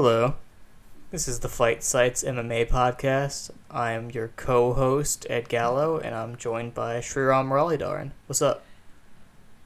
[0.00, 0.34] Hello.
[1.10, 3.50] This is the Fight Sites MMA podcast.
[3.68, 8.12] I am your co-host Ed Gallo, and I'm joined by Sriram Muralidharan.
[8.28, 8.62] What's up?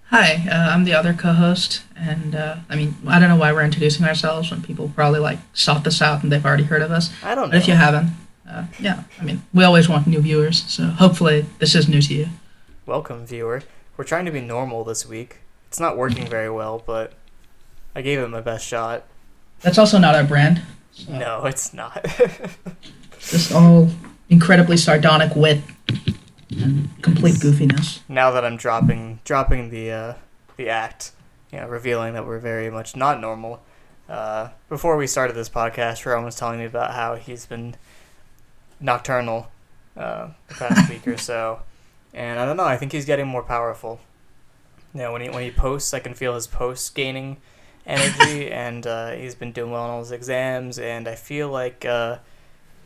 [0.07, 3.63] Hi, uh, I'm the other co-host, and uh, I mean, I don't know why we're
[3.63, 7.13] introducing ourselves when people probably like sought this out and they've already heard of us.
[7.23, 7.51] I don't know.
[7.51, 8.13] But if you haven't,
[8.49, 12.15] uh, yeah, I mean, we always want new viewers, so hopefully this is new to
[12.15, 12.29] you.
[12.87, 13.65] Welcome, viewer.
[13.99, 15.41] We're trying to be normal this week.
[15.67, 17.13] It's not working very well, but
[17.95, 19.05] I gave it my best shot.
[19.63, 20.63] That's also not our brand.
[20.93, 22.05] so No, it's not.
[23.21, 23.89] Just all
[24.29, 25.61] incredibly sardonic wit
[26.51, 28.01] and complete goofiness.
[28.09, 30.15] now that I'm dropping dropping the uh,
[30.57, 31.13] the act,
[31.53, 33.63] you know, revealing that we're very much not normal.
[34.09, 37.77] Uh, before we started this podcast, Ron was telling me about how he's been
[38.81, 39.51] nocturnal
[39.97, 41.61] uh, the past week or so,
[42.13, 42.65] and I don't know.
[42.65, 44.01] I think he's getting more powerful.
[44.93, 47.39] You know, when he when he posts, I can feel his posts gaining
[47.87, 50.79] energy, and uh, he's been doing well on all his exams.
[50.79, 52.19] And I feel like, uh,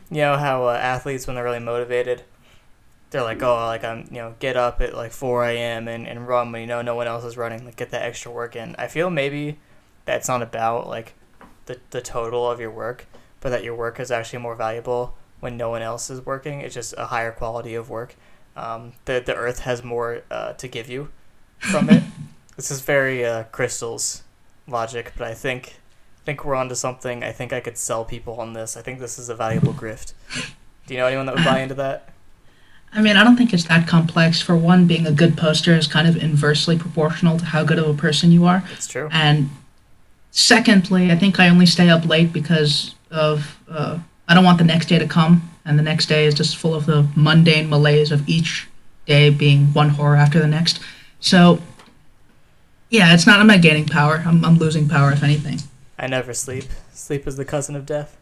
[0.09, 2.23] you know, how uh, athletes when they're really motivated,
[3.09, 5.87] they're like, oh, like I'm, you know, get up at like 4 a.m.
[5.87, 8.31] and, and run when you know no one else is running, like get that extra
[8.31, 8.75] work in.
[8.77, 9.59] I feel maybe
[10.05, 11.13] that's not about like
[11.65, 13.07] the, the total of your work,
[13.39, 16.61] but that your work is actually more valuable when no one else is working.
[16.61, 18.15] It's just a higher quality of work.
[18.55, 21.09] Um, the, the earth has more uh, to give you
[21.59, 22.03] from it.
[22.55, 24.23] this is very uh, crystals
[24.67, 25.75] logic, but I think
[26.25, 27.23] think we're onto something.
[27.23, 28.75] I think I could sell people on this.
[28.75, 30.11] I think this is a valuable grift.
[30.85, 32.09] Do you know anyone that would buy into that?
[32.91, 34.41] I mean, I don't think it's that complex.
[34.41, 37.87] For one, being a good poster is kind of inversely proportional to how good of
[37.87, 38.63] a person you are.
[38.73, 39.07] It's true.
[39.11, 39.49] And
[40.31, 44.63] secondly, I think I only stay up late because of uh, I don't want the
[44.65, 48.11] next day to come, and the next day is just full of the mundane malaise
[48.11, 48.67] of each
[49.05, 50.81] day being one horror after the next.
[51.19, 51.59] So,
[52.89, 54.23] yeah, it's not I'm not gaining power.
[54.25, 55.59] I'm, I'm losing power, if anything.
[55.97, 56.65] I never sleep.
[56.93, 58.17] Sleep is the cousin of death.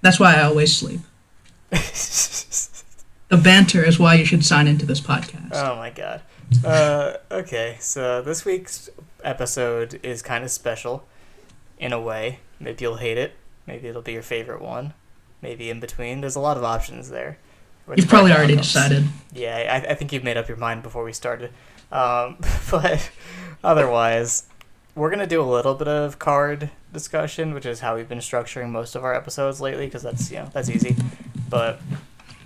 [0.00, 1.00] That's why I always sleep.
[3.32, 5.52] The banter is why you should sign into this podcast.
[5.54, 6.20] Oh my god.
[6.62, 8.90] Uh, okay, so this week's
[9.24, 11.08] episode is kind of special
[11.78, 12.40] in a way.
[12.60, 13.32] Maybe you'll hate it.
[13.66, 14.92] Maybe it'll be your favorite one.
[15.40, 16.20] Maybe in between.
[16.20, 17.38] There's a lot of options there.
[17.88, 19.06] You've probably probably already decided.
[19.32, 21.52] Yeah, I, I think you've made up your mind before we started.
[21.90, 22.36] Um,
[22.70, 23.10] but
[23.62, 24.46] otherwise,
[24.94, 28.18] we're going to do a little bit of card discussion, which is how we've been
[28.18, 30.96] structuring most of our episodes lately, because that's, you know, that's easy.
[31.48, 31.80] But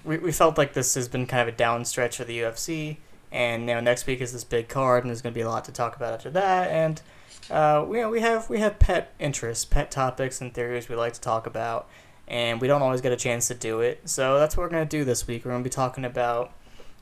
[0.04, 2.98] we, we felt like this has been kind of a down stretch for the UFC,
[3.32, 5.48] and you know, next week is this big card, and there's going to be a
[5.48, 7.02] lot to talk about after that, and
[7.50, 10.96] uh, we, you know, we have we have pet interests, pet topics, and theories we
[10.96, 11.88] like to talk about,
[12.28, 14.08] and we don't always get a chance to do it.
[14.08, 15.44] So that's what we're to do this week.
[15.44, 16.52] We're to be talking about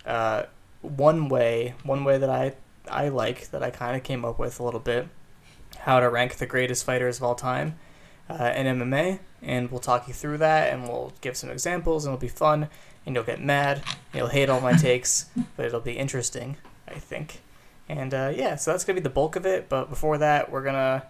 [0.05, 0.45] uh,
[0.83, 2.55] one way, one way that I
[2.91, 5.09] I like that I kind of came up with a little bit,
[5.81, 7.79] how to rank the greatest fighters of all time
[8.29, 12.15] uh, in MMA, and we'll talk you through that, and we'll give some examples, and
[12.15, 12.69] it'll be fun,
[13.07, 16.57] and you'll get mad, you'll hate all my takes, but it'll be interesting,
[16.89, 17.41] I think.
[17.89, 19.69] And uh, yeah, so that's gonna be the bulk of it.
[19.69, 21.05] But before that, we're gonna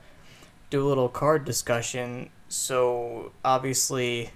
[0.70, 2.30] do a little card discussion.
[2.48, 4.30] So obviously,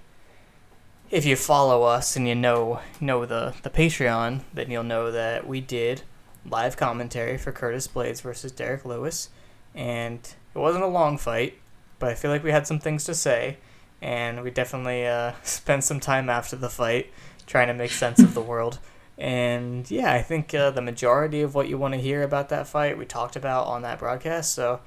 [1.11, 5.47] if you follow us and you know know the the Patreon, then you'll know that
[5.47, 6.03] we did
[6.45, 9.29] live commentary for Curtis Blaydes versus Derek Lewis,
[9.75, 11.55] and it wasn't a long fight,
[11.99, 13.57] but I feel like we had some things to say,
[14.01, 17.11] and we definitely uh, spent some time after the fight
[17.45, 18.79] trying to make sense of the world.
[19.17, 22.67] And yeah, I think uh, the majority of what you want to hear about that
[22.67, 24.53] fight we talked about on that broadcast.
[24.53, 24.79] So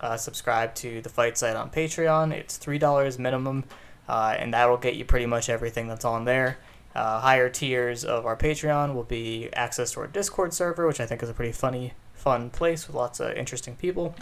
[0.00, 2.32] uh, subscribe to the fight site on Patreon.
[2.32, 3.64] It's three dollars minimum,
[4.06, 6.58] uh, and that'll get you pretty much everything that's on there.
[6.94, 11.06] Uh, higher tiers of our Patreon will be access to our Discord server, which I
[11.06, 14.14] think is a pretty funny, fun place with lots of interesting people.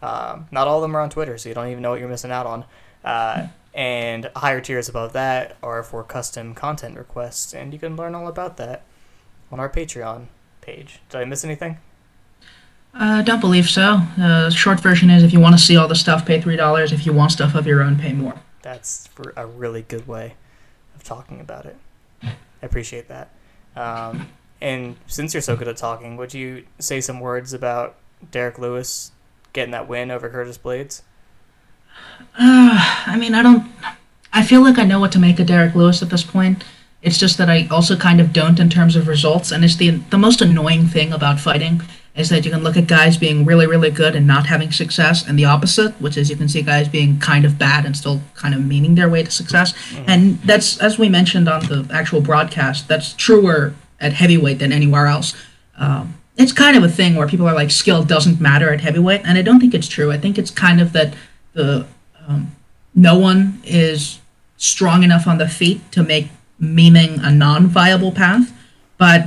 [0.00, 2.08] Um, not all of them are on Twitter, so you don't even know what you're
[2.08, 2.64] missing out on.
[3.04, 8.14] Uh, and higher tiers above that are for custom content requests, and you can learn
[8.14, 8.84] all about that
[9.50, 10.26] on our Patreon
[10.60, 11.00] page.
[11.10, 11.78] Did I miss anything?
[12.94, 14.00] Uh, don't believe so.
[14.18, 16.92] Uh, short version is if you want to see all the stuff, pay three dollars.
[16.92, 18.34] If you want stuff of your own, pay more.
[18.62, 20.34] That's a really good way
[20.94, 21.76] of talking about it.
[22.64, 23.28] I appreciate that.
[23.76, 24.28] Um,
[24.62, 27.96] and since you're so good at talking, would you say some words about
[28.30, 29.12] Derek Lewis
[29.52, 31.02] getting that win over Curtis Blaydes?
[32.38, 33.70] Uh, I mean, I don't.
[34.32, 36.64] I feel like I know what to make of Derek Lewis at this point.
[37.02, 39.90] It's just that I also kind of don't in terms of results, and it's the
[40.08, 41.82] the most annoying thing about fighting
[42.16, 45.26] is that you can look at guys being really really good and not having success,
[45.26, 48.20] and the opposite, which is you can see guys being kind of bad and still
[48.34, 49.74] kind of meaning their way to success.
[50.06, 55.06] And that's as we mentioned on the actual broadcast, that's truer at heavyweight than anywhere
[55.06, 55.34] else.
[55.76, 59.22] Um, it's kind of a thing where people are like skill doesn't matter at heavyweight,
[59.24, 60.10] and I don't think it's true.
[60.10, 61.14] I think it's kind of that
[61.52, 61.86] the
[62.26, 62.52] um,
[62.94, 64.20] no one is
[64.56, 66.28] strong enough on the feet to make
[66.60, 68.52] memeing a non-viable path.
[68.98, 69.26] But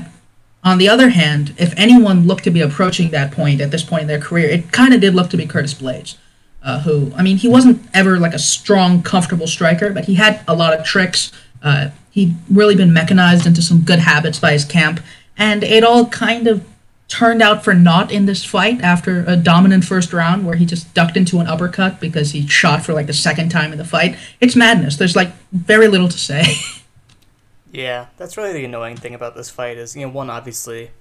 [0.67, 4.01] on the other hand, if anyone looked to be approaching that point at this point
[4.01, 6.17] in their career, it kind of did look to be Curtis Blaydes,
[6.61, 10.41] uh, who I mean, he wasn't ever like a strong, comfortable striker, but he had
[10.45, 11.31] a lot of tricks.
[11.63, 14.99] Uh, he'd really been mechanized into some good habits by his camp,
[15.37, 16.65] and it all kind of
[17.07, 20.93] turned out for naught in this fight after a dominant first round where he just
[20.93, 24.17] ducked into an uppercut because he shot for like the second time in the fight.
[24.41, 24.97] It's madness.
[24.97, 26.43] There's like very little to say.
[27.71, 30.91] yeah, that's really the annoying thing about this fight is, you know, one obviously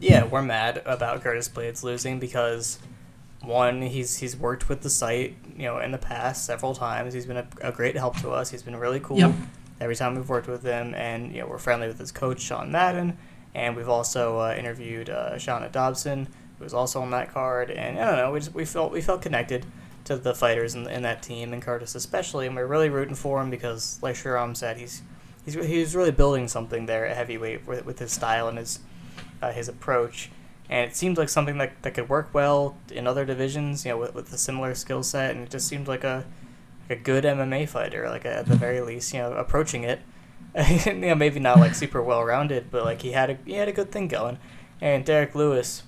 [0.00, 2.78] yeah, we're mad about Curtis Blaydes losing because
[3.42, 7.14] one, he's he's worked with the site, you know, in the past several times.
[7.14, 8.50] He's been a, a great help to us.
[8.50, 9.32] He's been really cool Yep.
[9.80, 12.70] every time we've worked with him, and you know, we're friendly with his coach Sean
[12.70, 13.16] Madden,
[13.54, 16.28] and we've also uh, interviewed uh, Shauna Dobson,
[16.58, 19.00] who was also on that card, and I don't know, we just we felt we
[19.00, 19.64] felt connected
[20.04, 23.40] to the fighters in, in that team, and Curtis especially, and we're really rooting for
[23.40, 25.02] him because, like Sriram said, he's
[25.46, 28.80] he's he's really building something there at heavyweight with, with his style and his
[29.40, 30.30] uh, his approach.
[30.68, 33.98] And it seemed like something that, that could work well in other divisions, you know,
[33.98, 35.30] with, with a similar skill set.
[35.30, 36.24] And it just seemed like a
[36.88, 40.00] like a good MMA fighter, like at the very least, you know, approaching it.
[40.84, 43.68] you know, maybe not like super well rounded, but like he had a he had
[43.68, 44.38] a good thing going.
[44.80, 45.84] And Derek Lewis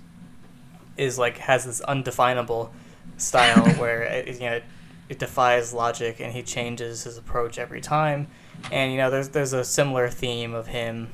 [0.96, 2.72] is like has this undefinable
[3.16, 4.64] style where it, you know it,
[5.08, 8.28] it defies logic, and he changes his approach every time.
[8.70, 11.10] And you know, there's there's a similar theme of him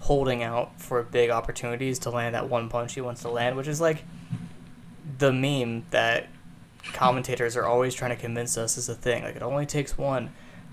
[0.00, 3.68] holding out for big opportunities to land that one punch he wants to land, which
[3.68, 4.04] is like
[5.18, 6.28] the meme that
[6.92, 9.24] commentators are always trying to convince us is a thing.
[9.24, 10.30] Like it only takes one.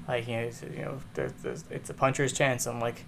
[0.07, 2.67] Like you know, it's, you know, there's, there's, it's a puncher's chance.
[2.67, 3.03] I'm like,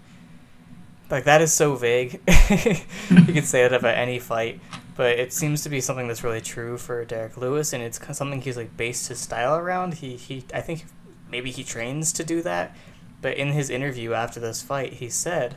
[1.10, 2.14] like that is so vague.
[2.50, 4.60] you can say that about any fight,
[4.96, 8.42] but it seems to be something that's really true for Derek Lewis, and it's something
[8.42, 9.96] he's like based his style around.
[9.96, 10.86] He he, I think
[11.30, 12.76] maybe he trains to do that,
[13.22, 15.56] but in his interview after this fight, he said,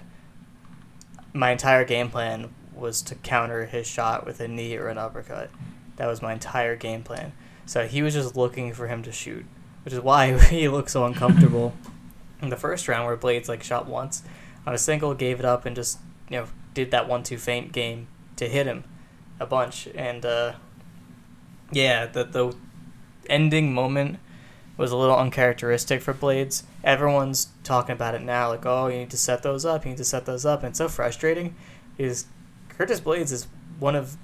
[1.33, 5.51] "My entire game plan was to counter his shot with a knee or an uppercut.
[5.97, 7.33] That was my entire game plan.
[7.67, 9.45] So he was just looking for him to shoot,
[9.85, 11.75] which is why he looked so uncomfortable
[12.41, 14.23] in the first round where Blaydes like shot once
[14.67, 15.99] on a single, gave it up, and just
[16.29, 18.85] you know did that one-two feint game to hit him
[19.39, 19.89] a bunch.
[19.95, 20.55] And uh,
[21.71, 22.57] yeah, the the
[23.29, 24.19] ending moment
[24.77, 26.63] was a little uncharacteristic for Blaydes.
[26.83, 29.99] Everyone's talking about it now, like, oh, you need to set those up, you need
[29.99, 31.55] to set those up, and it's so frustrating.
[31.99, 32.27] Is
[32.71, 33.47] Curtis Blaydes is
[33.79, 34.17] one of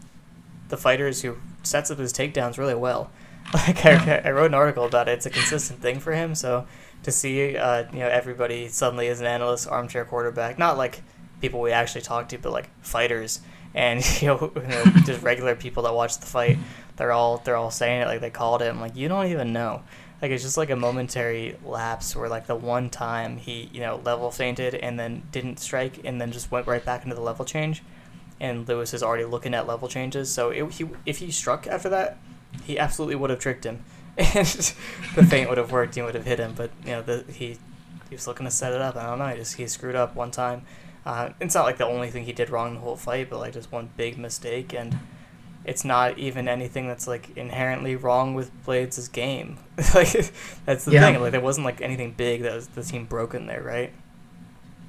[0.69, 3.11] the fighters who sets up his takedowns really well.
[3.55, 5.13] Like I, I wrote an article about it.
[5.13, 6.35] It's a consistent thing for him.
[6.35, 6.67] So
[7.05, 11.01] to see, uh, you know, everybody suddenly as an analyst, armchair quarterback, not like
[11.41, 13.41] people we actually talk to, but like fighters
[13.73, 16.59] and you know, you know just regular people that watch the fight.
[16.97, 18.69] They're all they're all saying it like they called it.
[18.69, 19.83] I'm like, you don't even know.
[20.23, 24.01] Like it's just like a momentary lapse where like the one time he you know
[24.05, 27.45] level feinted and then didn't strike and then just went right back into the level
[27.45, 27.83] change
[28.41, 30.33] and Lewis is already looking at level changes.
[30.33, 32.19] So it, he, if he struck after that,
[32.65, 33.85] he absolutely would have tricked him,
[34.17, 34.47] and
[35.15, 35.95] the feint would have worked.
[35.95, 37.59] He would have hit him, but you know the, he
[38.09, 38.97] he was looking to set it up.
[38.97, 39.29] I don't know.
[39.29, 40.63] He just he screwed up one time.
[41.05, 43.53] Uh, it's not like the only thing he did wrong the whole fight, but like
[43.53, 44.99] just one big mistake, and
[45.67, 49.59] it's not even anything that's like inherently wrong with Blaydes' game.
[49.95, 50.13] like
[50.65, 51.01] that's the Yeah.
[51.01, 51.21] thing.
[51.21, 53.93] Like there wasn't like anything big that was the team broken there, right?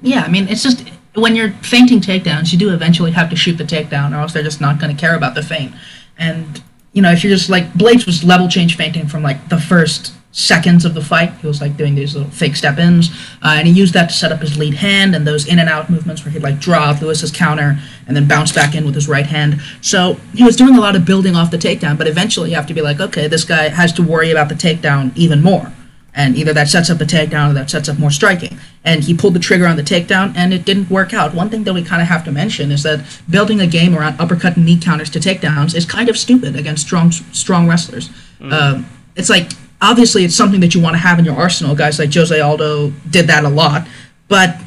[0.02, 3.58] Yeah, I mean, it's just when you're feinting takedowns, you do eventually have to shoot
[3.58, 5.74] the takedown, or else they're just not going to care about the feint.
[6.18, 6.62] And
[6.94, 10.14] you know, if you're just like Blaydes was level change feinting from like the first
[10.38, 11.34] seconds of the fight.
[11.42, 13.10] He was like doing these little fake step ins,
[13.42, 15.68] uh, and he used that to set up his lead hand and those in and
[15.68, 19.08] out movements where he'd like draw Lewis's counter and then bounce back in with his
[19.08, 19.60] right hand.
[19.82, 22.68] So he was doing a lot of building off the takedown, but eventually you have
[22.68, 25.74] to be like, okay, this guy has to worry about the takedown even more
[26.18, 28.58] and either that sets up a takedown or that sets up more striking.
[28.84, 31.36] And he pulled the trigger on the takedown, and it didn't work out.
[31.36, 34.20] One thing that we kind of have to mention is that building a game around
[34.20, 38.10] uppercut and knee counters to takedowns is kind of stupid against strong strong wrestlers.
[38.42, 41.76] Um, it's like obviously it's something that you want to have in your arsenal.
[41.76, 43.88] Guys like Jose Aldo did that a lot,
[44.28, 44.58] but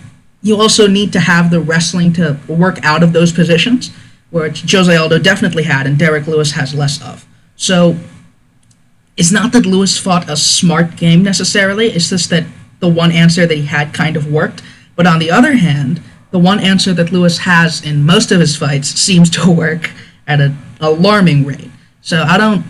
[0.43, 3.91] you also need to have the wrestling to work out of those positions,
[4.31, 7.27] which Jose Aldo definitely had, and Derek Lewis has less of.
[7.57, 7.97] So
[9.17, 11.89] it's not that Lewis fought a smart game necessarily.
[11.89, 12.45] It's just that
[12.79, 14.63] the one answer that he had kind of worked.
[14.97, 18.57] But on the other hand, the one answer that Lewis has in most of his
[18.57, 19.91] fights seems to work
[20.27, 21.71] at an alarming rate.
[22.01, 22.65] So I don't,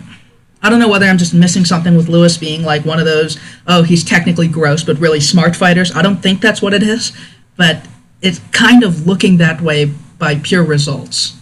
[0.63, 3.39] I don't know whether I'm just missing something with Lewis being like one of those,
[3.67, 5.91] oh, he's technically gross but really smart fighters.
[5.95, 7.13] I don't think that's what it is,
[7.57, 7.85] but
[8.21, 9.85] it's kind of looking that way
[10.17, 11.35] by pure results.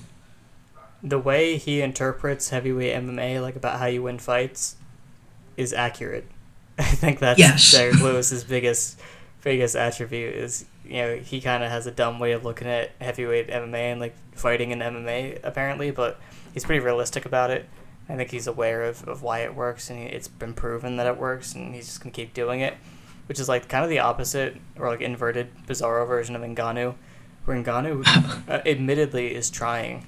[1.04, 4.76] The way he interprets heavyweight MMA, like about how you win fights,
[5.58, 6.26] is accurate.
[6.80, 7.72] I think that's Yes.
[7.72, 9.00] Derek Lewis's biggest
[9.42, 12.92] biggest attribute is you know he kind of has a dumb way of looking at
[13.00, 16.20] heavyweight MMA and like fighting in MMA apparently, but
[16.54, 17.68] he's pretty realistic about it.
[18.10, 21.18] I think he's aware of, of why it works and it's been proven that it
[21.18, 22.74] works and he's just gonna keep doing it,
[23.28, 26.96] which is like kind of the opposite or like inverted Bizarro version of Ngannou,
[27.46, 28.04] where Ngannou
[28.50, 30.06] uh, admittedly is trying.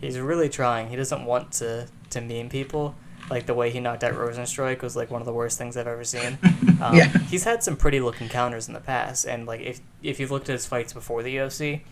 [0.00, 0.88] He's really trying.
[0.88, 2.96] He doesn't want to to meme people.
[3.30, 5.86] Like the way he knocked out Rozenstruik was like one of the worst things I've
[5.86, 6.38] ever seen.
[6.82, 7.06] Um, Yeah.
[7.30, 10.48] He's had some pretty looking counters in the past, and like if if you've looked
[10.48, 11.82] at his fights before the UFC,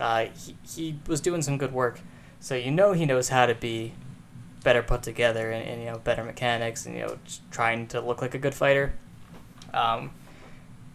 [0.00, 2.00] uh, he he was doing some good work.
[2.40, 3.92] So you know he knows how to be
[4.64, 7.18] better put together and, and you know better mechanics and you know
[7.50, 8.92] trying to look like a good fighter.
[9.72, 10.10] Um,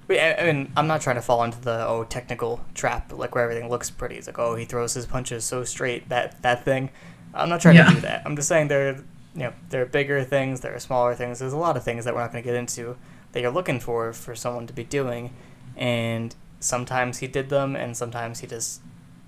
[0.07, 3.35] but, I I mean, I'm not trying to fall into the oh technical trap like
[3.35, 4.15] where everything looks pretty.
[4.15, 6.89] It's like oh he throws his punches so straight that that thing.
[7.33, 7.89] I'm not trying Yeah.
[7.89, 8.21] to do that.
[8.25, 9.03] I'm just saying there, you
[9.35, 11.39] know, there are bigger things, there are smaller things.
[11.39, 12.95] There's a lot of things that we're not going to get into
[13.31, 15.33] that you're looking for for someone to be doing,
[15.75, 18.81] and sometimes he did them, and sometimes he just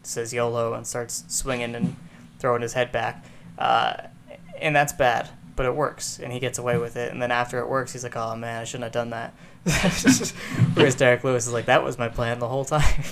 [0.04, 1.96] says YOLO and starts swinging and
[2.38, 3.26] throwing his head back,
[3.58, 3.94] uh,
[4.60, 5.30] and that's bad.
[5.56, 7.14] But it works, and he gets away with it.
[7.14, 9.34] And then after it works, he's like, "Oh man, I shouldn't have done that."
[10.74, 13.04] Whereas Derek Lewis is like, "That was my plan the whole time."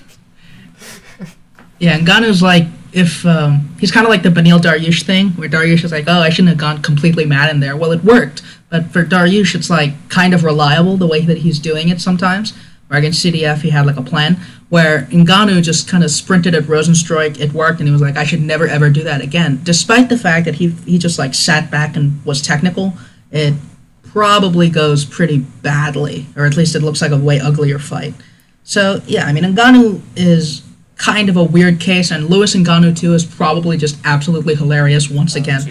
[1.80, 5.50] Yeah, and Ngannou's like if um, he's kind of like the Beneil Dariush thing, where
[5.50, 8.42] Dariush is like, "Oh, I shouldn't have gone completely mad in there." Well, it worked,
[8.70, 12.54] but for Dariush, it's like kind of reliable the way that he's doing it sometimes.
[12.88, 14.40] Where against CDF, he had like a plan.
[14.74, 18.24] Where Ngannou just kind of sprinted at Rozenstruik, it worked, and he was like, "I
[18.24, 21.70] should never ever do that again." Despite the fact that he he just like sat
[21.70, 22.94] back and was technical,
[23.32, 23.54] it
[24.02, 28.16] probably goes pretty badly, or at least it looks like a way uglier fight.
[28.64, 30.64] So yeah, I mean, Ngannou is
[30.96, 35.36] kind of a weird case, and Lewis Ngannou too is probably just absolutely hilarious once
[35.36, 35.62] Oh, again.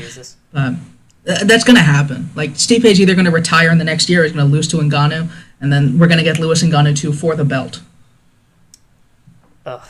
[0.55, 0.81] Um,
[1.27, 2.31] th- that's going to happen.
[2.37, 4.69] Like Stipe's either going to retire in the next year, or he's going to lose
[4.69, 5.29] to Ngannou,
[5.61, 7.81] and then we're going to get Lewis Ngannou too for the belt.
[9.67, 9.89] Ugh.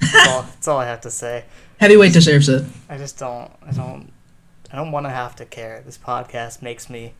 [0.00, 1.44] That's all, that's all I have to say.
[1.78, 2.64] Heavyweight deserves it.
[2.88, 3.50] I just don't.
[3.66, 4.12] I don't.
[4.72, 5.82] I don't want to have to care.
[5.84, 7.14] This podcast makes me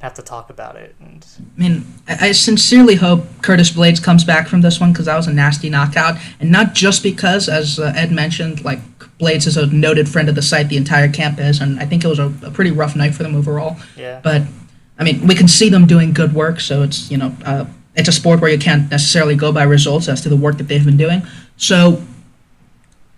[0.00, 4.22] have to talk about it, and I mean, I, I sincerely hope Curtis Blaydes comes
[4.24, 7.78] back from this one because that was a nasty knockout, and not just because, as
[7.78, 8.78] uh, Ed mentioned, like
[9.18, 10.68] Blaydes is a noted friend of the site.
[10.68, 13.22] The entire camp is, and I think it was a, a pretty rough night for
[13.24, 13.76] them overall.
[13.96, 14.20] yeah.
[14.22, 14.42] But
[14.98, 17.64] I mean, we can see them doing good work, so it's you know, uh,
[17.98, 20.68] it's a sport where you can't necessarily go by results as to the work that
[20.68, 21.22] they've been doing.
[21.56, 22.00] So,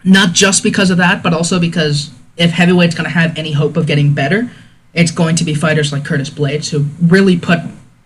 [0.02, 3.76] not just because of that, but also because if heavyweight's going to have any hope
[3.76, 4.50] of getting better,
[4.94, 7.58] it's going to be fighters like Curtis Blaydes who really put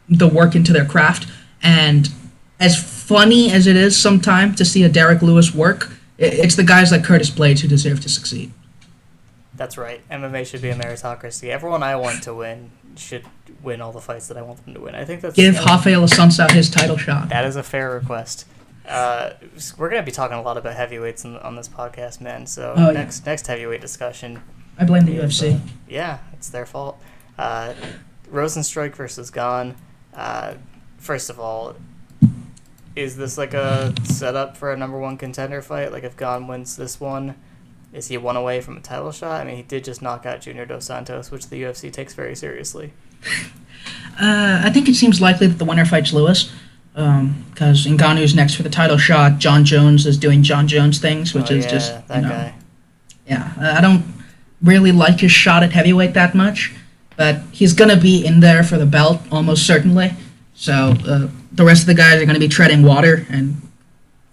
[0.08, 1.28] the work into their craft.
[1.62, 2.08] And
[2.58, 6.90] as funny as it is sometimes to see a Derek Lewis work, it's the guys
[6.90, 8.50] like Curtis Blaydes who deserve to succeed.
[9.54, 10.06] That's right.
[10.10, 11.50] MMA should be a meritocracy.
[11.50, 13.24] Everyone I want to win should
[13.62, 14.94] win all the fights that I want them to win.
[14.94, 17.28] I think that's Give Rafael Assunção his title shot.
[17.30, 18.46] That is a fair request.
[18.88, 19.30] Uh,
[19.78, 22.46] we're gonna be talking a lot about heavyweights in, on this podcast, man.
[22.46, 22.92] So Oh, yeah.
[22.92, 24.42] next next heavyweight discussion
[24.78, 25.54] I blame the is, UFC.
[25.56, 25.58] uh,
[25.88, 27.00] yeah, it's their fault.
[27.38, 27.72] Uh,
[28.30, 29.74] Rozenstruik versus Gane.
[30.12, 30.54] Uh,
[30.98, 31.76] first of all,
[32.96, 35.90] is this like a setup for a number one contender fight?
[35.92, 37.34] Like if Gane wins this one,
[37.94, 39.40] is he one away from a title shot?
[39.40, 42.34] I mean, he did just knock out Junior Dos Santos, which the UFC takes very
[42.34, 42.92] seriously.
[44.18, 46.52] Uh, I think it seems likely that the winner fights Lewis,
[46.92, 49.38] because Ngannou's next for the title shot.
[49.38, 52.28] Jon Jones is doing Jon Jones things, which oh, is yeah, just that you know,
[52.28, 52.54] guy.
[53.26, 53.52] yeah.
[53.60, 54.04] uh, I don't
[54.62, 56.72] really like his shot at heavyweight that much,
[57.16, 60.12] but he's gonna be in there for the belt almost certainly.
[60.54, 63.60] So uh, the rest of the guys are gonna be treading water, and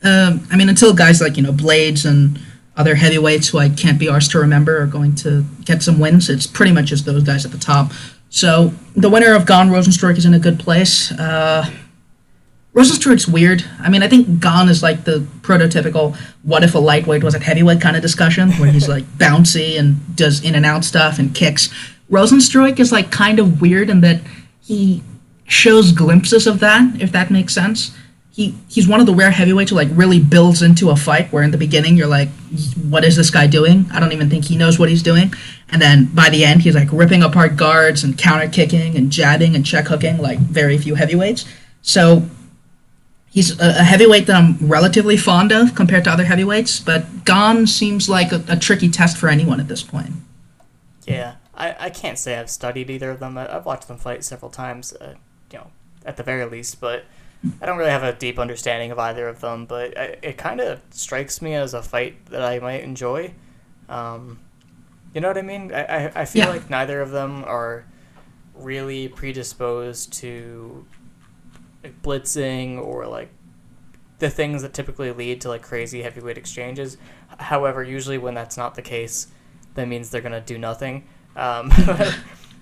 [0.03, 2.39] um, I mean until guys like you know Blaydes and
[2.77, 6.29] other heavyweights who I can't be arsed to remember are going to get some wins.
[6.29, 7.91] It's pretty much just those guys at the top.
[8.29, 11.11] So the winner of Gane Rozenstruik is in a good place.
[11.11, 11.69] Uh,
[12.73, 13.65] Rozenstruik's weird.
[13.79, 17.39] I mean, I think Gane is like the prototypical "what if a lightweight was a
[17.39, 21.35] heavyweight" kind of discussion, where he's like bouncy and does in and out stuff and
[21.35, 21.69] kicks.
[22.09, 24.21] Rozenstruik is like kind of weird in that
[24.61, 25.03] he
[25.45, 27.93] shows glimpses of that, if that makes sense.
[28.31, 31.43] He he's one of the rare heavyweights who like really builds into a fight where
[31.43, 32.29] in the beginning you're like,
[32.89, 33.85] what is this guy doing?
[33.91, 35.33] I don't even think he knows what he's doing.
[35.69, 39.55] And then by the end he's like ripping apart guards and counter kicking and jabbing
[39.55, 41.45] and check hooking like very few heavyweights.
[41.81, 42.23] So
[43.31, 47.65] he's a, a heavyweight that I'm relatively fond of compared to other heavyweights, but Gane
[47.65, 50.11] seems like a, a tricky test for anyone at this point.
[51.05, 53.37] Yeah, I, I can't say I've studied either of them.
[53.37, 55.15] I, I've watched them fight several times, uh,
[55.51, 55.71] you know,
[56.05, 57.05] at the very least, but
[57.61, 59.65] I don't really have a deep understanding of either of them.
[59.65, 63.33] But I, it kind of strikes me as a fight that I might enjoy.
[63.89, 64.39] Um,
[65.13, 65.73] you know what I mean?
[65.73, 66.49] I, I, I feel Yeah.
[66.49, 67.85] like neither of them are
[68.53, 70.85] really predisposed to
[71.83, 73.29] like blitzing or like
[74.19, 76.97] the things that typically lead to like crazy heavyweight exchanges.
[77.39, 79.27] However, usually when that's not the case,
[79.73, 81.05] that means they're gonna do nothing.
[81.35, 82.13] Um, I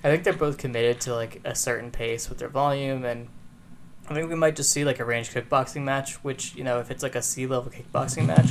[0.04, 3.28] think they're both committed to like a certain pace with their volume, and
[4.10, 6.16] I think we might just see like a range kickboxing match.
[6.24, 8.50] Which you know, if it's like a C level kickboxing match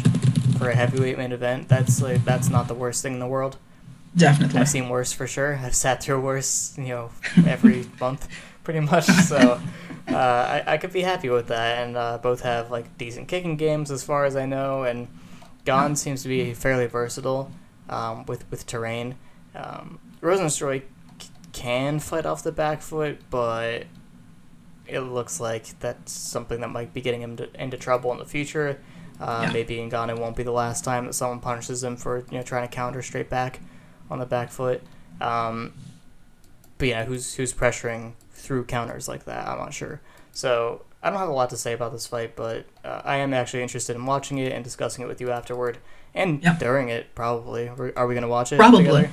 [0.59, 3.57] for a heavyweight main event, that's like that's not the worst thing in the world.
[4.17, 4.61] Definitely.
[4.61, 5.57] I've seen worse for sure.
[5.63, 7.11] I've sat through worse, you know,
[7.47, 8.29] every month,
[8.65, 9.05] pretty much.
[9.05, 9.37] So
[10.09, 11.87] uh, I, I could be happy with that.
[11.87, 14.85] And uh, both have like decent kicking games, as far as I know.
[14.85, 15.09] And
[15.65, 17.51] Gane seems to be fairly versatile
[17.89, 19.17] um, with with terrain.
[19.55, 20.83] Um, Rozenstruik
[21.21, 23.85] c- can fight off the back foot, but
[24.89, 28.25] it looks like that's something that might be getting him to, into trouble in the
[28.25, 28.81] future.
[29.21, 29.53] Uh, Yeah.
[29.53, 32.69] Maybe Ngannou won't be the last time that someone punishes him for you know trying
[32.69, 33.61] to counter straight back
[34.11, 34.83] on the back foot.
[35.21, 35.75] Um,
[36.79, 39.49] but yeah, who's who's pressuring through counters like that?
[39.49, 40.01] I'm not sure.
[40.33, 43.35] So I don't have a lot to say about this fight, but uh, I am
[43.35, 45.79] actually interested in watching it and discussing it with you afterward
[46.15, 46.57] and Yeah.
[46.59, 47.15] during it.
[47.15, 48.57] Probably, Are- we gonna watch it?
[48.57, 48.85] Probably.
[48.85, 49.11] together?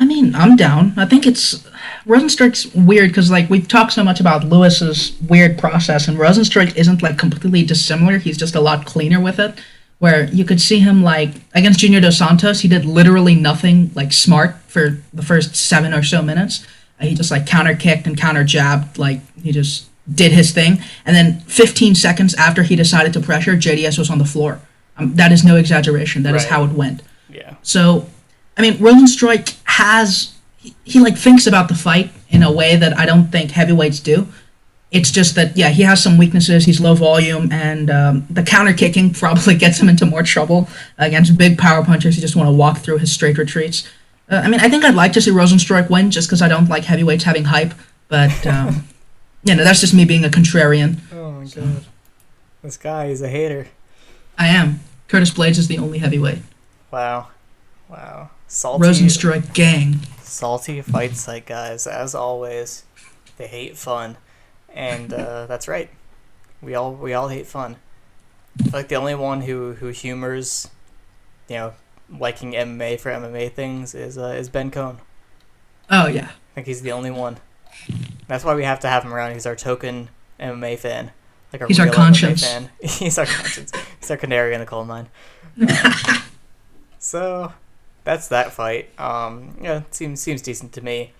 [0.00, 0.94] I mean, I'm down.
[0.96, 1.62] I think it's
[2.06, 7.02] Rozenstruik's weird because like we've talked so much about Lewis's weird process, and Rozenstruik isn't
[7.02, 8.18] like completely dissimilar.
[8.18, 9.54] He's just a lot cleaner with it.
[9.98, 14.12] Where you could see him like against Junior Dos Santos, he did literally nothing like
[14.14, 16.66] smart for the first seven or so minutes.
[16.98, 20.78] Uh, he just like counter kicked and counter jabbed, like he just did his thing.
[21.04, 24.60] And then 15 seconds after he decided to pressure, JDS was on the floor.
[24.96, 26.22] Um, that is no exaggeration.
[26.22, 26.50] That is Right.
[26.52, 27.02] how it went.
[27.28, 27.54] Yeah.
[27.62, 28.08] So,
[28.56, 32.96] I mean, Rozenstruik has he, he like thinks about the fight in a way that
[32.96, 34.28] I don't think heavyweights do.
[34.90, 36.64] It's just that yeah, he has some weaknesses.
[36.64, 41.38] He's low volume, and um, the counter kicking probably gets him into more trouble against
[41.38, 42.16] big power punchers.
[42.16, 43.88] He just want to walk through his straight retreats.
[44.28, 46.68] Uh, I mean, I think I'd like to see Rozenstruik win just because I don't
[46.68, 47.72] like heavyweights having hype.
[48.08, 48.84] But um,
[49.44, 50.98] you know, that's just me being a contrarian.
[51.12, 51.84] Oh my god.
[52.62, 53.68] This guy is a hater.
[54.36, 54.80] I am.
[55.08, 56.38] Curtis Blaydes is the only heavyweight.
[56.90, 57.28] Wow.
[57.88, 58.30] Wow.
[58.52, 58.84] Salty.
[58.84, 60.00] Rozenstruik gang.
[60.24, 62.82] Salty fight site guys, as always.
[63.36, 64.16] They hate fun,
[64.74, 65.88] and uh, that's right.
[66.60, 67.76] We all we all hate fun.
[68.72, 70.68] Like the only one who who humors,
[71.48, 71.74] you know,
[72.10, 74.98] liking MMA for MMA things is uh, is Ben Cohn.
[75.88, 76.30] Oh yeah.
[76.30, 77.36] I think he's the only one.
[78.26, 79.34] That's why we have to have him around.
[79.34, 80.08] He's our token
[80.40, 81.12] MMA fan,
[81.52, 82.42] like a He's our real conscience.
[82.44, 82.70] MMA fan.
[82.80, 83.70] he's our conscience.
[84.00, 85.08] He's our canary in the coal mine.
[86.98, 87.52] so
[88.04, 88.88] that's that fight.
[88.98, 91.12] Um, yeah, seems seems decent to me.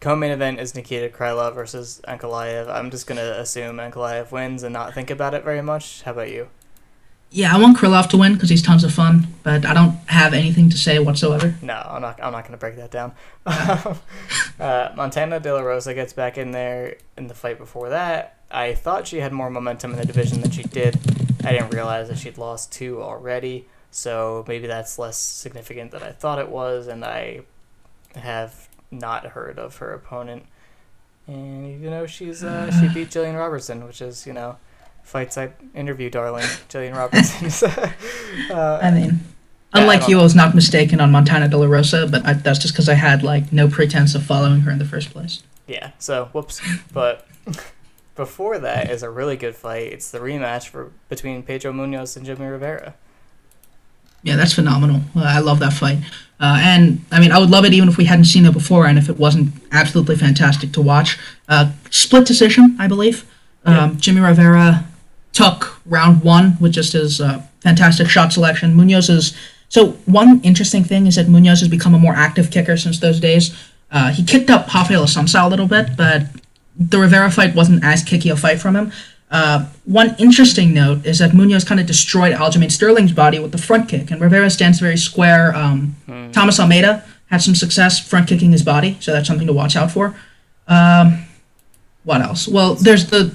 [0.00, 2.68] Co-main event is Nikita Krylov versus Ankalaev.
[2.68, 6.02] I'm just gonna assume Ankalaev wins and not think about it very much.
[6.02, 6.48] How about you?
[7.34, 10.34] Yeah, I want Krylov to win because he's tons of fun, but I don't have
[10.34, 11.54] anything to say whatsoever.
[11.62, 12.22] No, I'm not.
[12.22, 13.14] I'm not going to break that down.
[13.46, 18.36] uh, Montana De La Rosa gets back in there in the fight before that.
[18.50, 20.98] I thought she had more momentum in the division than she did.
[21.42, 26.10] I didn't realize that she'd lost two already, so maybe that's less significant than I
[26.10, 26.88] thought it was.
[26.88, 27.42] And I
[28.16, 30.46] have not heard of her opponent.
[31.26, 34.56] And you know she's uh, she beat Jillian Robertson, which is you know
[35.04, 37.70] fight site interview darling Jillian Robertson.
[38.50, 39.10] uh, I mean, Yeah,
[39.74, 42.58] I unlike you, I was not mistaken on Montana De La Rosa, but I, that's
[42.58, 45.42] just because I had like no pretense of following her in the first place.
[45.66, 46.60] Yeah, so whoops.
[46.92, 47.26] But
[48.14, 49.92] before that is a really good fight.
[49.92, 52.94] It's the rematch for between Pedro Munhoz and Jimmy Rivera.
[54.22, 55.00] Yeah, that's phenomenal.
[55.16, 55.98] Uh, I love that fight.
[56.38, 58.86] Uh, and I mean, I would love it even if we hadn't seen it before
[58.86, 61.18] and if it wasn't absolutely fantastic to watch.
[61.48, 63.24] Uh, split decision, I believe.
[63.64, 64.84] Um, Jimmy Rivera
[65.32, 68.74] took round one with just his uh, fantastic shot selection.
[68.74, 69.36] Munhoz is.
[69.68, 73.20] So, one interesting thing is that Munhoz has become a more active kicker since those
[73.20, 73.56] days.
[73.90, 76.26] Uh, he kicked up Rafael Assunção a little bit, but
[76.78, 78.92] the Rivera fight wasn't as kicky a fight from him.
[79.32, 83.58] Uh, one interesting note is that Munhoz kind of destroyed Aljamain Sterling's body with the
[83.58, 85.56] front kick, and Rivera stands very square.
[85.56, 85.96] Um,
[86.32, 89.90] Thomas Almeida had some success front kicking his body, so that's something to watch out
[89.90, 90.14] for.
[90.68, 91.24] Um,
[92.04, 92.46] what else?
[92.46, 93.34] Well, there's the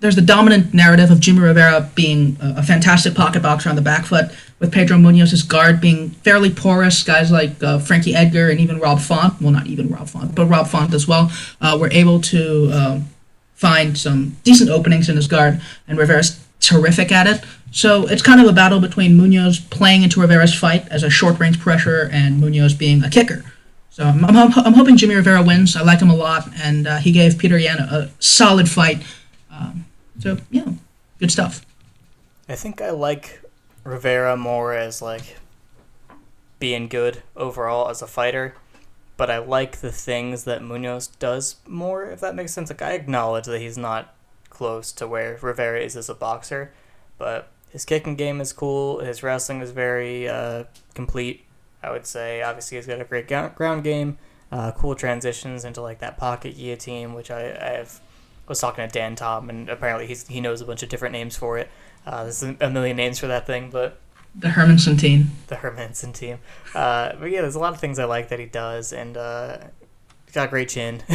[0.00, 3.82] there's the dominant narrative of Jimmy Rivera being a, a fantastic pocket boxer on the
[3.82, 4.30] back foot,
[4.60, 7.02] with Pedro Munhoz's guard being fairly porous.
[7.02, 10.46] Guys like uh, Frankie Edgar and even Rob Font, well, not even Rob Font, but
[10.46, 11.30] Rob Font as well,
[11.60, 13.08] uh, were able to um
[13.64, 17.42] find some decent openings in his guard, and Rivera's terrific at it.
[17.72, 21.40] So it's kind of a battle between Munhoz playing into Rivera's fight as a short
[21.40, 23.42] range pressure and Munhoz being a kicker.
[23.88, 25.76] So I'm, I'm, I'm hoping Jimmy Rivera wins.
[25.76, 29.02] I like him a lot, and uh, he gave Peter Yan a, a solid fight.
[29.50, 29.86] Um,
[30.18, 30.68] so yeah,
[31.18, 31.64] good stuff.
[32.48, 33.40] I think I like
[33.82, 35.36] Rivera more as like
[36.58, 38.54] being good overall as a fighter,
[39.16, 42.70] but I like the things that Munhoz does more, if that makes sense.
[42.70, 44.14] Like, I acknowledge that he's not
[44.50, 46.72] close to where Rivera is as a boxer,
[47.18, 49.00] but his kicking game is cool.
[49.00, 51.44] His wrestling is very uh, complete,
[51.82, 52.42] I would say.
[52.42, 54.18] Obviously, he's got a great ground game,
[54.50, 58.00] uh, cool transitions into like that pocket guillotine, which I, I have,
[58.46, 61.36] was talking to Dan Tom, and apparently he's, he knows a bunch of different names
[61.36, 61.68] for it.
[62.06, 63.98] Uh, there's a million names for that thing, but
[64.34, 65.30] the Hermanson team.
[65.46, 66.38] The Hermanson team.
[66.74, 69.58] Uh, but yeah, there's a lot of things I like that he does, and uh,
[70.26, 71.02] he's got great chin,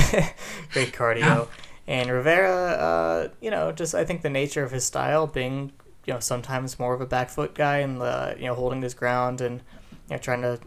[0.72, 1.20] great cardio.
[1.20, 1.46] Yeah.
[1.88, 5.72] And Rivera, uh, you know, just I think the nature of his style being,
[6.06, 8.94] you know, sometimes more of a back foot guy and, uh, you know, holding his
[8.94, 9.62] ground and,
[10.08, 10.60] you know, trying to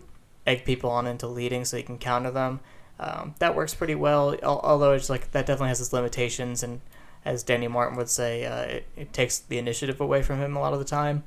[0.47, 2.59] egg people on into leading so he can counter them.
[2.99, 6.63] Um, that works pretty well, although it's like that definitely has its limitations.
[6.63, 6.81] And
[7.25, 10.61] as Danny Martin would say, uh, it, it takes the initiative away from him a
[10.61, 11.23] lot of the time.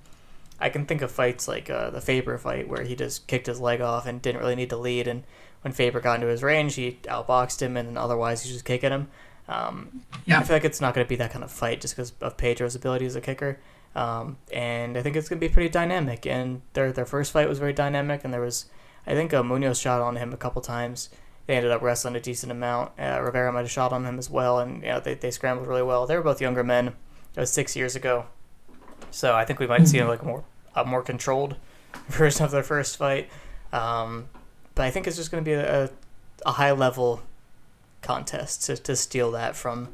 [0.59, 3.59] I can think of fights like uh, the Faber fight where he just kicked his
[3.59, 5.07] leg off and didn't really need to lead.
[5.07, 5.23] And
[5.61, 9.07] when Faber got into his range, he outboxed him, and otherwise he's just kicking him.
[9.47, 10.39] Um, yeah.
[10.39, 12.37] I feel like it's not going to be that kind of fight just because of
[12.37, 13.59] Pedro's ability as a kicker.
[13.95, 16.25] Um, and I think it's going to be pretty dynamic.
[16.25, 18.65] And their their first fight was very dynamic, and there was,
[19.05, 21.09] I think, uh, Munoz shot on him a couple times.
[21.47, 22.91] They ended up wrestling a decent amount.
[22.99, 25.67] Uh, Rivera might have shot on him as well, and you know, they, they scrambled
[25.67, 26.07] really well.
[26.07, 26.87] They were both younger men.
[26.87, 28.25] It was six years ago.
[29.15, 30.43] So I think we might see like a more
[30.75, 31.55] a more controlled
[32.09, 33.29] version of their first fight.
[33.71, 34.27] Um,
[34.75, 35.89] but I think it's just going to be a,
[36.45, 37.21] a high level
[38.01, 39.87] contest to, to steal that from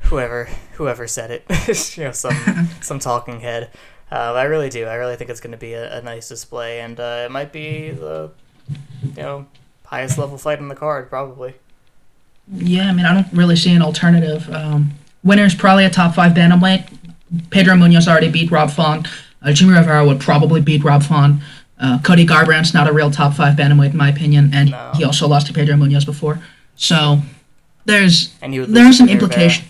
[0.00, 1.44] whoever whoever said it.
[1.98, 3.70] you know, some some talking head.
[4.10, 4.86] Uh, I really do.
[4.86, 7.52] I really think it's going to be a, a nice display, and uh, it might
[7.52, 8.30] be the
[9.02, 9.46] you know
[9.84, 11.56] highest level fight in the card, probably.
[12.50, 14.48] Yeah, I mean, I don't really see an alternative.
[14.50, 16.88] Um, winner's probably a top five bantamweight.
[17.50, 19.06] Pedro Munhoz already beat Rob Font.
[19.42, 21.42] Uh, Jimmy Rivera would probably beat Rob Font.
[21.78, 24.92] Uh, Cody Garbrandt's not a real top five bantamweight in my opinion, and no.
[24.94, 26.40] he also lost to Pedro Munhoz before.
[26.76, 27.20] So
[27.84, 29.68] there's there are some implications.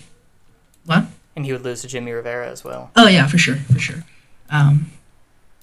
[0.85, 1.07] What?
[1.37, 2.91] And he would lose to Jimmy Rivera as well.
[2.95, 4.05] Oh yeah, for sure, for sure.
[4.51, 4.91] Um,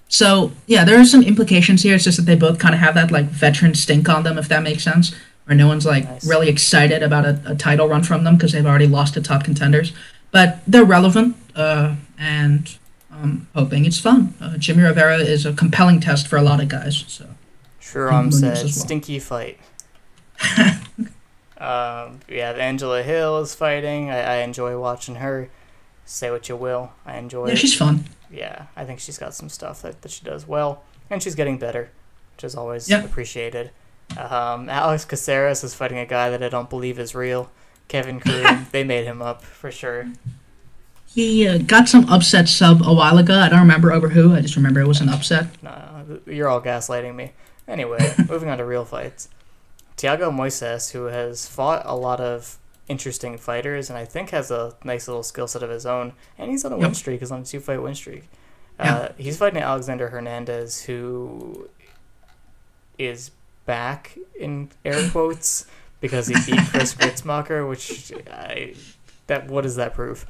[0.10, 1.96] so yeah, there are some implications here.
[1.96, 4.50] It's just that they both kind of have that like veteran stink on them, if
[4.50, 5.16] that makes sense.
[5.46, 6.28] Where no one's like nice.
[6.28, 9.44] really excited about a, a, title run from them because they've already lost to top
[9.44, 9.94] contenders.
[10.32, 12.78] But they're relevant, uh, and
[13.12, 14.34] I'm hoping it's fun.
[14.40, 17.04] Uh, Jimmy Rivera is a compelling test for a lot of guys.
[17.08, 17.28] So.
[17.80, 18.68] Sure, I'm said well.
[18.68, 19.60] stinky fight.
[21.58, 24.10] um, have Angela Hill is fighting.
[24.10, 25.50] I, I enjoy watching her.
[26.06, 27.50] Say what you will, I enjoy.
[27.50, 28.06] Yeah, she's fun.
[28.30, 31.58] Yeah, I think she's got some stuff that, that she does well, and she's getting
[31.58, 31.92] better,
[32.36, 33.04] which is always yeah.
[33.04, 33.72] appreciated.
[34.18, 37.50] Um, Alex Caceres is fighting a guy that I don't believe is real.
[37.88, 40.08] Kevin Croom, they made him up for sure.
[41.14, 43.38] He uh, got some upset sub a while ago.
[43.38, 44.34] I don't remember over who.
[44.34, 45.48] I just remember it was an upset.
[45.62, 47.34] Nah, you're all gaslighting me.
[47.68, 49.28] Anyway, moving on to real fights.
[49.98, 54.76] Thiago Moises, who has fought a lot of interesting fighters and I think has a
[54.84, 56.84] nice little skill set of his own, and he's on a yep.
[56.84, 57.20] win streak.
[57.20, 58.30] He's on a two fight win streak.
[58.80, 58.96] Yeah.
[58.96, 61.70] Uh, he's fighting Alexander Hernandez, who
[62.98, 63.32] is
[63.66, 65.66] back in air quotes
[66.00, 68.76] because he beat Chris Gruetzemacher, which I
[69.28, 70.26] that what does that prove?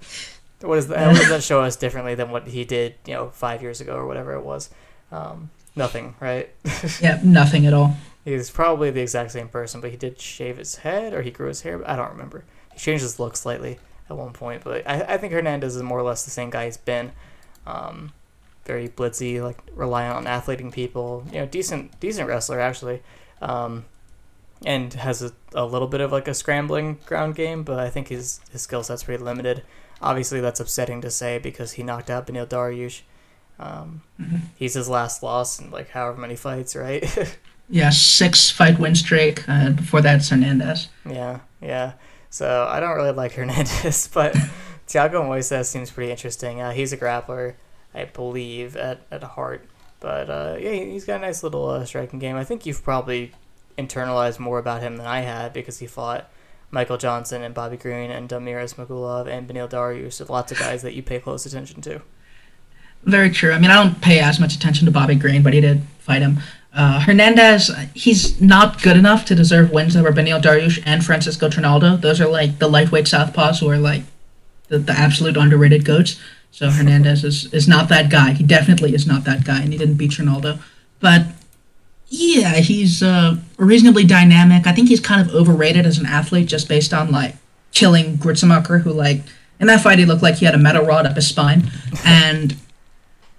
[0.62, 1.08] What is that?
[1.08, 3.96] What does that show us differently than what he did, you know, five years ago
[3.96, 4.70] or whatever it was?
[5.12, 6.50] Um, nothing, right?
[7.02, 7.96] yeah, nothing at all.
[8.24, 11.48] He's probably the exact same person, but he did shave his head or he grew
[11.48, 11.82] his hair.
[11.90, 12.44] I don't remember.
[12.74, 16.00] He changed his look slightly at one point, but I, I think Hernandez is more
[16.00, 17.12] or less the same guy he's been.
[17.66, 18.14] Um,
[18.66, 21.26] very blitzy, like reliant on athleting people.
[21.32, 23.02] You know, decent decent wrestler actually,
[23.42, 23.86] um,
[24.66, 28.10] and has a, a little bit of like a scrambling ground game, but I think
[28.10, 29.64] his his skill set's pretty limited.
[30.02, 33.02] Obviously, that's upsetting to say because he knocked out Beneil Dariush.
[33.60, 34.38] Um, mm-hmm.
[34.56, 37.38] He's his last loss in like however many fights, right?
[37.70, 39.48] yeah, six fight win streak.
[39.48, 40.90] Uh, before that, Hernandez.
[41.08, 41.94] Yeah, yeah.
[42.30, 44.34] So I don't really like Hernandez, but
[44.88, 46.62] Thiago Moises seems pretty interesting.
[46.62, 47.54] Uh, he's a grappler,
[47.94, 49.68] I believe, at, at heart.
[50.00, 52.36] But uh, yeah, he's got a nice little uh, striking game.
[52.36, 53.34] I think you've probably
[53.78, 56.30] internalized more about him than I had because he fought
[56.72, 60.94] Michael Johnson and Bobby Green and Damir Ismagulov and Beneil Dariush, lots of guys that
[60.94, 62.02] you pay close attention to.
[63.04, 63.52] Very true.
[63.52, 66.22] I mean, I don't pay as much attention to Bobby Green, but he did fight
[66.22, 66.40] him.
[66.74, 71.98] Uh, Hernandez, he's not good enough to deserve wins over Beneil Dariush and Francisco Trinaldo.
[71.98, 74.04] Those are like the lightweight southpaws who are like
[74.70, 76.20] the, the absolute underrated goats.
[76.52, 78.32] So Hernandez is, is not that guy.
[78.32, 80.60] He definitely is not that guy, and he didn't beat Trinaldo.
[81.00, 81.26] But
[82.14, 84.68] yeah, he's uh, reasonably dynamic.
[84.68, 87.36] I think he's kind of overrated as an athlete just based on like
[87.72, 89.22] killing Gruetzemacher, who like
[89.62, 91.72] in that fight he looked like he had a metal rod up his spine,
[92.06, 92.58] and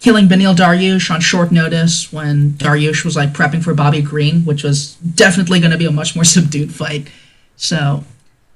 [0.00, 4.62] killing Beneil Dariush on short notice when Dariush was like prepping for Bobby Green, which
[4.64, 7.08] was definitely going to be a much more subdued fight.
[7.56, 8.04] So,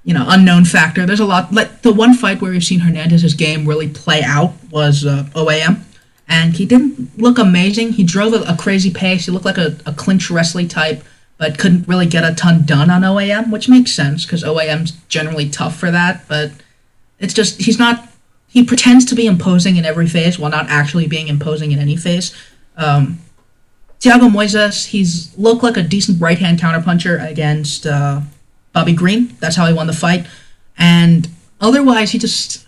[0.03, 1.05] you know, unknown factor.
[1.05, 1.53] There's a lot.
[1.53, 5.83] Like the one fight where we've seen Hernandez's game really play out was uh, OAM,
[6.27, 7.93] and he didn't look amazing.
[7.93, 9.25] He drove a, a crazy pace.
[9.25, 11.03] He looked like a, a clinch wrestling type,
[11.37, 15.49] but couldn't really get a ton done on OAM, which makes sense because OAM's generally
[15.49, 16.27] tough for that.
[16.27, 16.51] But
[17.19, 18.09] it's just he's not
[18.47, 21.95] he pretends to be imposing in every phase while not actually being imposing in any
[21.95, 22.35] phase.
[22.75, 23.19] Um,
[23.99, 28.21] Thiago Moises, he's looked like a decent right hand counterpuncher against uh,
[28.73, 29.35] Bobby Green.
[29.39, 30.27] That's how he won the fight.
[30.77, 31.27] And
[31.59, 32.66] otherwise, he just.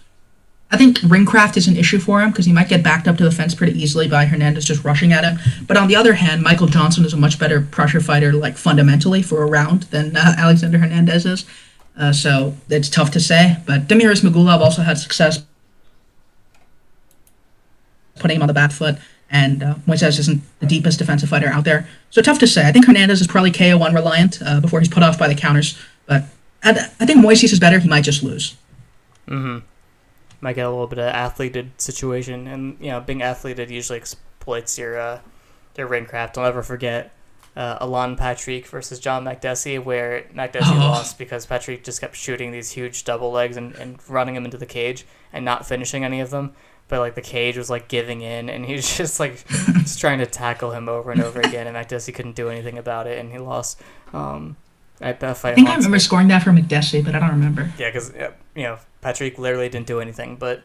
[0.72, 3.24] I think ringcraft is an issue for him because he might get backed up to
[3.24, 5.40] the fence pretty easily by Hernandez just rushing at him.
[5.66, 9.24] But on the other hand, Michael Johnson is a much better pressure fighter, like fundamentally
[9.24, 11.46] for a round than uh, Alexander Hernandez is.
[11.98, 13.58] Uh, so it's tough to say.
[13.66, 15.44] But Damir Ismagulov also had success
[18.20, 18.98] putting him on the back foot.
[19.32, 21.88] And uh, Moises isn't the deepest defensive fighter out there.
[22.10, 22.68] So tough to say.
[22.68, 25.80] I think Hernandez is probably KO1 reliant uh, before he's put off by the counters.
[26.06, 26.26] But
[26.64, 27.80] I, I think Moises is better.
[27.80, 28.56] He might just lose.
[29.28, 29.66] Mm-hmm.
[30.42, 32.48] Might get a little bit of athleted situation.
[32.48, 35.20] And, you know, being athleted usually exploits your, uh,
[35.78, 36.38] your ring craft.
[36.38, 37.12] I'll never forget
[37.56, 40.78] uh, Alan Patrick versus John Makdessi, where Makdessi oh.
[40.80, 44.58] lost because Patrick just kept shooting these huge double legs and, and running him into
[44.58, 46.54] the cage and not finishing any of them
[46.90, 50.20] but like the cage was like giving in, and he was just like just trying
[50.20, 53.32] to tackle him over and over again, and Makdessi couldn't do anything about it, and
[53.32, 53.80] he lost.
[54.12, 54.58] Um,
[55.02, 57.72] at that fight, I think I remember scoring that for Makdessi, but I don't remember.
[57.78, 58.12] Yeah, because
[58.54, 60.64] you know Patrick literally didn't do anything, but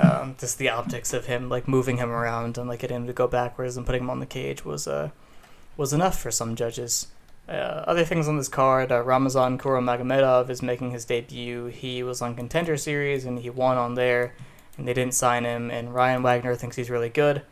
[0.00, 3.12] um, just the optics of him like moving him around and like getting him to
[3.12, 5.10] go backwards and putting him on the cage was uh
[5.76, 7.06] was enough for some judges.
[7.48, 11.66] Uh, other things on this card, uh, Ramazan Kuramagomedov is making his debut.
[11.66, 14.34] He was on Contender Series and he won on there
[14.76, 15.70] and they didn't sign him.
[15.70, 17.42] And Ryan Wagner thinks he's really good.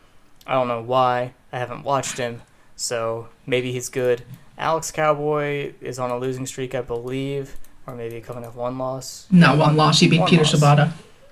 [0.45, 1.33] I don't know why.
[1.51, 2.41] I haven't watched him,
[2.75, 4.23] so maybe he's good.
[4.57, 9.25] Alex Cowboy is on a losing streak, I believe, or maybe coming off one loss.
[9.31, 9.99] No, one, one loss.
[9.99, 10.53] He beat Peter loss.
[10.53, 10.91] Sobotta.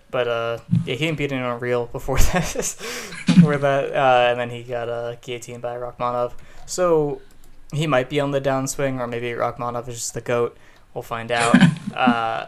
[0.09, 2.43] But uh, yeah, he didn't beat anyone real before that.
[3.27, 6.33] before that, uh, and then he got uh, guillotined by Rakhmonov.
[6.65, 7.21] So
[7.73, 10.57] he might be on the downswing, or maybe Rakhmonov is just the goat.
[10.93, 11.55] We'll find out.
[11.93, 12.47] uh,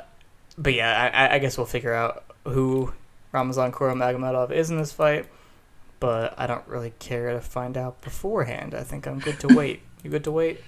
[0.58, 2.94] but yeah, I, I guess we'll figure out who
[3.34, 5.28] Ramazan Kuramagomedov is in this fight,
[6.00, 8.74] but I don't really care to find out beforehand.
[8.74, 9.82] I think I'm good to wait.
[10.04, 10.62] You good to wait?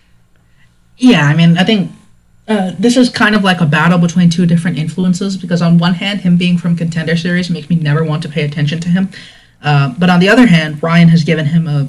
[0.98, 1.92] Yeah, I mean, I think
[2.50, 5.94] uh, this is kind of like a battle between two different influences because on one
[5.94, 9.10] hand, him being from Contender Series makes me never want to pay attention to him,
[9.62, 11.88] uh, but on the other hand, Ryan has given him a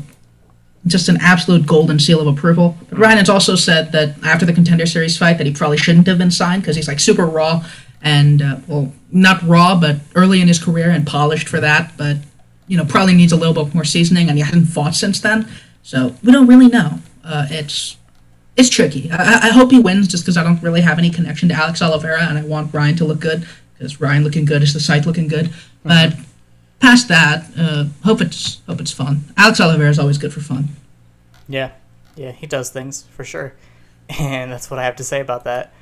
[0.87, 2.77] just an absolute golden seal of approval.
[2.89, 6.07] But Ryan has also said that after the Contender Series fight that he probably shouldn't
[6.07, 7.65] have been signed because he's like super raw
[8.03, 11.93] and uh, well, not raw, but early in his career and polished for that.
[11.97, 12.19] But
[12.67, 15.49] you know, probably needs a little bit more seasoning, and he hasn't fought since then.
[15.83, 17.01] So we don't really know.
[17.25, 17.97] Uh, it's
[18.57, 19.11] it's tricky.
[19.11, 21.81] I, I hope he wins just because I don't really have any connection to Alex
[21.83, 25.07] Oliveira, and I want Ryan to look good because Ryan looking good is the site
[25.07, 25.47] looking good.
[25.47, 25.89] Mm-hmm.
[25.89, 26.15] But
[26.81, 29.25] past that, uh, hope it's hope it's fun.
[29.37, 30.69] Alex Oliveira is always good for fun.
[31.49, 31.73] Yeah,
[32.17, 33.55] yeah, he does things for sure,
[34.09, 35.73] and that's what I have to say about that.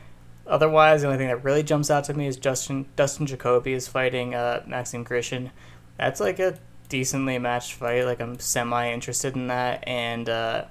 [0.47, 3.89] Otherwise, the only thing that really jumps out to me is Justin Dustin Jacoby is
[3.89, 5.51] fighting uh, Maxim Grishin.
[5.99, 8.05] That's like a decently matched fight.
[8.05, 10.65] Like I'm semi interested in that, and uh,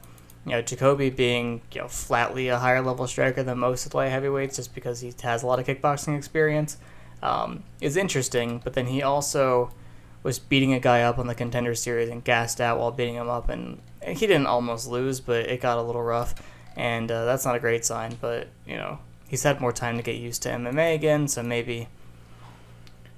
[0.47, 3.97] you know Jacoby being you know flatly a higher level striker than most of the
[3.97, 6.77] light heavyweights, just because he has a lot of kickboxing experience,
[7.21, 8.61] um, is interesting.
[8.63, 9.71] But then he also
[10.23, 13.29] was beating a guy up on the contender series and gassed out while beating him
[13.29, 16.33] up, and he didn't almost lose, but it got a little rough,
[16.77, 18.17] and uh, that's not a great sign.
[18.21, 21.89] But you know he's had more time to get used to MMA again, so maybe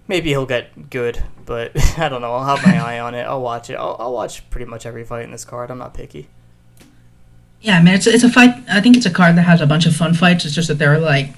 [0.08, 1.24] maybe he'll get good.
[1.46, 2.34] But I don't know.
[2.34, 3.22] I'll have my eye on it.
[3.22, 3.76] I'll watch it.
[3.76, 5.70] I'll, I'll watch pretty much every fight in this card.
[5.70, 6.28] I'm not picky.
[7.62, 8.56] Yeah, I mean it's it's a fight.
[8.69, 10.45] I think it's a card that has a bunch of fun fights.
[10.45, 11.32] It's just that there are like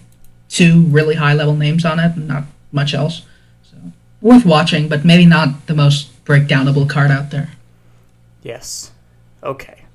[0.49, 3.23] two really high level names on it, and not much else.
[3.63, 3.77] So
[4.21, 7.51] worth watching, but maybe not the most breakdownable card out there.
[8.43, 8.91] Yes.
[9.43, 9.85] Okay.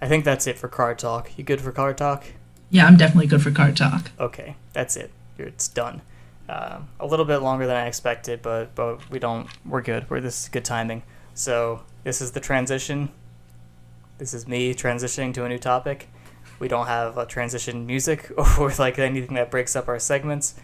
[0.00, 1.30] I think that's it for card talk.
[1.36, 2.24] You good for card talk?
[2.70, 4.10] Yeah, I'm definitely good for card talk.
[4.20, 5.10] Okay, that's it.
[5.38, 6.02] It's done.
[6.48, 9.48] Uh, a little bit longer than I expected, but but we don't.
[9.66, 10.08] We're good.
[10.08, 11.02] We're this is good timing.
[11.34, 13.10] So this is the transition.
[14.18, 16.08] This is me transitioning to a new topic.
[16.58, 20.56] We don't have a transition music or like anything that breaks up our segments,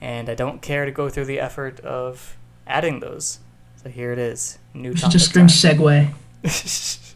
[0.00, 3.40] and I don't care to go through the effort of adding those.
[3.82, 4.58] So here it is.
[4.74, 5.12] New topic.
[5.12, 6.12] Just scream segue.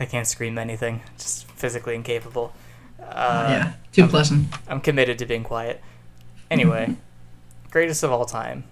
[0.00, 1.02] I can't scream anything.
[1.16, 2.52] Just physically incapable.
[3.00, 4.48] Uh, yeah, too I'm, pleasant.
[4.66, 5.80] I'm committed to being quiet.
[6.50, 6.96] Anyway,
[7.70, 8.64] greatest of all time.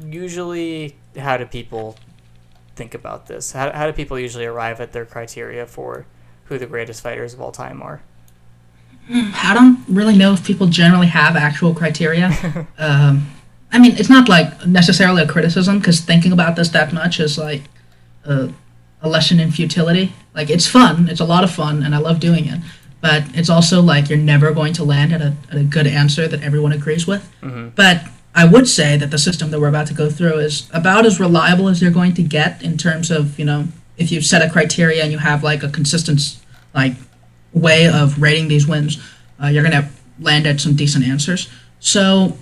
[0.00, 1.96] Usually, how do people
[2.78, 3.52] think about this?
[3.52, 6.06] How, how do people usually arrive at their criteria for
[6.44, 8.00] who the greatest fighters of all time are?
[9.10, 12.66] I don't really know if people generally have actual criteria.
[12.78, 13.28] um,
[13.72, 17.36] I mean, it's not like necessarily a criticism because thinking about this that much is
[17.36, 17.62] like
[18.24, 18.50] a,
[19.02, 20.12] a lesson in futility.
[20.34, 22.60] Like it's fun, it's a lot of fun, and I love doing it.
[23.00, 26.28] But it's also like you're never going to land at a, at a good answer
[26.28, 27.22] that everyone agrees with.
[27.42, 27.68] Mm-hmm.
[27.74, 31.06] But I would say that the system that we're about to go through is about
[31.06, 34.42] as reliable as you're going to get in terms of you know if you set
[34.42, 36.38] a criteria and you have like a consistent
[36.74, 36.94] like
[37.52, 38.98] way of rating these wins,
[39.42, 39.88] uh, you're going to
[40.20, 41.48] land at some decent answers.
[41.80, 42.36] So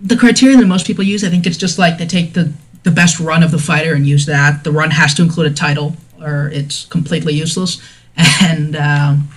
[0.00, 2.52] the criteria that most people use, I think it's just like they take the
[2.84, 4.64] the best run of the fighter and use that.
[4.64, 7.80] The run has to include a title, or it's completely useless.
[8.40, 9.28] And um,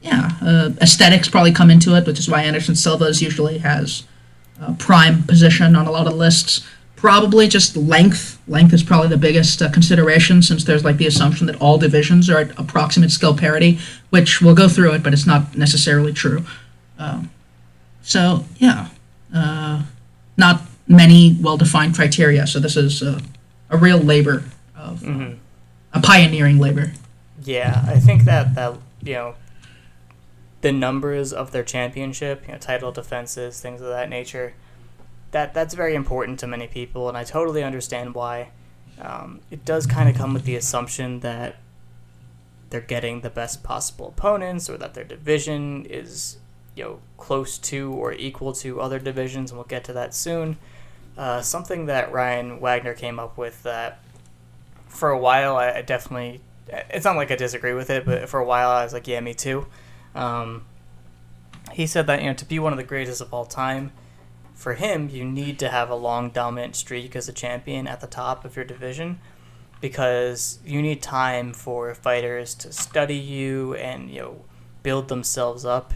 [0.00, 4.04] yeah, uh, aesthetics probably come into it, which is why Anderson Silva's usually has
[4.60, 6.66] a prime position on a lot of lists.
[6.96, 8.38] Probably just length.
[8.48, 12.30] Length is probably the biggest uh, consideration since there's like the assumption that all divisions
[12.30, 13.78] are at approximate skill parity,
[14.10, 16.44] which we'll go through it, but it's not necessarily true.
[16.98, 17.30] Um,
[18.02, 18.88] so yeah,
[19.34, 19.82] uh,
[20.38, 22.46] not many well-defined criteria.
[22.46, 23.20] So this is uh,
[23.68, 25.34] a real labor of Mm-hmm.
[25.92, 26.92] a pioneering labor.
[27.44, 29.34] Yeah, I think that that you know
[30.66, 34.54] the numbers of their championship, you know, title defenses, things of that nature.
[35.30, 38.48] That that's very important to many people, and I totally understand why.
[39.00, 41.58] Um, it does kind of come with the assumption that
[42.70, 46.38] they're getting the best possible opponents, or that their division is
[46.74, 50.56] you know close to or equal to other divisions, and we'll get to that soon.
[51.16, 54.00] Uh, something that Ryan Wagner came up with that
[54.88, 58.40] for a while I, I definitely it's not like I disagree with it, but for
[58.40, 59.66] a while I was like, yeah, me too.
[60.16, 60.64] Um,
[61.72, 63.92] he said that you know to be one of the greatest of all time,
[64.54, 68.06] for him you need to have a long dominant streak as a champion at the
[68.06, 69.18] top of your division,
[69.80, 74.44] because you need time for fighters to study you and you know
[74.82, 75.92] build themselves up,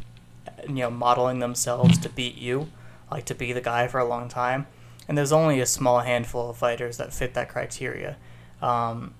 [0.68, 2.68] you know modeling themselves to beat you,
[3.11, 4.66] like to be the guy for a long time.
[5.09, 8.16] And there's only a small handful of fighters that fit that criteria.
[8.62, 9.14] Um,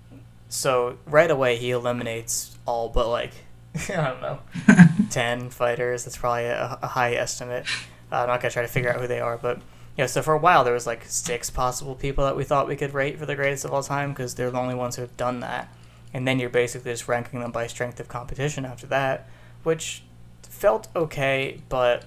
[0.47, 3.31] so right away he eliminates all but like
[3.89, 4.39] I don't know
[5.09, 6.05] ten fighters.
[6.05, 7.65] That's probably a, a high estimate.
[8.11, 9.61] Uh, I'm not gonna try to figure out who they are, but
[9.97, 10.05] yeah.
[10.05, 12.93] So for a while there was like six possible people that we thought we could
[12.93, 15.39] rate for the greatest of all time because they're the only ones who have done
[15.39, 15.73] that.
[16.13, 19.29] And then you're basically just ranking them by strength of competition after that,
[19.63, 20.03] which
[20.43, 22.03] felt okay, but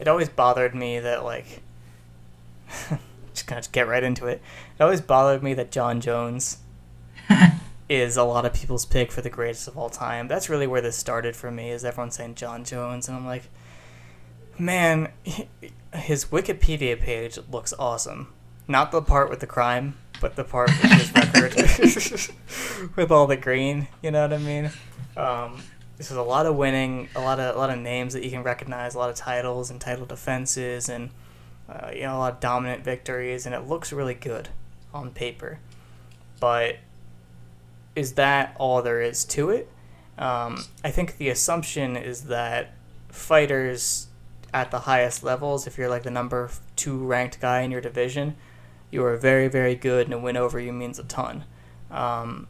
[0.00, 1.62] it always bothered me that like
[3.32, 4.42] just gonna get right into it.
[4.78, 6.58] It always bothered me that Jon Jones
[7.88, 10.28] is a lot of people's pick for the greatest of all time.
[10.28, 11.70] That's really where this started for me.
[11.70, 13.48] Is everyone saying Jon Jones, and I'm like,
[14.58, 15.12] man,
[15.94, 18.32] his Wikipedia page looks awesome.
[18.66, 21.54] Not the part with the crime, but the part with his record
[22.96, 23.88] with all the green.
[24.02, 24.70] You know what I mean?
[25.16, 25.62] Um,
[25.98, 28.30] this is a lot of winning, a lot of a lot of names that you
[28.30, 31.10] can recognize, a lot of titles and title defenses, and
[31.68, 34.48] uh, you know a lot of dominant victories, and it looks really good
[34.92, 35.58] on paper.
[36.40, 36.76] But
[37.96, 39.68] is that all there is to it?
[40.18, 42.72] Um, I think the assumption is that
[43.08, 44.08] fighters
[44.52, 48.36] at the highest levels, if you're like the number two ranked guy in your division,
[48.90, 51.44] you are very, very good, and a win over you means a ton.
[51.90, 52.46] Um,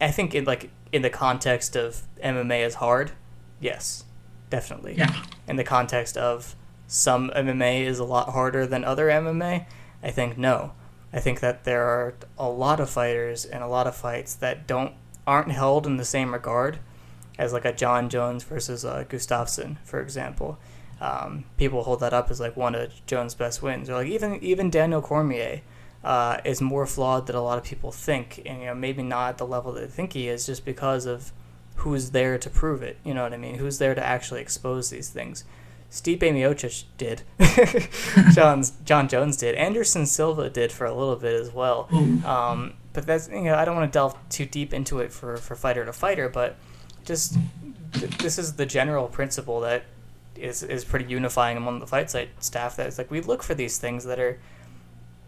[0.00, 3.12] I think in like in the context of MMA is hard,
[3.60, 4.04] yes,
[4.50, 4.94] definitely.
[4.96, 5.24] Yeah.
[5.48, 6.54] In the context of
[6.86, 9.66] some MMA is a lot harder than other MMA,
[10.02, 10.72] I think no.
[11.12, 14.66] I think that there are a lot of fighters and a lot of fights that
[14.66, 14.92] don't
[15.26, 16.78] aren't held in the same regard
[17.38, 20.58] as like a Jon Jones versus uh, Gustafsson, for example.
[21.00, 24.42] Um, people hold that up as like one of Jones' best wins, or like even
[24.42, 25.62] even Daniel Cormier
[26.02, 29.30] uh, is more flawed than a lot of people think, and you know maybe not
[29.30, 31.32] at the level that they think he is, just because of
[31.76, 32.98] who's there to prove it.
[33.04, 33.56] You know what I mean?
[33.56, 35.44] Who's there to actually expose these things?
[35.90, 37.22] Stipe Miocic did.
[38.34, 39.54] Jon's, Jon Jones did.
[39.54, 41.88] Anderson Silva did for a little bit as well.
[42.26, 45.36] Um, but that's you know I don't want to delve too deep into it for,
[45.36, 46.56] for fighter to fighter, but
[47.04, 47.36] just
[47.92, 49.84] th- this is the general principle that
[50.36, 52.76] is is pretty unifying among the fight site staff.
[52.76, 54.38] That it's like we look for these things that are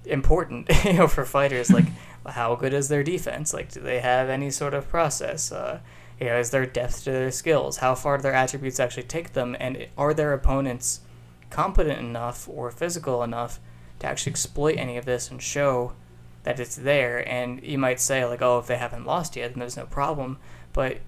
[0.05, 1.71] important, you know, for fighters.
[1.71, 1.87] Like
[2.27, 3.55] how good is their defense?
[3.55, 5.53] Like do they have any sort of process?
[5.53, 5.81] Uh,
[6.21, 7.79] you know, is there depth to their skills?
[7.79, 9.57] How far do their attributes actually take them?
[9.59, 11.01] And are their opponents
[11.49, 13.59] competent enough or physical enough
[14.01, 15.95] to actually exploit any of this and show
[16.43, 17.27] that it's there?
[17.27, 20.39] And you might say, like, oh, if they haven't lost yet, then there's no problem.
[20.75, 20.99] But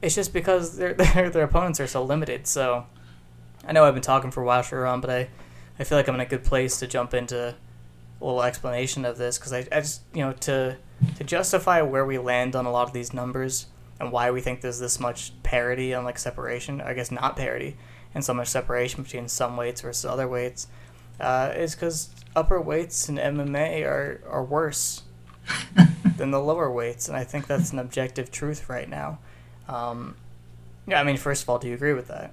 [0.00, 2.46] it's just because their, their, opponents are so limited.
[2.46, 2.86] So
[3.66, 5.28] I know I've been talking for a while, Sriram, but I,
[5.78, 7.54] I feel like I'm in a good place to jump into
[8.22, 10.78] a little explanation of this because I, I just, you know, to
[11.16, 13.66] to justify where we land on a lot of these numbers
[14.00, 17.76] and why we think there's this much parity and like separation, I guess not parity,
[18.14, 20.66] and so much separation between some weights versus other weights,
[21.20, 25.02] uh, is because upper weights in MMA are, are worse
[26.16, 29.18] than the lower weights, and I think that's an objective truth right now.
[29.68, 30.16] Um,
[30.86, 32.32] yeah, I mean, first of all, do you agree with that?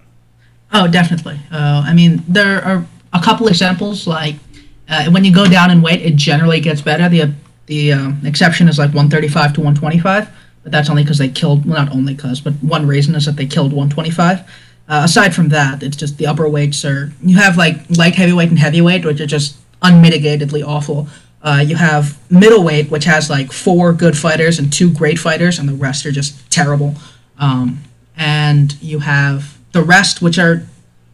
[0.72, 1.40] Oh, definitely.
[1.52, 4.08] Uh, I mean, there are a couple examples.
[4.08, 4.36] Like
[4.88, 7.10] uh, when you go down in weight, it generally gets better.
[7.10, 7.34] The
[7.66, 10.30] the um, exception is like 135 to 125,
[10.64, 11.66] but that's only because they killed.
[11.66, 14.40] Well, not only because, but one reason is that they killed 125.
[14.40, 14.44] Uh,
[15.04, 17.12] aside from that, it's just the upper weights are.
[17.22, 21.08] You have like light heavyweight and heavyweight, which are just unmitigatedly awful.
[21.42, 25.70] Uh, you have middleweight, which has like four good fighters and two great fighters, and
[25.70, 26.96] the rest are just terrible.
[27.38, 27.84] Um,
[28.18, 30.68] and you have the rest, which are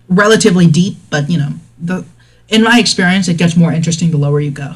[0.10, 2.06] relatively deep, but you know, the
[2.48, 4.76] in my experience, it gets more interesting the lower you go.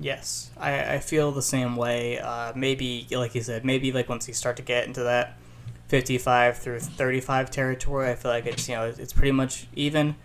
[0.00, 2.18] Yes, I, I feel the same way.
[2.18, 5.36] Uh, maybe, like you said, maybe like once you start to get into that
[5.88, 10.16] 55 through 35 territory, I feel like it's you know it's pretty much even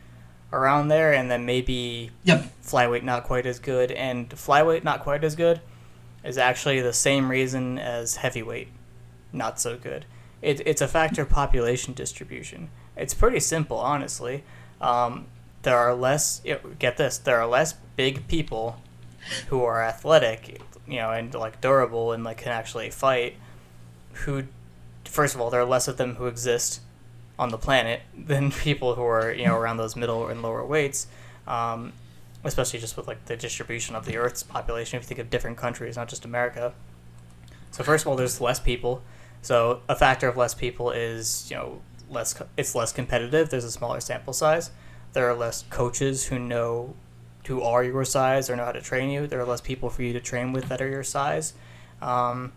[0.54, 2.46] around there, and then maybe yep.
[2.64, 5.60] flyweight not quite as good, and flyweight not quite as good
[6.24, 8.70] is actually the same reason as heavyweight
[9.34, 10.06] not so good.
[10.42, 12.70] It, it's a factor of population distribution.
[12.96, 14.44] It's pretty simple, honestly.
[14.80, 15.28] Um,
[15.64, 16.42] there are less.
[16.80, 18.78] Get this: there are less big people
[19.48, 23.36] who are athletic, you know, and like durable and like can actually fight.
[24.26, 24.44] Who,
[25.06, 26.82] first of all, there are less of them who exist
[27.40, 31.08] on the planet than people who are you know around those middle and lower weights.
[31.48, 31.94] Um,
[32.44, 34.98] especially just with like the distribution of the Earth's population.
[34.98, 36.74] If you think of different countries, not just America.
[37.72, 39.04] So first of all, there's less people.
[39.42, 42.42] So a factor of less people is you know less.
[42.56, 43.50] It's less competitive.
[43.50, 44.72] There's a smaller sample size.
[45.14, 46.96] There are less coaches who know
[47.48, 49.26] who are your size or know how to train you.
[49.26, 51.54] There are less people for you to train with that are your size.
[52.02, 52.52] Um,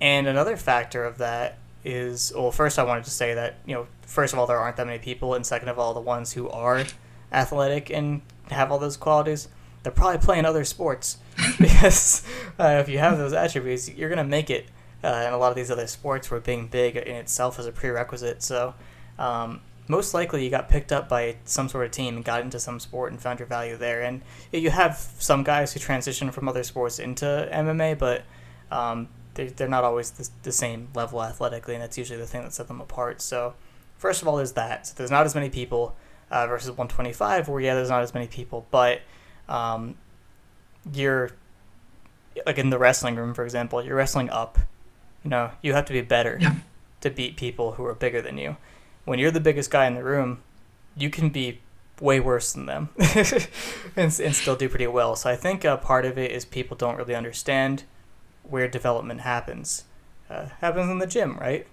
[0.00, 3.86] and another factor of that is well, first I wanted to say that you know,
[4.02, 6.48] first of all, there aren't that many people, and second of all, the ones who
[6.50, 6.84] are
[7.32, 9.48] athletic and have all those qualities,
[9.82, 11.18] they're probably playing other sports
[11.58, 12.22] because
[12.58, 14.66] uh, if you have those attributes, you're gonna make it
[15.02, 17.72] uh, in a lot of these other sports where being big in itself is a
[17.72, 18.42] prerequisite.
[18.42, 18.74] So.
[19.18, 22.60] Um, most likely you got picked up by some sort of team and got into
[22.60, 24.02] some sport and found your value there.
[24.02, 24.20] And
[24.52, 28.22] you have some guys who transition from other sports into MMA, but
[28.70, 32.42] um, they're, they're not always the, the same level athletically, and that's usually the thing
[32.42, 33.22] that set them apart.
[33.22, 33.54] So,
[33.96, 34.88] first of all, there's that.
[34.88, 35.96] So there's not as many people
[36.30, 39.00] uh, versus 125, where, yeah, there's not as many people, but
[39.48, 39.96] um,
[40.92, 41.30] you're,
[42.44, 44.58] like in the wrestling room, for example, you're wrestling up.
[45.24, 46.56] You know, you have to be better yeah.
[47.00, 48.58] to beat people who are bigger than you
[49.08, 50.40] when you're the biggest guy in the room,
[50.96, 51.60] you can be
[52.00, 52.88] way worse than them
[53.96, 55.16] and, and still do pretty well.
[55.16, 57.84] So I think uh, part of it is people don't really understand
[58.44, 59.84] where development happens.
[60.30, 61.66] Uh, happens in the gym, right?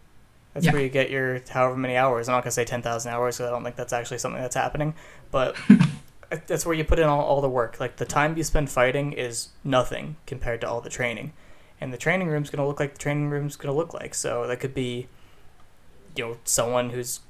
[0.54, 0.72] That's Yeah.
[0.74, 2.28] where you get your however many hours.
[2.30, 4.56] I'm not gonna say ten thousand hours because I don't think that's actually something that's
[4.56, 4.94] happening,
[5.30, 5.56] but
[6.48, 7.80] that's where you put in all, all the work.
[7.80, 11.34] Like the time you spend fighting is nothing compared to all the training,
[11.82, 14.16] and the training room's gonna look like the training room's gonna look like.
[14.16, 15.08] So that could be,
[16.16, 17.22] you know, someone who's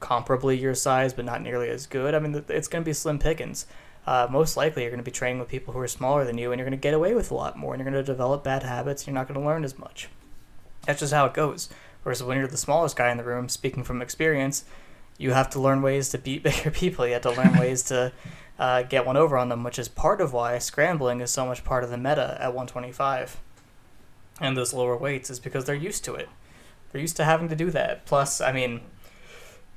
[0.00, 2.14] comparably your size but not nearly as good.
[2.14, 3.66] I mean, it's gonna be slim pickings.
[4.06, 6.50] Uh, most likely, you're going to be training with people who are smaller than you,
[6.50, 8.42] and you're going to get away with a lot more, and you're going to develop
[8.42, 9.02] bad habits.
[9.02, 10.08] And you're not going to learn as much.
[10.86, 11.68] That's just how it goes.
[12.02, 14.64] Whereas when you're the smallest guy in the room, speaking from experience,
[15.18, 17.06] you have to learn ways to beat bigger people.
[17.06, 18.12] You have to learn ways to
[18.58, 21.62] uh, get one over on them, which is part of why scrambling is so much
[21.62, 23.38] part of the meta at 125
[24.40, 26.28] and those lower weights is because they're used to it.
[26.92, 28.06] They're used to having to do that.
[28.06, 28.80] Plus, I mean,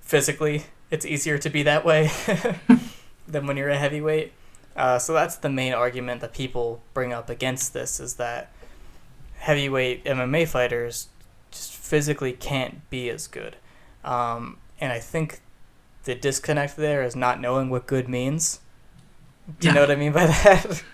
[0.01, 2.09] physically, it's easier to be that way
[3.27, 4.33] than when you're a heavyweight.
[4.75, 8.51] Uh, so that's the main argument that people bring up against this is that
[9.39, 11.09] heavyweight MMA fighters
[11.51, 13.57] just physically can't be as good.
[14.05, 15.41] Um, and I think
[16.05, 18.59] the disconnect there is not knowing what good means.
[19.59, 19.75] Do you Yeah.
[19.75, 20.83] know what I mean by that?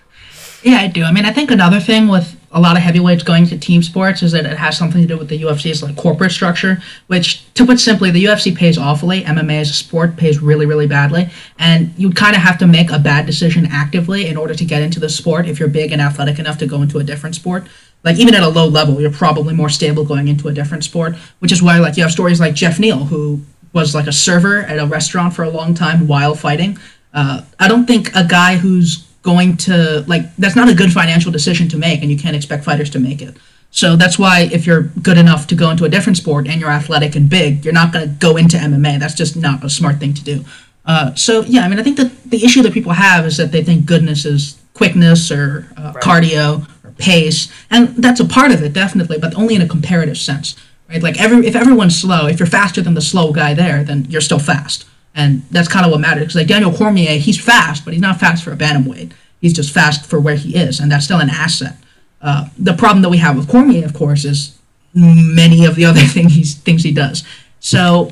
[0.63, 1.03] Yeah, I do.
[1.03, 4.23] I mean, I think another thing with a lot of heavyweights going to team sports
[4.23, 7.65] is that it has something to do with the UFC's like corporate structure, which, to
[7.65, 9.21] put simply, the UFC pays awfully.
[9.23, 11.29] MMA as a sport pays really, really badly,
[11.59, 14.81] and you kind of have to make a bad decision actively in order to get
[14.81, 15.47] into the sport.
[15.47, 17.67] If you're big and athletic enough to go into a different sport,
[18.03, 21.15] like even at a low level, you're probably more stable going into a different sport.
[21.39, 23.41] Which is why, like, you have stories like Jeff Neal, who
[23.73, 26.79] was like a server at a restaurant for a long time while fighting.
[27.13, 31.31] Uh, I don't think a guy who's going to like that's not a good financial
[31.31, 33.35] decision to make, and you can't expect fighters to make it.
[33.71, 36.69] So that's why if you're good enough to go into a different sport and you're
[36.71, 38.97] athletic and big, you're not going to go into MMA.
[38.99, 40.45] That's just not a smart thing to do.
[40.85, 43.51] Uh, so yeah, I mean, I think that the issue that people have is that
[43.51, 46.03] they think goodness is quickness or uh, Right.
[46.03, 50.17] cardio or pace, and that's a part of it definitely, but only in a comparative
[50.17, 50.55] sense,
[50.89, 51.03] right?
[51.03, 54.21] Like every if everyone's slow, if you're faster than the slow guy there, then you're
[54.21, 54.85] still fast,
[55.17, 56.21] and that's kind of what matters.
[56.21, 59.11] Because like Daniel Cormier, he's fast, but he's not fast for a bantamweight.
[59.41, 61.75] He's just fast for where he is, and that's still an asset.
[62.21, 64.57] Uh, the problem that we have with Cormier, of course, is
[64.93, 67.23] many of the other things he things he does.
[67.59, 68.11] So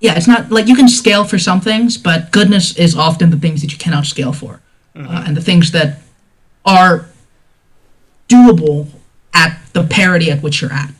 [0.00, 3.38] yeah, it's not like you can scale for some things, but goodness is often the
[3.38, 4.60] things that you cannot scale for,
[4.94, 5.08] mm-hmm.
[5.08, 6.00] uh, and the things that
[6.64, 7.06] are
[8.28, 8.88] doable
[9.32, 10.90] at the parity at which you're at.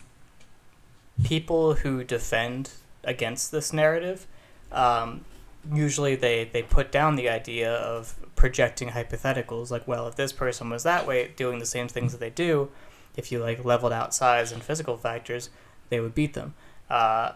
[1.23, 2.71] People who defend
[3.05, 4.27] against this narrative,
[4.73, 5.25] um,
[5.73, 9.71] usually they, they put down the idea of projecting hypotheticals.
[9.71, 12.71] Like, well, if this person was that way, doing the same things that they do,
[13.17, 15.51] if you like leveled out size and physical factors,
[15.89, 16.55] they would beat them.
[16.89, 17.33] Uh,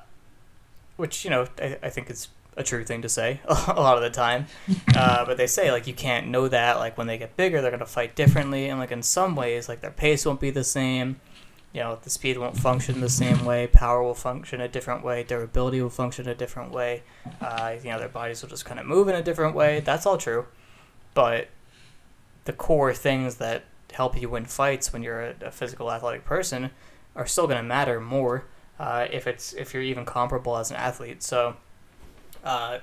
[0.97, 4.03] which you know I, I think it's a true thing to say a lot of
[4.03, 4.47] the time.
[4.95, 6.79] Uh, but they say like you can't know that.
[6.79, 9.81] Like when they get bigger, they're gonna fight differently, and like in some ways, like
[9.81, 11.21] their pace won't be the same.
[11.73, 13.67] You know, the speed won't function the same way.
[13.67, 15.23] Power will function a different way.
[15.23, 17.03] Durability will function a different way.
[17.41, 19.81] Uh, you know, their bodies will just kind of move in a different way.
[19.81, 20.47] That's all true,
[21.15, 21.49] but
[22.45, 26.71] the core things that help you win fights when you're a, a physical athletic person
[27.15, 28.45] are still going to matter more
[28.79, 31.23] uh, if it's if you're even comparable as an athlete.
[31.23, 31.57] So,
[32.45, 32.79] uh,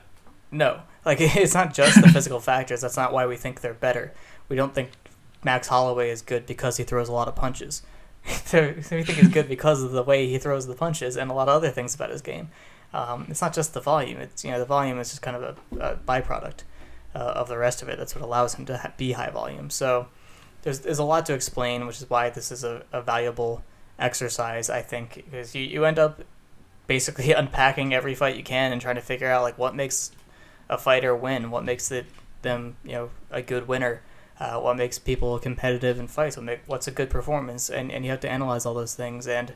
[0.52, 2.82] no, like it's not just the physical factors.
[2.82, 4.14] That's not why we think they're better.
[4.48, 4.92] We don't think
[5.44, 7.84] Max Holloway is good because he throws a lot of punches.
[8.53, 11.47] we think he's good because of the way he throws the punches and a lot
[11.47, 12.49] of other things about his game.
[12.93, 14.20] Um, it's not just the volume.
[14.20, 16.63] It's you know the volume is just kind of a, a byproduct
[17.15, 17.97] uh, of the rest of it.
[17.97, 19.70] That's what allows him to ha- be high volume.
[19.70, 20.07] So
[20.63, 23.63] there's there's a lot to explain, which is why this is a, a valuable
[23.97, 26.24] exercise, I think, because you, you end up
[26.88, 30.11] basically unpacking every fight you can and trying to figure out like what makes
[30.70, 32.05] a fighter win, what makes it
[32.41, 34.01] them you know a good winner,
[34.40, 38.06] uh, what makes people competitive in fights, what make what's a good performance, and, and
[38.06, 39.54] you have to analyze all those things and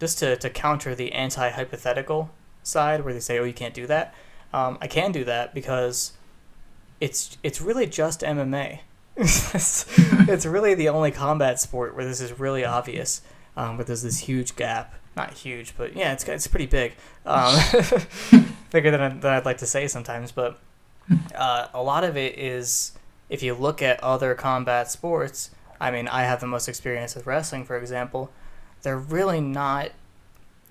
[0.00, 2.30] just to, to counter the anti hypothetical
[2.62, 4.14] side where they say oh you can't do that,
[4.52, 6.12] um, I can do that because
[7.00, 8.80] it's it's really just MMA.
[9.16, 9.86] it's,
[10.28, 13.22] it's really the only combat sport where this is really obvious
[13.56, 14.94] um, but there's this huge gap.
[15.14, 16.94] Not huge, but yeah, it's it's pretty big.
[17.26, 17.54] Um,
[18.70, 20.58] bigger than, than I'd like to say sometimes, but
[21.34, 22.92] uh, a lot of it is
[23.32, 25.50] if you look at other combat sports.
[25.80, 28.30] I mean, I have the most experience with wrestling, for example.
[28.82, 29.92] They're really not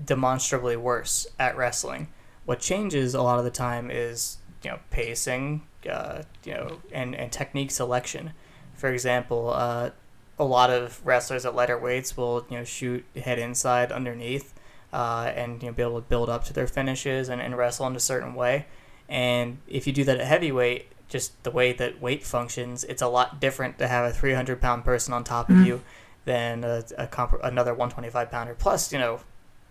[0.04, 2.10] demonstrably worse at wrestling.
[2.46, 7.16] What changes a lot of the time is you know pacing, uh, you know, and
[7.16, 8.34] and technique selection.
[8.76, 9.90] For example, uh,
[10.38, 14.54] a lot of wrestlers at lighter weights will you know shoot head inside underneath
[14.94, 17.88] uh, and you know be able to build up to their finishes and, and wrestle
[17.88, 18.68] in a certain way.
[19.10, 23.08] And if you do that at heavyweight, just the way that weight functions, it's a
[23.08, 25.62] lot different to have a 300 pound person on top mm-hmm.
[25.62, 25.82] of you
[26.24, 28.56] than a, a comp- another 125 pounder.
[28.56, 29.20] Plus, you know,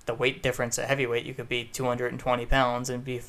[0.05, 3.23] the weight difference at heavyweight, you could be 220 pounds and be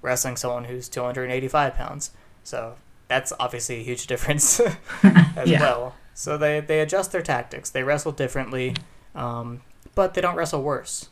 [0.00, 2.12] wrestling someone who's 285 pounds.
[2.44, 2.76] So
[3.08, 4.60] that's obviously a huge difference
[5.02, 5.60] as yeah.
[5.60, 5.96] well.
[6.14, 7.68] So they, they adjust their tactics.
[7.68, 8.76] They wrestle differently,
[9.14, 9.62] um,
[9.96, 11.08] but they don't wrestle worse.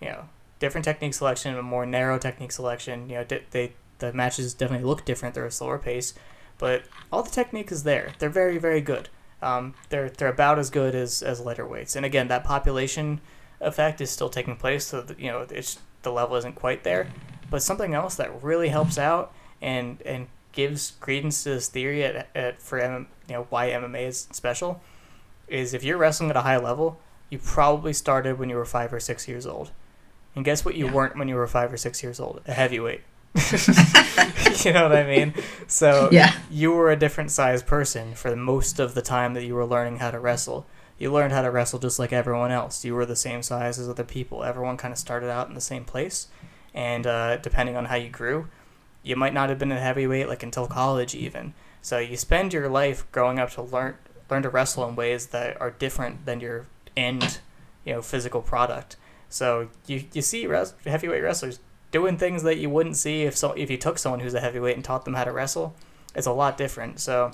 [0.00, 0.28] You know,
[0.58, 3.08] different technique selection, a more narrow technique selection.
[3.08, 5.34] You know, they the matches definitely look different.
[5.34, 6.14] They're a slower pace,
[6.58, 6.82] but
[7.12, 8.12] all the technique is there.
[8.18, 9.08] They're very very good.
[9.42, 11.96] Um, they're they're about as good as as lighter weights.
[11.96, 13.20] And again, that population
[13.60, 14.86] effect is still taking place.
[14.86, 17.08] So that, you know, it's the level isn't quite there.
[17.50, 22.28] But something else that really helps out and and gives credence to this theory at,
[22.34, 24.80] at for M, you know why MMA is special
[25.48, 28.92] is if you're wrestling at a high level, you probably started when you were five
[28.92, 29.72] or six years old,
[30.34, 30.76] and guess what?
[30.76, 30.92] You yeah.
[30.92, 32.40] weren't when you were five or six years old.
[32.46, 33.02] A heavyweight.
[34.64, 35.34] you know what I mean?
[35.68, 36.36] So yeah.
[36.50, 39.98] you were a different size person for most of the time that you were learning
[39.98, 40.66] how to wrestle.
[40.98, 42.84] You learned how to wrestle just like everyone else.
[42.84, 44.42] You were the same size as other people.
[44.42, 46.28] Everyone kind of started out in the same place,
[46.74, 48.48] and uh, depending on how you grew,
[49.02, 51.54] you might not have been a heavyweight like until college even.
[51.82, 53.96] So you spend your life growing up to learn
[54.28, 56.66] learn to wrestle in ways that are different than your
[56.96, 57.38] end,
[57.84, 58.96] you know, physical product.
[59.28, 61.60] So you you see res- heavyweight wrestlers
[61.90, 64.76] doing things that you wouldn't see if so if you took someone who's a heavyweight
[64.76, 65.74] and taught them how to wrestle.
[66.14, 67.00] It's a lot different.
[67.00, 67.32] So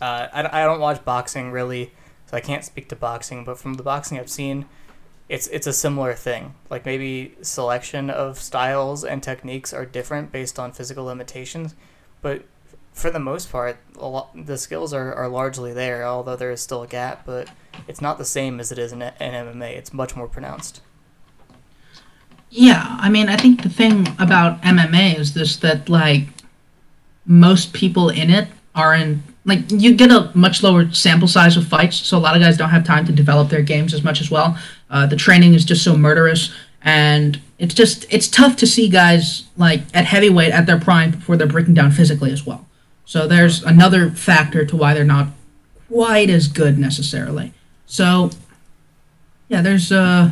[0.00, 1.92] uh, I, I don't watch boxing really,
[2.26, 3.44] so I can't speak to boxing.
[3.44, 4.66] But from the boxing I've seen,
[5.28, 6.54] it's it's a similar thing.
[6.68, 11.74] Like maybe selection of styles and techniques are different based on physical limitations,
[12.22, 12.44] but
[12.92, 16.04] for the most part, a lot, the skills are, are largely there.
[16.04, 17.48] Although there is still a gap, but
[17.86, 19.76] it's not the same as it is in, in MMA.
[19.76, 20.82] It's much more pronounced.
[22.50, 26.26] Yeah, I mean, I think the thing about MMA is this that like
[27.24, 31.96] most people in it aren't like you get a much lower sample size of fights,
[31.96, 34.30] so a lot of guys don't have time to develop their games as much as
[34.30, 34.58] well.
[34.90, 39.44] Uh, the training is just so murderous, and it's just it's tough to see guys
[39.56, 42.66] like at heavyweight at their prime before they're breaking down physically as well.
[43.04, 45.28] So there's another factor to why they're not
[45.88, 47.52] quite as good necessarily.
[47.86, 48.30] So
[49.48, 50.30] yeah, there's uh,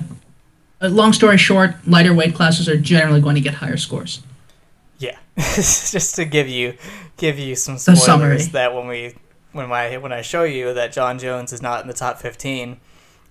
[0.81, 4.23] long story short, lighter weight classes are generally going to get higher scores.
[4.99, 6.75] Yeah, just to give you
[7.17, 9.15] give you some spoilers that when we
[9.53, 12.81] when I when I show you that Jon Jones is not in the top fifteen,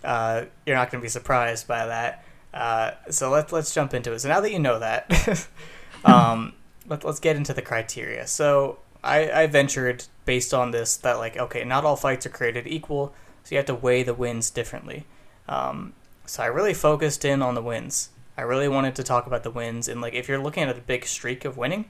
[0.03, 2.23] uh, you're not going to be surprised by that.
[2.53, 4.19] Uh, so let's let's jump into it.
[4.19, 5.47] So now that you know that,
[6.05, 6.53] um,
[6.87, 8.27] let, let's get into the criteria.
[8.27, 12.67] So I, I ventured based on this that like okay, not all fights are created
[12.67, 15.05] equal, so you have to weigh the wins differently.
[15.47, 15.93] Um,
[16.27, 18.09] so I really focused in on the wins.
[18.37, 20.81] I really wanted to talk about the wins and like if you're looking at a
[20.81, 21.85] big streak of winning,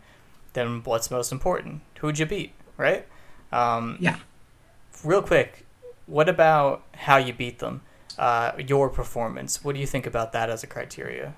[0.54, 1.82] then what's most important?
[2.00, 3.06] Who'd you beat, right?
[3.52, 4.16] Um, Yeah.
[5.04, 5.66] real quick,
[6.06, 7.82] what about how you beat them?
[8.18, 9.64] Uh, your performance.
[9.64, 11.34] What do you think about that as a criteria?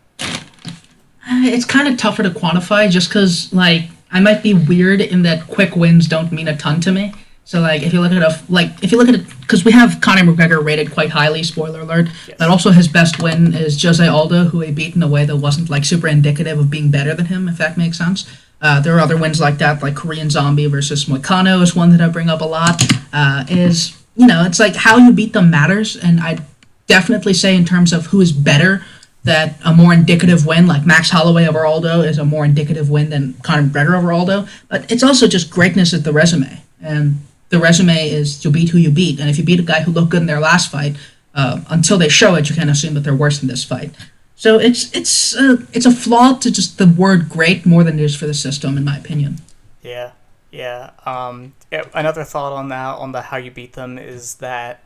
[1.27, 5.47] It's kind of tougher to quantify just because, like, I might be weird in that
[5.47, 7.13] quick wins don't mean a ton to me.
[7.43, 9.71] So, like, if you look at a like, if you look at it, because we
[9.71, 11.41] have Conor McGregor rated quite highly.
[11.41, 12.07] Spoiler alert.
[12.27, 12.37] Yes.
[12.37, 15.37] But also his best win is Jose Aldo, who he beat in a way that
[15.37, 17.49] wasn't like super indicative of being better than him.
[17.49, 18.29] If that makes sense.
[18.61, 22.01] Uh, there are other wins like that, like Korean Zombie versus Moicano is one that
[22.01, 22.83] I bring up a lot.
[23.11, 26.39] Uh, is you know, it's like how you beat them matters, and I
[26.85, 28.85] definitely say in terms of who is better
[29.23, 33.09] that a more indicative win like Max Holloway over Aldo is a more indicative win
[33.09, 34.47] than Conor McGregor over Aldo.
[34.67, 37.19] But it's also just greatness at the resume, and
[37.49, 39.19] the resume is to beat who you beat.
[39.19, 40.95] And if you beat a guy who looked good in their last fight,
[41.35, 43.91] uh, until they show it, you can't assume that they're worse in this fight.
[44.35, 48.03] So it's it's uh, it's a flaw to just the word great more than it
[48.03, 49.37] is for the system, in my opinion.
[49.81, 50.11] Yeah,
[50.51, 50.91] yeah.
[51.05, 54.81] Um, yeah, another thought on that, on the how you beat them, is that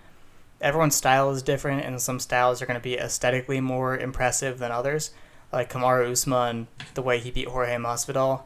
[0.60, 4.72] everyone's style is different, and some styles are going to be aesthetically more impressive than
[4.72, 5.12] others.
[5.52, 8.42] Like Kamaru Usman, the way he beat Jorge Masvidal,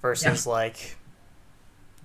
[0.00, 0.96] versus like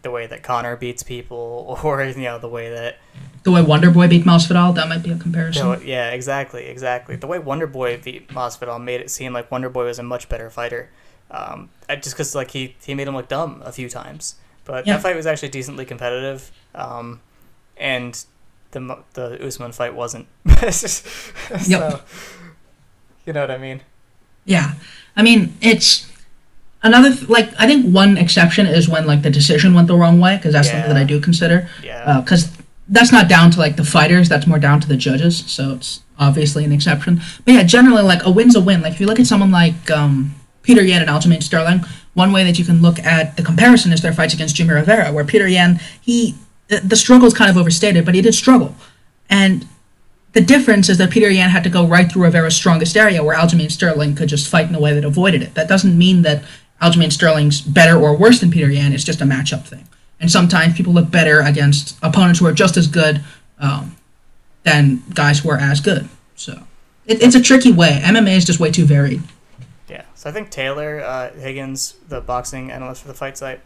[0.06, 3.00] the way that Conor beats people, or you know the way that
[3.44, 5.62] The way Wonder Boy beat Masvidal, that might be a comparison.
[5.62, 7.16] So, yeah, exactly, exactly.
[7.18, 10.30] The way Wonder Boy beat Masvidal made it seem like Wonder Boy was a much
[10.30, 10.90] better fighter.
[11.32, 14.94] Um, just because like he he made him look dumb a few times, but Yeah.
[14.94, 16.52] that fight was actually decently competitive.
[16.76, 17.20] Um,
[17.78, 18.24] and
[18.72, 20.28] the the Usman fight wasn't.
[20.72, 22.02] so,
[23.26, 23.82] you know what I mean?
[24.46, 24.74] Yeah,
[25.16, 26.12] I mean it's
[26.86, 30.20] another th- like I think one exception is when like the decision went the wrong
[30.20, 31.68] way because that's something that I do consider.
[31.84, 32.22] Yeah.
[32.22, 32.56] because
[32.88, 36.02] that's not down to like the fighters that's more down to the judges so it's
[36.20, 37.20] obviously an exception.
[37.44, 38.82] But yeah generally like a win's a win.
[38.82, 41.84] Like if you look at someone like um, Petr Yan and Aljamain Sterling
[42.14, 45.12] one way that you can look at the comparison is their fights against Jimmy Rivera
[45.12, 46.36] where Petr Yan he
[46.68, 48.76] the, the struggle is kind of overstated but he did struggle.
[49.28, 49.68] And
[50.36, 53.38] the difference is that Petr Yan had to go right through Rivera's strongest area, where
[53.38, 55.54] Aljamain Sterling could just fight in a way that avoided it.
[55.54, 56.44] That doesn't mean that
[56.82, 58.94] Aljamain Sterling's better or worse than Petr Yan.
[58.94, 59.88] It's just a matchup thing.
[60.20, 63.24] And sometimes people look better against opponents who are just as good
[63.60, 63.96] um,
[64.64, 66.10] than guys who are as good.
[66.36, 66.64] So
[67.06, 68.02] it, it's a tricky way.
[68.04, 69.22] MMA is just way too varied.
[69.88, 73.62] Yeah, so I think Taylor uh, Higgins, the boxing analyst for the fight site,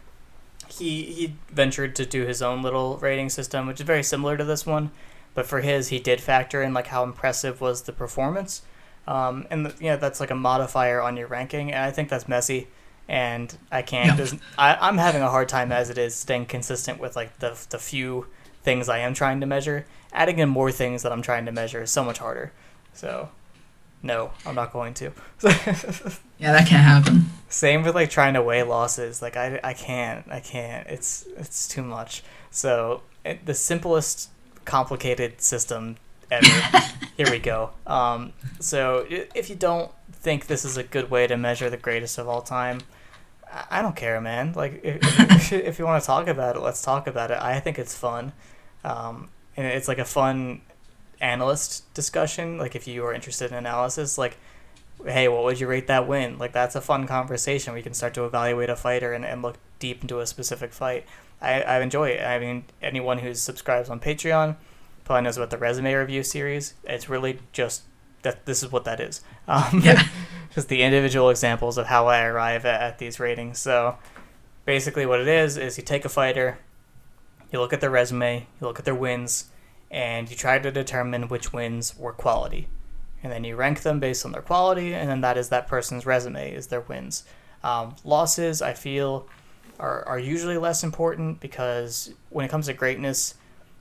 [0.67, 4.43] he he ventured to do his own little rating system, which is very similar to
[4.43, 4.91] this one,
[5.33, 8.61] but for his, he did factor in like how impressive was the performance,
[9.07, 12.09] um, and the, you know that's like a modifier on your ranking, and I think
[12.09, 12.67] that's messy,
[13.09, 14.07] and I can't.
[14.07, 14.15] Yeah.
[14.15, 17.57] there's- I, I'm having a hard time as it is staying consistent with like the
[17.69, 18.27] the few
[18.63, 19.85] things I am trying to measure.
[20.13, 22.51] Adding in more things that I'm trying to measure is so much harder.
[22.93, 23.29] So,
[24.01, 25.11] no, I'm not going to.
[26.41, 27.25] Yeah, that can't happen.
[27.49, 29.21] Same with like trying to weigh losses.
[29.21, 30.87] Like I, I can't, I can't.
[30.87, 32.23] It's it's too much.
[32.49, 34.29] So it, the simplest
[34.63, 35.97] complicated system
[36.31, 36.47] ever.
[37.17, 37.71] Here we go.
[37.85, 38.31] Um,
[38.61, 42.29] so if you don't think this is a good way to measure the greatest of
[42.29, 42.79] all time,
[43.69, 44.53] I- don't care, man.
[44.53, 47.37] Like if, if, if you want to talk about it, let's talk about it.
[47.41, 48.33] I think it's fun,
[48.83, 50.61] um, and it's like a fun
[51.21, 52.57] analyst discussion.
[52.57, 54.37] Like if you are interested in analysis, like
[55.05, 56.37] hey, what would you rate that win?
[56.37, 57.73] Like that's a fun conversation.
[57.73, 61.05] We can start to evaluate a fighter and, and look deep into a specific fight.
[61.41, 62.21] I, I enjoy it.
[62.21, 64.57] I mean, anyone who subscribes on Patreon
[65.05, 66.73] probably knows about the resume review series.
[66.83, 67.83] It's really just
[68.23, 69.21] that this is what that is.
[69.47, 70.05] Um, Yeah.
[70.53, 73.59] just the individual examples of how I arrive at, at these ratings.
[73.59, 73.97] So
[74.65, 76.59] basically, what it is is you take a fighter,
[77.51, 79.49] you look at their resume, you look at their wins,
[79.91, 82.67] and you try to determine which wins were quality
[83.23, 86.05] and then you rank them based on their quality, and then that is that person's
[86.05, 87.25] resume is their wins.
[87.63, 89.27] Um, losses, I feel,
[89.79, 93.35] are, are usually less important because when it comes to greatness,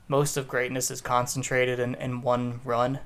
[0.07, 2.99] most of greatness is concentrated in, in one run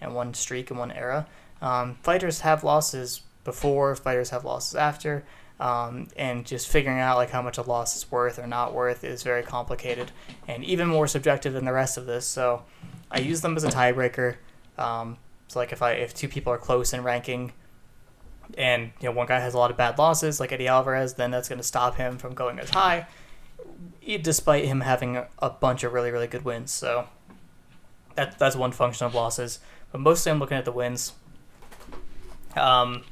[0.00, 1.26] and one streak and one era.
[1.62, 5.24] Um, fighters have losses before, fighters have losses after,
[5.58, 9.04] um, and just figuring out like how much a loss is worth or not worth
[9.04, 10.10] is very complicated
[10.48, 12.26] and even more subjective than the rest of this.
[12.26, 12.62] So
[13.10, 14.36] I use them as a tiebreaker.
[14.78, 17.52] Um, so like if I if two people are close in ranking,
[18.56, 21.30] and you know one guy has a lot of bad losses like Eddie Alvarez, then
[21.30, 23.06] that's going to stop him from going as high,
[24.22, 26.72] despite him having a bunch of really really good wins.
[26.72, 27.08] So
[28.14, 29.60] that that's one function of losses.
[29.92, 31.12] But mostly I'm looking at the wins.
[32.56, 33.04] Um,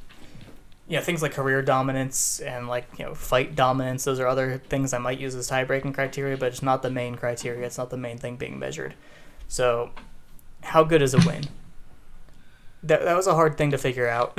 [0.89, 4.05] yeah, things like career dominance and like you know fight dominance.
[4.05, 6.91] Those are other things I might use as tie breaking criteria, but it's not the
[6.91, 7.67] main criteria.
[7.67, 8.95] It's not the main thing being measured.
[9.49, 9.91] So,
[10.63, 11.45] how good is a win?
[12.83, 14.39] That, that was a hard thing to figure out.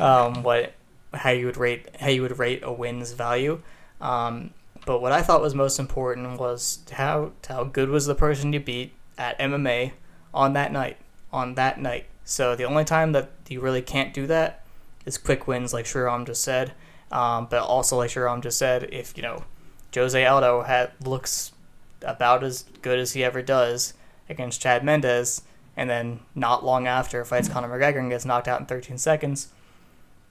[0.00, 0.74] um, what
[1.12, 3.60] how you would rate how you would rate a win's value.
[4.00, 4.50] Um,
[4.86, 8.60] but what I thought was most important was how how good was the person you
[8.60, 9.92] beat at MMA
[10.32, 10.96] on that night
[11.32, 12.06] on that night.
[12.24, 14.64] So the only time that you really can't do that
[15.04, 16.72] is quick wins, like Sriram just said.
[17.12, 19.44] Um, but also, like Sriram just said, if you know
[19.94, 21.52] Jose Aldo had looks
[22.02, 23.94] about as good as he ever does
[24.28, 25.42] against Chad Mendes,
[25.76, 29.48] and then not long after fights Conor McGregor and gets knocked out in 13 seconds,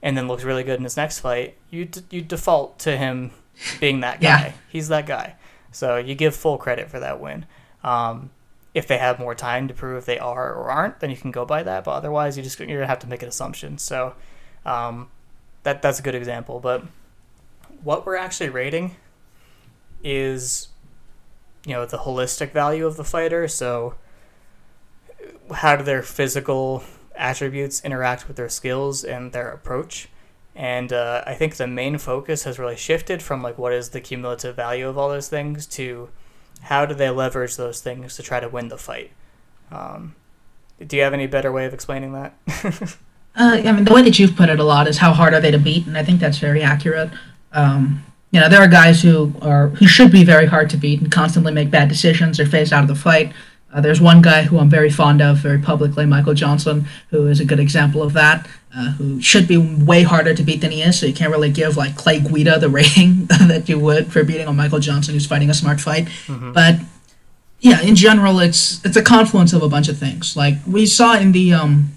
[0.02, 3.30] and then looks really good in his next fight, you d- you default to him
[3.80, 4.46] being that guy.
[4.46, 4.52] Yeah.
[4.68, 5.36] He's that guy.
[5.70, 7.46] So you give full credit for that win.
[7.82, 8.30] Um,
[8.74, 11.46] if they have more time to prove they are or aren't, then you can go
[11.46, 11.84] by that.
[11.84, 13.78] But otherwise, you just you're gonna have to make an assumption.
[13.78, 14.14] So
[14.66, 15.08] um,
[15.62, 16.58] that that's a good example.
[16.58, 16.82] But
[17.82, 18.96] what we're actually rating
[20.02, 20.68] is,
[21.64, 23.46] you know, the holistic value of the fighter.
[23.46, 23.94] So
[25.52, 26.82] how do their physical
[27.14, 30.08] attributes interact with their skills and their approach?
[30.56, 34.00] And uh, I think the main focus has really shifted from like what is the
[34.00, 36.10] cumulative value of all those things to
[36.64, 39.10] how do they leverage those things to try to win the fight.
[39.70, 40.14] Um,
[40.84, 42.98] do you have any better way of explaining that?
[43.36, 45.40] Uh, I mean, the way that you've put it a lot is how hard are
[45.40, 47.10] they to beat, and I think that's very accurate.
[47.50, 51.00] Um, you know, there are guys who are who should be very hard to beat
[51.00, 53.32] and constantly make bad decisions or phase out of the fight.
[53.74, 57.40] Uh, there's one guy who I'm very fond of, very publicly, Michael Johnson, who is
[57.40, 58.46] a good example of that.
[58.76, 61.50] Uh, who should be way harder to beat than he is, so you can't really
[61.50, 65.26] give like Clay Guida the rating that you would for beating on Michael Johnson, who's
[65.26, 66.08] fighting a smart fight.
[66.28, 66.76] But
[67.60, 70.36] yeah, in general, it's it's a confluence of a bunch of things.
[70.36, 71.90] Like we saw in the um,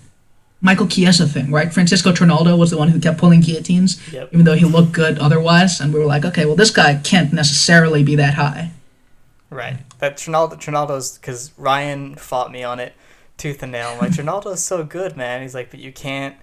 [0.62, 1.74] Michael Chiesa thing, right?
[1.74, 4.30] Francisco Trinaldo was the one who kept pulling guillotines, Yep.
[4.34, 5.80] even though he looked good otherwise.
[5.80, 8.72] And we were like, okay, well, this guy can't necessarily be that high.
[9.50, 9.78] Right.
[10.00, 12.94] That Trinaldo, Trinaldo's because Ryan fought me on it
[13.38, 13.90] tooth and nail.
[13.90, 15.42] I'm like Trinaldo's so good, man.
[15.42, 16.36] He's like, but you can't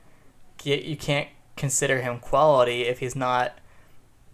[0.58, 3.52] get you can't consider him quality if he's not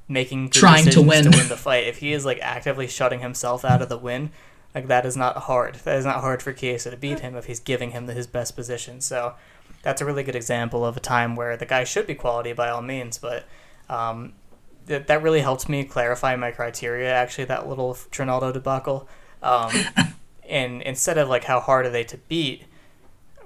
[0.09, 1.33] making good Trying to decisions win.
[1.33, 1.87] to win the fight.
[1.87, 4.31] If he is like actively shutting himself out of the win,
[4.75, 5.77] like that is not hard.
[5.77, 8.57] That is not hard for Chiesa to beat him if he's giving him his best
[8.57, 9.01] position.
[9.01, 9.35] So
[9.83, 12.69] that's a really good example of a time where the guy should be quality by
[12.69, 13.47] all means, but
[13.89, 14.35] um,
[14.91, 17.13] that that really helped me clarify my criteria.
[17.13, 19.09] Actually, that little Trinaldo debacle,
[19.43, 19.73] um,
[20.49, 22.65] and instead of like how hard are they to beat,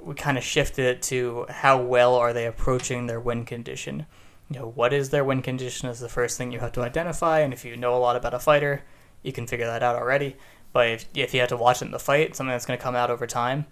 [0.02, 4.06] we kind of shifted it to how well are they approaching their win condition.
[4.50, 7.40] You know, what is their win condition is the first thing you have to identify,
[7.40, 8.82] and if you know a lot about a fighter,
[9.22, 10.36] you can figure that out already.
[10.72, 12.82] But if, if you had to watch it in the fight, something that's going to
[12.82, 13.66] come out over time.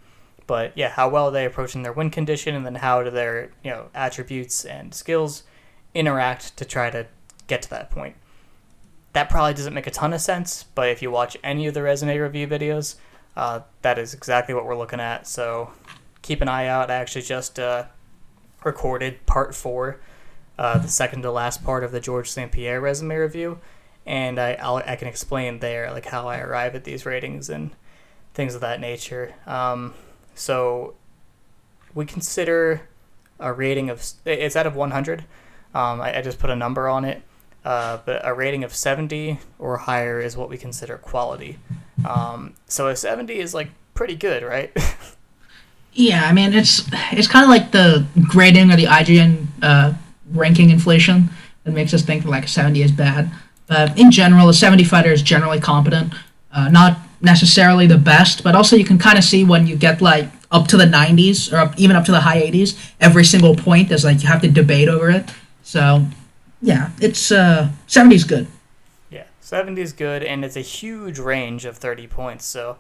[0.47, 3.51] But yeah, how well are they approaching their win condition, and then how do their
[3.65, 5.45] you know attributes and skills
[5.95, 7.07] interact to try to
[7.53, 8.17] get to that point.
[9.13, 11.83] That probably doesn't make a ton of sense, but if you watch any of the
[11.83, 12.97] resume review videos,
[13.37, 15.27] uh, that is exactly what we're looking at.
[15.27, 15.71] So
[16.23, 16.91] keep an eye out.
[16.91, 17.85] I actually just uh,
[18.65, 20.01] recorded part four,
[20.59, 22.51] uh, the second to last part of the Georges St.
[22.51, 23.59] Pierre resume review,
[24.07, 27.71] and I I'll, I can explain there like how I arrive at these ratings and
[28.33, 29.35] things of that nature.
[29.47, 29.93] Um,
[30.35, 30.95] so
[31.95, 32.89] we consider
[33.39, 35.25] a rating of it's out of 100.
[35.75, 37.23] Um, I, I just put a number on it,
[37.65, 41.59] uh, but a rating of 70 or higher is what we consider quality.
[42.09, 44.73] Um, so a 70 is like pretty good, right?
[45.95, 49.93] Yeah, I mean, it's it's kind of like the grading or the IGN uh,
[50.33, 51.29] ranking inflation
[51.65, 53.31] that makes us think like a 70 is bad.
[53.67, 56.15] But in general, a 70 fighter is generally competent.
[56.51, 60.01] Uh, not necessarily the best, but also you can kind of see when you get
[60.01, 63.55] like up to the 90s or up, even up to the high 80s, every single
[63.55, 65.31] point is like you have to debate over it.
[65.63, 66.05] So,
[66.63, 68.47] yeah, it's uh, 70 is good.
[69.11, 72.47] Yeah, 70 is good, and it's a huge range of 30 points.
[72.47, 72.79] So,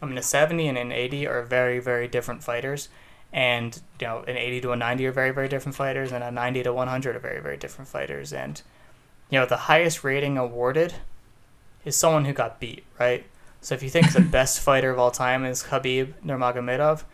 [0.00, 2.88] I mean, a 70 and an 80 are very, very different fighters.
[3.32, 6.30] And, you know, an 80 to a 90 are very, very different fighters, and a
[6.30, 8.32] 90 to 100 are very, very different fighters.
[8.32, 8.62] And
[9.32, 10.92] you know, the highest rating awarded
[11.86, 13.24] is someone who got beat, right?
[13.62, 17.04] So if you think the best fighter of all time is Khabib Nurmagomedov,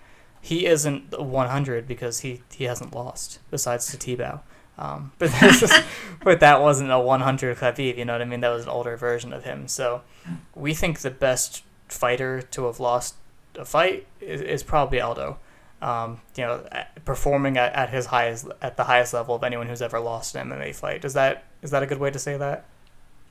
[0.41, 4.41] he isn't 100 because he, he hasn't lost besides to Tebow.
[4.79, 5.33] Um, but
[6.22, 8.41] but that wasn't a 100 Khabib, you know what I mean?
[8.41, 9.66] That was an older version of him.
[9.68, 10.03] So
[10.55, 13.16] we think the best fighter to have lost
[13.57, 15.39] a fight is, is probably Aldo.
[15.81, 16.64] Um, you know,
[17.05, 20.49] performing at, at his highest at the highest level of anyone who's ever lost an
[20.49, 21.05] MMA fight.
[21.05, 22.64] Is that is that a good way to say that?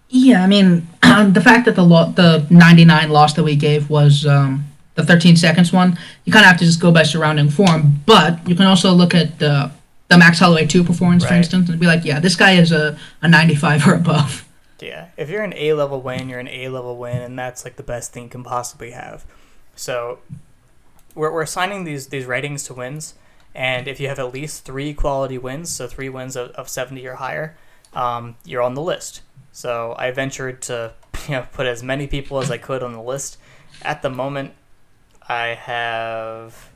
[0.10, 4.26] Yeah, I mean, the fact that the lo- the 99 loss that we gave was
[4.26, 8.00] um, the 13 seconds one, you kind of have to just go by surrounding form.
[8.06, 9.72] But you can also look at the
[10.08, 12.98] the Max Holloway 2 performance, for instance, and be like, yeah, this guy is a,
[13.22, 14.48] a 95 or above.
[14.80, 17.76] Yeah, if you're an A level win, you're an A level win, and that's like
[17.76, 19.26] the best thing you can possibly have.
[19.76, 20.20] So
[21.16, 23.16] we're, we're assigning these these ratings to wins,
[23.56, 27.06] and if you have at least three quality wins, so three wins of, of 70
[27.08, 27.58] or higher,
[27.94, 29.22] um, you're on the list.
[29.52, 30.94] So I ventured to
[31.28, 33.38] you know put as many people as I could on the list.
[33.82, 34.54] At the moment,
[35.28, 36.70] I have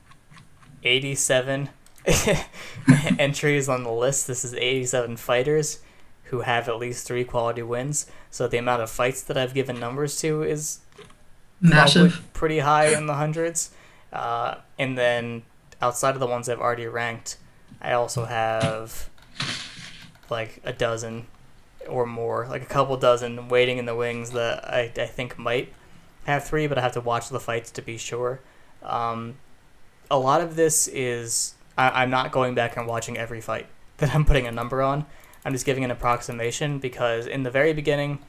[0.83, 1.69] 87
[3.19, 4.27] entries on the list.
[4.27, 5.79] This is 87 fighters
[6.25, 8.05] who have at least three quality wins.
[8.29, 10.79] So the amount of fights that I've given numbers to is
[11.59, 12.11] Massive.
[12.11, 13.71] probably pretty high in the hundreds.
[14.11, 15.43] Uh, and then
[15.81, 17.37] outside of the ones I've already ranked,
[17.81, 19.09] I also have
[20.29, 21.27] like a dozen
[21.87, 25.73] or more, like a couple dozen waiting in the wings that I, I think might
[26.25, 28.39] have three, but I have to watch the fights to be sure.
[28.83, 29.35] Um,
[30.09, 33.67] a lot of this is I, I'm not going back and watching every fight
[33.97, 35.05] that I'm putting a number on.
[35.43, 38.19] I'm just giving an approximation because in the very beginning,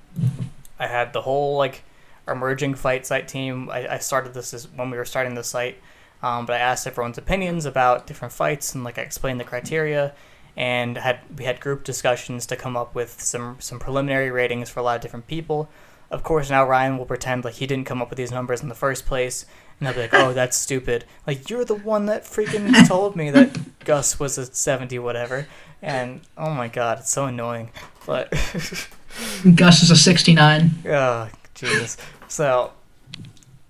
[0.79, 1.85] I had the whole like
[2.27, 3.71] emerging fight site team.
[3.71, 5.79] I, I started this as when we were starting the site,
[6.23, 10.15] um, but I asked everyone's opinions about different fights and like I explained the criteria,
[10.57, 14.81] and had we had group discussions to come up with some some preliminary ratings for
[14.81, 15.69] a lot of different people.
[16.11, 18.69] Of course, now Ryan will pretend like he didn't come up with these numbers in
[18.69, 19.47] the first place,
[19.83, 23.31] and he'll be like, "Oh, that's stupid." Like you're the one that freaking told me
[23.31, 25.49] that Gus was a seventy whatever,
[25.83, 27.71] and oh my god, it's so annoying.
[28.07, 28.31] But
[29.55, 30.71] Gus is a 69.
[30.89, 31.97] Ah, oh, Jesus.
[32.29, 32.73] So,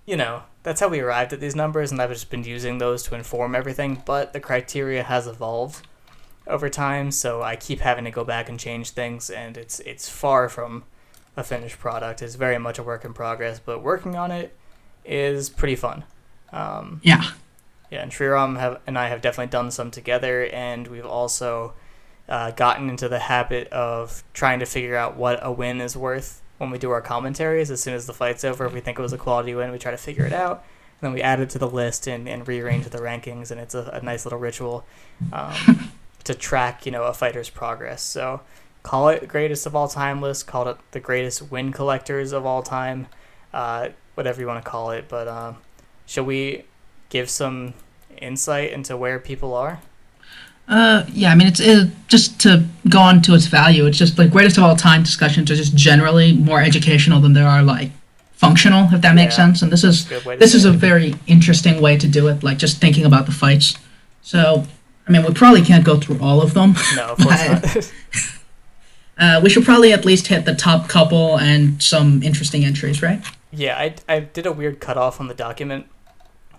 [0.05, 3.03] you know, that's how we arrived at these numbers, and I've just been using those
[3.03, 4.01] to inform everything.
[4.05, 5.85] But the criteria has evolved
[6.45, 10.07] over time, so I keep having to go back and change things, and it's it's
[10.07, 10.83] far from
[11.35, 12.21] a finished product.
[12.21, 14.55] It's very much a work in progress, but working on it
[15.05, 16.03] is pretty fun.
[16.51, 17.23] Um, Yeah.
[17.89, 21.73] yeah, and Sriram have and I have definitely done some together, and we've also
[22.29, 26.41] uh, gotten into the habit of trying to figure out what a win is worth
[26.57, 27.69] when we do our commentaries.
[27.71, 29.77] As soon as the fight's over, if we think it was a quality win, we
[29.79, 30.63] try to figure it out.
[31.01, 33.75] And then we add it to the list and, and rearrange the rankings, and it's
[33.75, 34.85] a, a nice little ritual
[35.33, 35.91] um,
[36.23, 38.01] to track, you know, a fighter's progress.
[38.01, 38.39] So
[38.83, 42.63] call it greatest of all time list, call it the greatest win collectors of all
[42.63, 43.07] time,
[43.53, 45.05] uh, whatever you want to call it.
[45.07, 45.57] But um,
[46.05, 46.63] shall we
[47.09, 47.73] give some
[48.17, 49.79] insight into where people are?
[50.67, 53.85] Uh, yeah, I mean, it's it, just to go on to its value.
[53.85, 57.41] It's just like greatest of all time discussions are just generally more educational than they
[57.41, 57.91] are like
[58.31, 59.61] functional, if that makes Yeah, sense.
[59.61, 62.43] And this is Good way to this is a very interesting way to do it.
[62.43, 63.75] Like just thinking about the fights.
[64.21, 64.65] So,
[65.05, 66.75] I mean, we probably can't go through all of them.
[66.95, 67.45] no, of course
[67.75, 67.91] not.
[69.17, 73.21] Uh, we should probably at least hit the top couple and some interesting entries, right?
[73.53, 75.85] Yeah, I, I did a weird cutoff on the document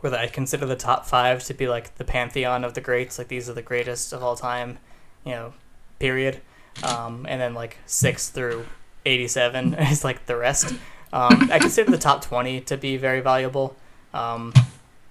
[0.00, 3.28] where I consider the top five to be like the pantheon of the greats, like
[3.28, 4.78] these are the greatest of all time,
[5.24, 5.54] you know,
[5.98, 6.40] period.
[6.82, 8.66] Um, and then like six through
[9.06, 10.74] eighty-seven is like the rest.
[11.12, 13.76] Um, I consider the top twenty to be very valuable.
[14.12, 14.52] Um,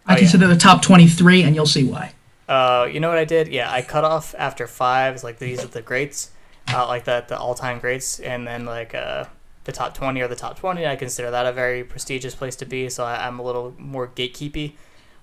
[0.05, 0.17] I oh, yeah.
[0.19, 2.13] consider the top 23, and you'll see why.
[2.47, 3.47] Uh, you know what I did?
[3.47, 5.13] Yeah, I cut off after five.
[5.15, 6.31] It's like these are the greats,
[6.73, 9.25] uh, like the the all time greats, and then like uh,
[9.63, 10.85] the top twenty or the top twenty.
[10.85, 12.89] I consider that a very prestigious place to be.
[12.89, 14.73] So I, I'm a little more gatekeepy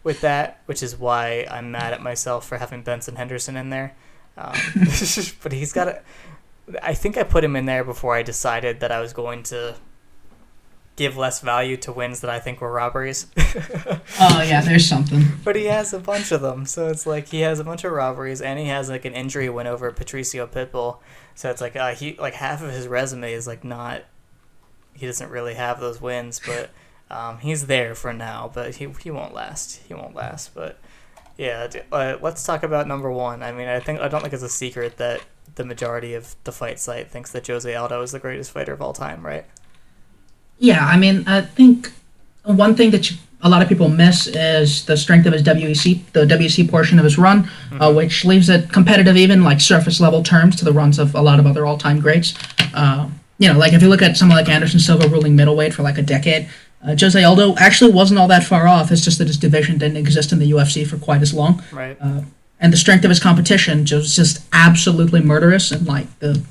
[0.02, 3.94] with that, which is why I'm mad at myself for having Benson Henderson in there.
[4.36, 4.54] Um,
[5.42, 6.02] but he's got a.
[6.82, 9.74] I think I put him in there before I decided that I was going to
[11.00, 13.26] give less value to wins that I think were robberies.
[14.22, 15.24] Oh yeah, there's something.
[15.42, 17.92] But he has a bunch of them, so it's like he has a bunch of
[17.92, 20.98] robberies, and he has like an injury win over Patricio Pitbull.
[21.34, 24.02] So it's like uh, he like half of his resume is like not.
[24.94, 26.70] He doesn't really have those wins, but
[27.10, 28.50] um, he's there for now.
[28.52, 29.80] But he he won't last.
[29.86, 30.54] He won't last.
[30.54, 30.78] But
[31.36, 33.42] yeah, uh, let's talk about number one.
[33.42, 35.22] I mean, I think I don't think it's a secret that
[35.54, 38.82] the majority of the fight site thinks that Jose Aldo is the greatest fighter of
[38.82, 39.44] all time, right?
[40.58, 41.92] Yeah, I mean, I think
[42.44, 46.04] one thing that you a lot of people miss is the strength of his WEC,
[46.12, 47.80] the WEC portion of his run, Mm-hmm.
[47.80, 51.22] uh, which leaves it competitive, even like surface level terms, to the runs of a
[51.22, 52.34] lot of other all time greats.
[52.74, 53.08] Uh,
[53.40, 55.98] you know, like if you look at someone like Anderson Silva ruling middleweight for like
[55.98, 56.48] a decade,
[56.84, 58.92] uh, Jose Aldo actually wasn't all that far off.
[58.92, 61.62] It's just that his division didn't exist in the UFC for quite as long.
[61.72, 61.96] Right.
[62.00, 62.20] Uh,
[62.60, 66.42] and the strength of his competition was just absolutely murderous and like the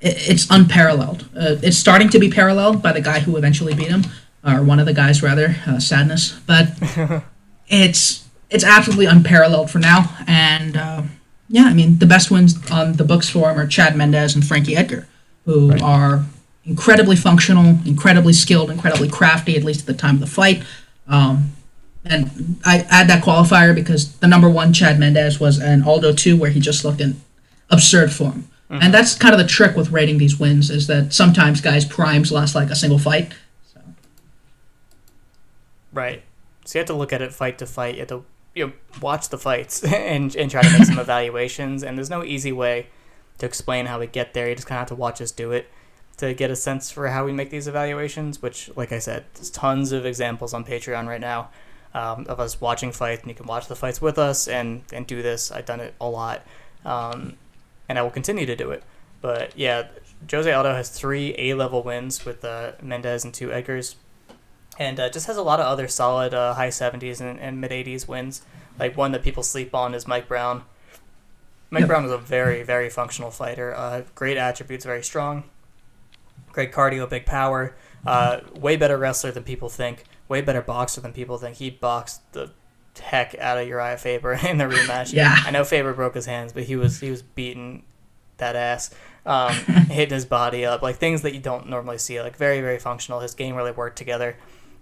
[0.00, 1.22] it, it's unparalleled.
[1.34, 4.04] Uh, it's starting to be paralleled by the guy who eventually beat him,
[4.46, 6.38] or one of the guys rather, uh, Sadness.
[6.46, 6.68] But
[7.68, 10.14] it's it's absolutely unparalleled for now.
[10.26, 11.02] And uh,
[11.48, 14.46] yeah, I mean the best wins on the books for him are Chad Mendez and
[14.46, 15.08] Frankie Edgar,
[15.46, 15.82] who Right.
[15.82, 16.24] are
[16.66, 20.62] incredibly functional, incredibly skilled, incredibly crafty, at least at the time of the fight.
[21.06, 21.52] Um,
[22.04, 26.36] and I add that qualifier because the number one Chad Mendes was an Aldo 2
[26.36, 27.20] where he just looked in
[27.70, 28.48] absurd form.
[28.70, 32.32] And that's kind of the trick with rating these wins is that sometimes guys' primes
[32.32, 33.32] last like a single fight.
[35.92, 36.22] Right.
[36.64, 37.94] So you have to look at it fight to fight.
[37.94, 41.84] You have to you know, watch the fights and, and try to make some evaluations.
[41.84, 42.88] And there's no easy way
[43.38, 44.48] to explain how we get there.
[44.48, 45.70] You just kind of have to watch us do it
[46.18, 48.40] to get a sense for how we make these evaluations.
[48.42, 51.50] Which, like I said, there's tons of examples on Patreon right now
[51.94, 55.06] um, of us watching fights, and you can watch the fights with us and and
[55.06, 55.50] do this.
[55.50, 56.42] I've done it a lot,
[56.84, 57.36] um,
[57.88, 58.82] and I will continue to do it.
[59.20, 59.88] But yeah,
[60.30, 63.96] Jose Aldo has three A level wins with uh, Mendes and two Edgars
[64.78, 67.70] and uh, just has a lot of other solid uh, high 70s and, and mid
[67.70, 68.42] 80s wins.
[68.78, 70.64] Like one that people sleep on is Mike Brown.
[71.70, 71.86] Mike.
[71.86, 73.74] Brown was a very, very functional fighter.
[73.74, 75.44] Uh, great attributes, very strong.
[76.54, 77.74] Great cardio, big power.
[78.06, 80.04] Uh, way better wrestler than people think.
[80.28, 81.56] Way better boxer than people think.
[81.56, 82.52] He boxed the
[83.00, 85.12] heck out of Uriah Faber in the rematch.
[85.12, 85.36] Yeah.
[85.44, 87.82] I know Faber broke his hands, but he was he was beating
[88.36, 88.94] that ass,
[89.26, 89.52] um,
[89.90, 92.20] hitting his body up, like things that you don't normally see.
[92.20, 93.20] Like very very functional.
[93.20, 94.36] His game really worked together.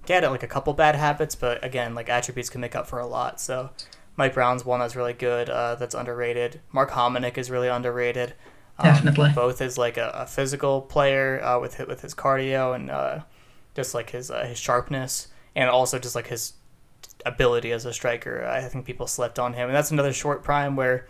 [0.07, 2.99] He had like a couple bad habits, but again, like attributes can make up for
[2.99, 3.41] a lot.
[3.41, 3.70] So
[4.16, 5.49] Mike Brown's one that's really good.
[5.49, 6.61] Uh, that's underrated.
[6.70, 8.35] Mark Hominick is really underrated.
[8.79, 9.33] Um, Definitely.
[9.35, 13.20] both as like a, a physical player uh, with with his cardio and uh,
[13.75, 16.55] just like his uh, his sharpness, and also just like his
[17.27, 18.45] ability as a striker.
[18.47, 21.07] I think people slept on him, and that's another short prime where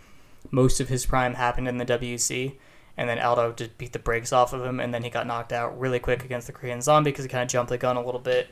[0.51, 2.55] most of his prime happened in the WEC,
[2.97, 5.53] and then Aldo just beat the brakes off of him, and then he got knocked
[5.53, 8.05] out really quick against the Korean Zombie because he kind of jumped the gun a
[8.05, 8.49] little bit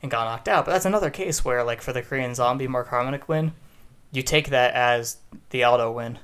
[0.00, 0.64] and got knocked out.
[0.64, 3.52] But that's another case where, like for the Korean Zombie Mark Hominick win,
[4.12, 5.18] you take that as
[5.50, 6.18] the Aldo win.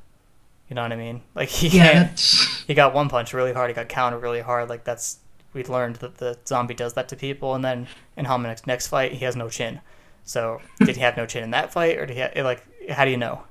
[0.71, 1.21] You know what I mean?
[1.35, 2.19] Like he Yeah, can't
[2.67, 3.69] he got one punch really hard.
[3.69, 4.71] He got countered really hard.
[4.71, 5.19] Like that's
[5.53, 7.55] we learned that the zombie does that to people.
[7.55, 9.81] And then in Hominick's next fight, he has no chin.
[10.25, 12.63] So did he have no chin in that fight, or did he ha- like?
[12.89, 13.43] How do you know?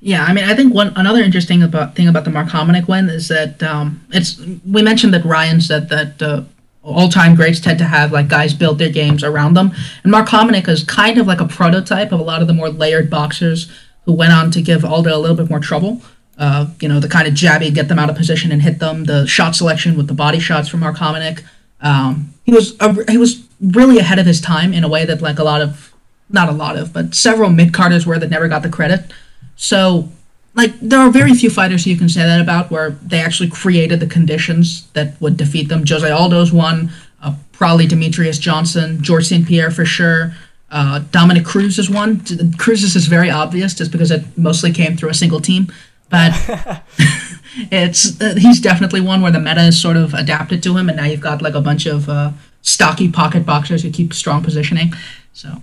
[0.00, 3.08] Yeah, I mean, I think one another interesting about thing about the Mark Hominick win
[3.08, 6.42] is that um, it's we mentioned that Ryan said that uh,
[6.82, 10.68] all-time greats tend to have like guys build their games around them, and Mark Hominick
[10.68, 13.70] is kind of like a prototype of a lot of the more layered boxers
[14.04, 16.02] who went on to give Aldo a little bit more trouble.
[16.38, 19.04] Uh, you know, the kind of jabby, get them out of position and hit them.
[19.04, 21.44] The shot selection with the body shots from Mark Hominick.
[21.80, 25.20] Um, he was a, he was really ahead of his time in a way that
[25.20, 25.92] like a lot of
[26.32, 29.12] not a lot of, but several mid carders were that never got the credit.
[29.56, 30.08] So,
[30.54, 34.00] like, there are very few fighters you can say that about where they actually created
[34.00, 35.84] the conditions that would defeat them.
[35.86, 36.90] Jose Aldo's one,
[37.22, 39.46] uh, probably Demetrious Johnson, Georges St.
[39.46, 40.34] Pierre for sure.
[40.72, 42.24] Uh, Dominick Cruz is one.
[42.58, 45.70] Cruz's is very obvious just because it mostly came through a single team.
[46.08, 46.32] But
[47.70, 50.96] it's uh, he's definitely one where the meta is sort of adapted to him, and
[50.96, 54.92] now you've got like a bunch of uh, stocky pocket boxers who keep strong positioning.
[55.32, 55.62] So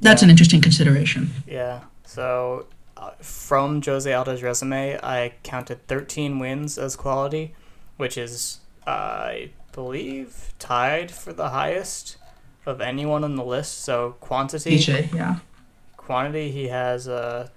[0.00, 0.26] that's Yeah.
[0.26, 1.30] an interesting consideration.
[1.46, 1.80] Yeah.
[2.04, 2.66] So
[2.96, 7.54] uh, from Jose Aldo's resume, I counted 13 wins as quality,
[7.98, 12.16] which is I believe tied for the highest
[12.70, 13.82] of anyone on the list.
[13.82, 14.78] So quantity.
[14.78, 15.36] DJ, yeah.
[15.96, 17.48] quantity he has uh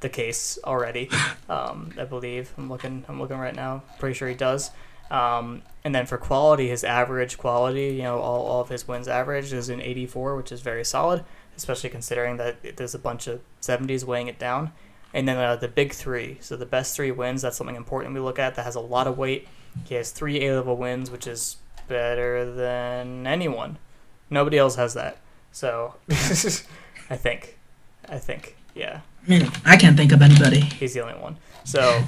[0.00, 1.08] the case already
[1.48, 4.70] um i believe i'm looking i'm looking right now pretty sure he does
[5.10, 9.08] um and then for quality his average quality you know all, all of his wins
[9.08, 11.24] average is an 84 which is very solid
[11.56, 14.72] especially considering that there's a bunch of 70s weighing it down
[15.14, 18.20] and then uh, the big three so the best three wins that's something important we
[18.20, 19.46] look at that has a lot of weight
[19.84, 21.56] he has three a level wins which is
[21.88, 23.78] better than anyone
[24.30, 25.18] nobody else has that
[25.52, 25.94] so
[27.12, 27.58] I think.
[28.08, 28.56] I think.
[28.74, 29.00] Yeah.
[29.26, 30.60] I mean, I can't think of anybody.
[30.60, 31.36] He's the only one.
[31.64, 32.02] So,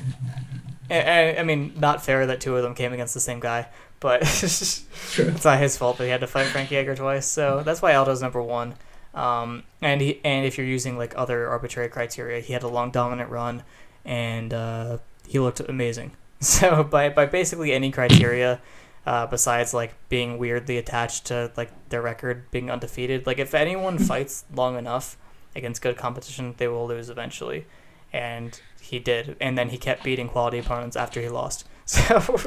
[0.90, 3.68] I, I mean, not fair that two of them came against the same guy,
[4.00, 4.22] but
[5.10, 5.28] True.
[5.28, 7.26] it's not his fault that he had to fight Frankie Edgar twice.
[7.26, 8.74] So that's why Aldo's number one.
[9.14, 12.90] Um, and he, and if you're using like other arbitrary criteria, he had a long
[12.90, 13.62] dominant run,
[14.04, 14.98] and uh,
[15.28, 16.12] he looked amazing.
[16.40, 18.60] So by by basically any criteria,
[19.06, 23.98] Uh, besides like being weirdly attached to like their record being undefeated, like if anyone
[24.10, 25.16] fights long enough
[25.54, 27.66] against good competition, they will lose eventually,
[28.12, 29.36] and he did.
[29.40, 31.66] And then he kept beating quality opponents after he lost.
[31.86, 32.38] So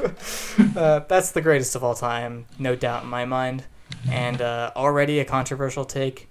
[0.76, 3.66] uh, that's the greatest of all time, no doubt in my mind.
[4.10, 6.28] And uh, already a controversial take.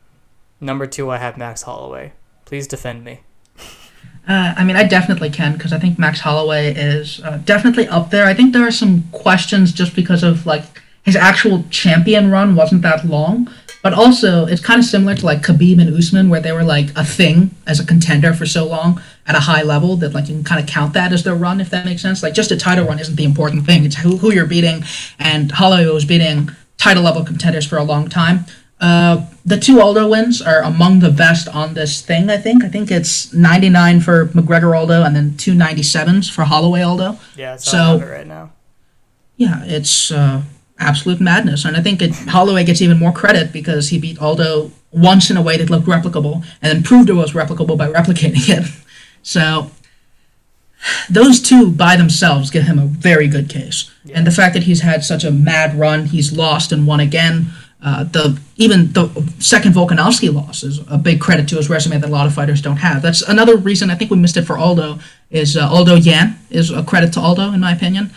[0.60, 2.12] Number two, I have Max Holloway.
[2.44, 3.22] Please defend me.
[4.28, 8.10] Uh, I mean, I definitely can because I think Max Holloway is uh, definitely up
[8.10, 8.26] there.
[8.26, 10.64] I think there are some questions just because of like
[11.04, 13.50] his actual champion run wasn't that long,
[13.82, 16.90] but also it's kind of similar to like Khabib and Usman where they were like
[16.98, 20.36] a thing as a contender for so long at a high level that like you
[20.36, 22.22] can kind of count that as their run if that makes sense.
[22.22, 24.84] Like just a title run isn't the important thing; it's who, who you're beating.
[25.20, 28.46] And Holloway was beating title level contenders for a long time.
[28.82, 32.30] Uh, the two Aldo wins are among the best on this thing.
[32.30, 32.66] I think.
[32.66, 37.18] I think it's 99 for McGregor Aldo, and then two 97s for Holloway Aldo.
[37.38, 38.52] Yeah, it's So- so, right now.
[39.38, 40.42] Yeah, it's uh,
[40.80, 44.72] absolute madness, and I think it, Holloway gets even more credit because he beat Aldo
[44.92, 48.50] once in a way that looked replicable, and then proved it was replicable by replicating
[48.50, 48.66] it.
[49.22, 49.70] So
[51.10, 54.82] those two by themselves give him a very good case, and the fact that he's
[54.82, 57.48] had such a mad run, he's lost and won again.
[57.84, 59.08] Uh, the even the
[59.38, 62.60] second Volkanovski loss is a big credit to his resume that a lot of fighters
[62.60, 63.04] don't have.
[63.04, 65.00] That's another reason I think we missed it for Aldo.
[65.30, 68.12] Is uh, Aldo Yan is a credit to Aldo in my opinion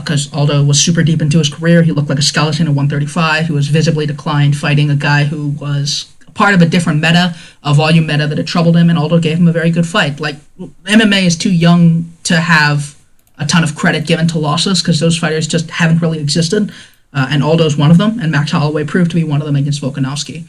[0.00, 1.82] because Aldo was super deep into his career.
[1.82, 3.46] He looked like a skeleton at 135.
[3.46, 7.72] He was visibly declined, fighting a guy who was part of a different meta, a
[7.72, 10.20] volume meta that had troubled him, and Aldo gave him a very good fight.
[10.20, 12.98] Like MMA is too young to have
[13.38, 16.72] a ton of credit given to losses because those fighters just haven't really existed.
[17.14, 19.54] Uh, and Aldo's one of them, and Max Holloway proved to be one of them
[19.56, 20.46] against Volkanovski.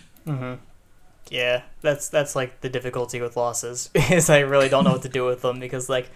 [1.29, 5.09] Yeah, that's that's like the difficulty with losses is I really don't know what to
[5.09, 6.09] do with them because like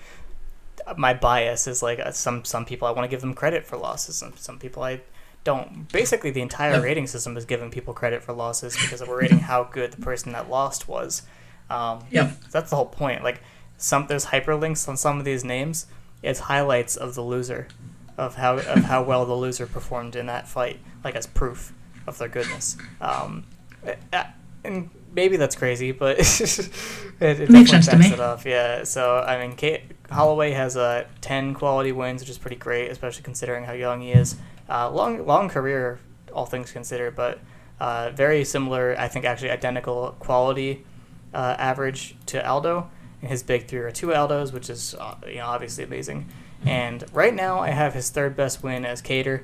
[0.98, 3.76] my bias is like uh, some some people I want to give them credit for
[3.78, 5.02] losses, and some people I
[5.44, 5.92] don't.
[5.92, 6.82] Basically, the entire Yeah.
[6.82, 10.32] rating system is giving people credit for losses because we're rating how good the person
[10.34, 11.24] that lost was.
[11.72, 12.42] Um, Yep.
[12.52, 13.24] that's the whole point.
[13.24, 13.42] Like
[13.78, 15.88] some there's hyperlinks on some of these names.
[16.22, 17.68] It's highlights of the loser,
[18.20, 21.74] of how of how well the loser performed in that fight, like as proof
[22.08, 22.78] of their goodness.
[23.02, 23.46] Um,
[24.14, 24.24] uh,
[24.64, 28.08] and maybe that's crazy, but it, it Makes sense to me.
[28.12, 28.46] it off.
[28.46, 28.84] Yeah.
[28.84, 33.24] So I mean, Kate, Holloway has uh, ten quality wins, which is pretty great, especially
[33.24, 34.36] considering how young he is.
[34.70, 36.00] Uh, long long career,
[36.34, 37.40] all things considered, but
[37.80, 38.96] uh, very similar.
[39.00, 40.86] I think actually identical quality
[41.34, 42.90] uh, average to Aldo.
[43.22, 46.28] And his big three are two Aldos, which is uh, you know obviously amazing.
[46.66, 49.44] And right now, I have his third best win as Kattar.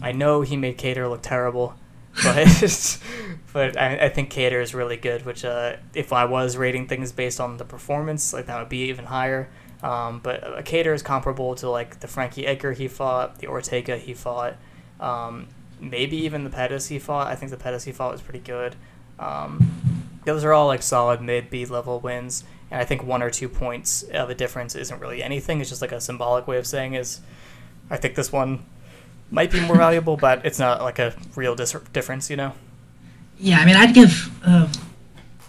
[0.00, 1.74] I know he made Kattar look terrible,
[2.22, 2.98] but
[3.52, 5.24] but I, I think Kattar is really good.
[5.26, 8.88] Which uh, if I was rating things based on the performance, like that would be
[8.88, 9.48] even higher.
[9.82, 13.96] Um, but uh, Kattar is comparable to like the Frankie Edgar he fought, the Ortega
[13.96, 14.54] he fought,
[15.00, 15.48] um,
[15.80, 17.26] maybe even the Pettis he fought.
[17.26, 18.76] I think the Pettis he fought was pretty good.
[19.18, 23.28] Um, those are all like solid mid B level wins, and I think one or
[23.30, 25.60] two points of a difference isn't really anything.
[25.60, 27.20] It's just like a symbolic way of saying is,
[27.90, 28.64] I think this one
[29.30, 32.54] might be more valuable, but it's not like a real dis- difference, you know.
[33.38, 34.30] Yeah, I mean, I'd give.
[34.42, 34.72] Uh,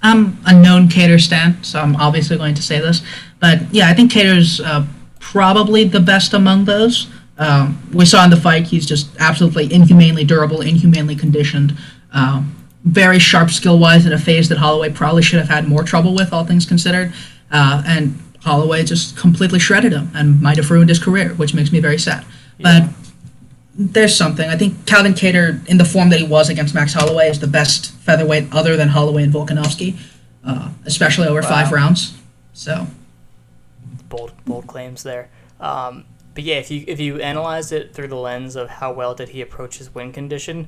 [0.01, 3.01] I'm a known Kattar stan, so I'm obviously going to say this.
[3.39, 4.85] But yeah, I think Kattar's uh,
[5.21, 7.07] probably the best among those.
[7.37, 11.77] Um, we saw in the fight, he's just absolutely inhumanely durable, inhumanely conditioned.
[12.11, 12.52] Um,
[12.83, 16.13] very sharp skill wise in a phase that Holloway probably should have had more trouble
[16.13, 17.13] with, all things considered.
[17.51, 21.71] Uh, and Holloway just completely shredded him and might have ruined his career, which makes
[21.71, 22.25] me very sad.
[22.57, 22.81] Yeah.
[22.81, 22.93] But
[23.75, 24.49] there's something.
[24.49, 27.47] I think Calvin Kattar, in the form that he was against Max Holloway, is the
[27.47, 29.97] best featherweight other than Holloway and Volkanovski,
[30.43, 32.17] uh, especially over five rounds.
[32.53, 32.87] So,
[34.09, 35.29] bold bold claims there.
[35.59, 36.05] Um,
[36.35, 39.29] but yeah, if you if you analyze it through the lens of how well did
[39.29, 40.67] he approach his win condition,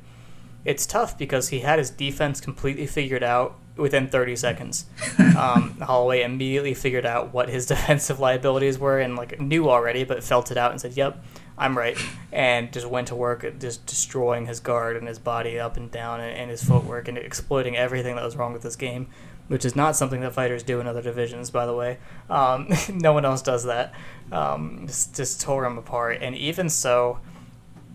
[0.66, 4.86] it's tough because he had his defense completely figured out within 30 seconds.
[5.36, 10.24] Um, Holloway immediately figured out what his defensive liabilities were and like knew already, but
[10.24, 11.22] felt it out and said, "Yep,
[11.58, 11.98] I'm right,"
[12.32, 15.92] and just went to work at just destroying his guard and his body up and
[15.92, 19.08] down and, and his footwork and exploiting everything that was wrong with this game,
[19.50, 21.98] which is not something that fighters do in other divisions, by the way.
[22.30, 23.94] Um, no one else does that.
[24.32, 27.20] Um, just, just tore him apart, and even so,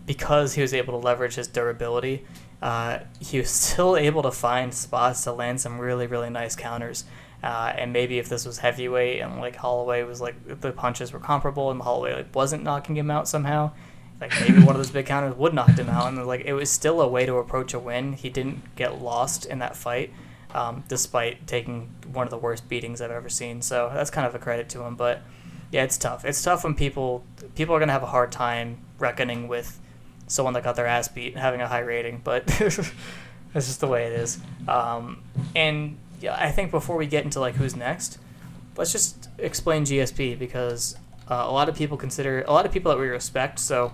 [0.05, 2.23] because he was able to leverage his durability,
[2.61, 7.05] uh, he was still able to find spots to land some really, really nice counters.
[7.43, 11.19] Uh, and maybe if this was heavyweight and like Holloway was like the punches were
[11.19, 13.71] comparable and Holloway like wasn't knocking him out somehow,
[14.19, 16.07] like maybe one of those big counters would knock him out.
[16.07, 18.13] And like it was still a way to approach a win.
[18.13, 20.13] He didn't get lost in that fight,
[20.53, 23.63] um, despite taking one of the worst beatings I've ever seen.
[23.63, 24.95] So that's kind of a credit to him.
[24.95, 25.23] But
[25.71, 26.23] yeah, it's tough.
[26.23, 27.23] It's tough when people
[27.55, 29.80] people are gonna have a hard time reckoning with
[30.31, 32.77] someone that got their ass beat having a high rating, but that's
[33.67, 34.39] just the way it is.
[34.67, 35.23] Um,
[35.55, 38.17] and yeah, I think before we get into like who's next,
[38.77, 40.95] let's just explain GSP because
[41.29, 43.59] uh, a lot of people consider a lot of people that we respect.
[43.59, 43.93] So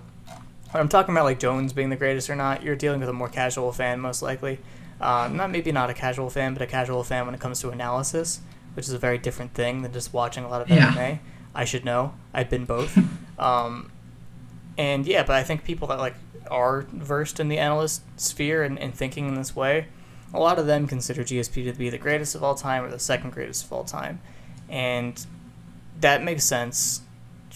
[0.70, 3.12] when I'm talking about like Jones being the greatest or not, you're dealing with a
[3.12, 4.60] more casual fan most likely.
[5.00, 7.70] Uh, not maybe not a casual fan, but a casual fan when it comes to
[7.70, 8.40] analysis,
[8.74, 10.92] which is a very different thing than just watching a lot of Yeah.
[10.92, 11.18] MMA.
[11.54, 12.14] I should know.
[12.32, 12.96] I've been both.
[13.40, 13.90] um,
[14.76, 16.14] and yeah, but I think people that like
[16.50, 19.86] are versed in the analyst sphere and, and thinking in this way,
[20.32, 22.98] a lot of them consider GSP to be the greatest of all time or the
[22.98, 24.20] second greatest of all time,
[24.68, 25.26] and
[26.00, 27.02] that makes sense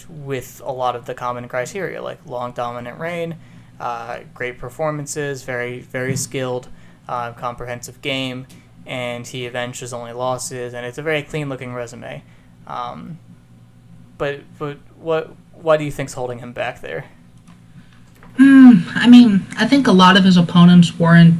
[0.09, 3.36] with a lot of the common criteria like long dominant reign,
[3.78, 6.69] uh, great performances, very very skilled,
[7.09, 8.47] uh, comprehensive game,
[8.86, 12.23] and he avenges only losses, and it's a very clean looking resume.
[12.66, 13.19] Um,
[14.19, 17.06] but but what what do you think's holding him back there?
[18.39, 21.35] I mean, I think a lot of his opponents weren't.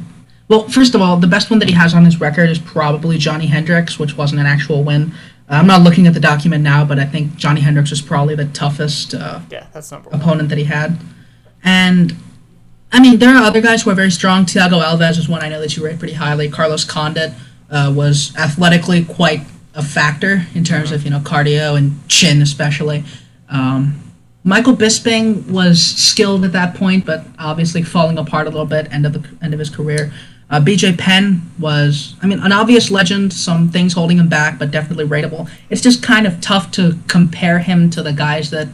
[0.47, 3.17] Well, first of all, the best one that he has on his record is probably
[3.17, 5.11] Johnny Hendricks, which wasn't an actual win.
[5.49, 8.35] Uh, I'm not looking at the document now, but I think Johnny Hendricks was probably
[8.35, 10.19] the toughest uh, Yeah, that's number one.
[10.21, 10.99] opponent that he had.
[11.63, 12.15] And
[12.91, 14.45] I mean, there are other guys who are very strong.
[14.45, 16.49] Thiago Alves is one I know that you rate pretty highly.
[16.49, 17.31] Carlos Condit
[17.71, 19.41] uh, was athletically quite
[19.73, 23.03] a factor in terms of you know cardio and chin, especially.
[23.49, 23.99] Um,
[24.43, 29.05] Michael Bisping was skilled at that point, but obviously falling apart a little bit end
[29.05, 30.11] of the end of his career.
[30.49, 33.33] Uh, BJ Penn was, I mean, an obvious legend.
[33.33, 35.49] Some things holding him back, but definitely rateable.
[35.69, 38.67] It's just kind of tough to compare him to the guys that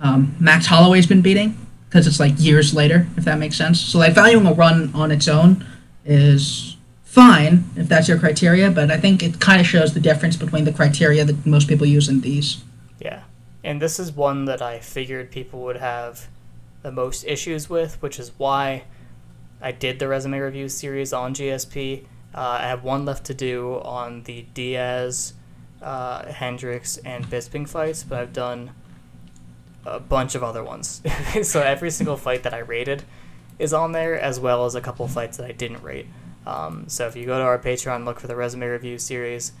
[0.00, 1.58] um, Max Holloway's been beating
[1.88, 3.80] because it's like years later, if that makes sense.
[3.80, 5.66] So like valuing a run on its own
[6.04, 10.36] is fine if that's your criteria, but I think it kind of shows the difference
[10.36, 12.62] between the criteria that most people use and these.
[13.00, 13.22] Yeah.
[13.64, 16.28] And this is one that I figured people would have
[16.82, 18.84] the most issues with, which is why
[19.60, 22.04] I did the resume review series on GSP.
[22.34, 25.34] Uh, I have one left to do on the Diaz,
[25.82, 28.70] uh, Hendricks, and Bisping fights, but I've done
[29.84, 31.02] a bunch of other ones.
[31.42, 33.04] so every single fight that I rated
[33.58, 36.06] is on there, as well as a couple fights that I didn't rate.
[36.46, 39.52] Um, so if you go to our Patreon look for the resume review series,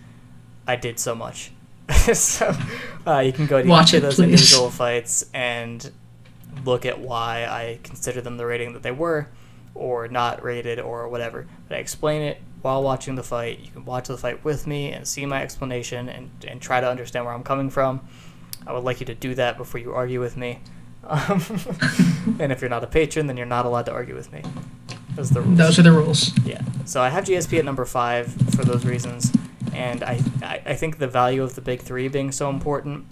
[0.66, 1.50] I did so much.
[2.14, 2.54] so
[3.06, 4.24] uh, you can go to Watch each of it, those please.
[4.24, 5.90] individual fights and
[6.64, 9.28] look at why I consider them the rating that they were,
[9.74, 11.46] or not rated, or whatever.
[11.68, 13.60] But I explain it while watching the fight.
[13.60, 16.88] You can watch the fight with me and see my explanation and, and try to
[16.88, 18.00] understand where I'm coming from.
[18.66, 20.60] I would like you to do that before you argue with me.
[21.04, 21.42] Um,
[22.40, 24.42] and if you're not a patron, then you're not allowed to argue with me.
[25.14, 25.58] Those are the rules.
[25.58, 26.38] Those are the rules.
[26.44, 26.60] Yeah.
[26.84, 29.32] So I have GSP at number five for those reasons,
[29.72, 33.06] and I, I, think the value of the big three being so important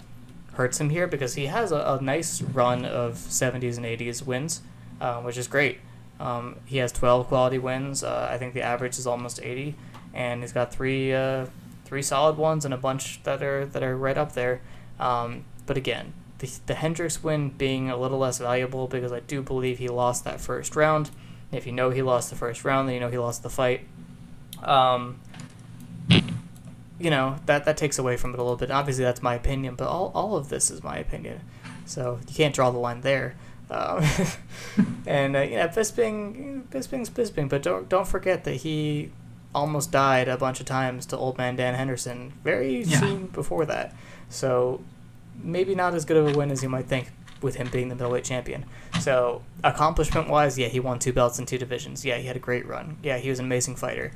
[0.53, 4.61] hurts him here because he has a, a nice run of 70s and 80s wins,
[4.99, 5.79] um, which is great.
[6.19, 8.03] Um, he has 12 quality wins.
[8.03, 9.75] Uh, I think the average is almost 80,
[10.13, 11.47] and he's got three uh,
[11.85, 14.61] three solid ones and a bunch that are that are right up there.
[14.99, 19.41] Um, but again, the, the Hendricks win being a little less valuable because I do
[19.41, 21.11] believe he lost that first round.
[21.51, 23.87] If you know he lost the first round, then you know he lost the fight.
[24.61, 25.19] Um,
[26.99, 28.71] you know that that takes away from it a little bit.
[28.71, 31.41] Obviously, that's my opinion, but all, all of this is my opinion,
[31.85, 33.35] so you can't draw the line there.
[33.69, 34.03] Um,
[35.05, 39.11] and uh, yeah, Bisping, Bisping's Bisping, but don't don't forget that he
[39.55, 42.99] almost died a bunch of times to old man Dan Henderson very Yeah.
[42.99, 43.93] soon before that.
[44.29, 44.81] So
[45.41, 47.11] maybe not as good of a win as you might think
[47.41, 48.65] with him being the middleweight champion.
[48.99, 52.03] So accomplishment wise, yeah, he won two belts in two divisions.
[52.05, 52.97] Yeah, he had a great run.
[53.03, 54.11] Yeah, he was an amazing fighter.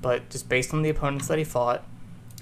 [0.00, 1.84] But just based on the opponents that he fought,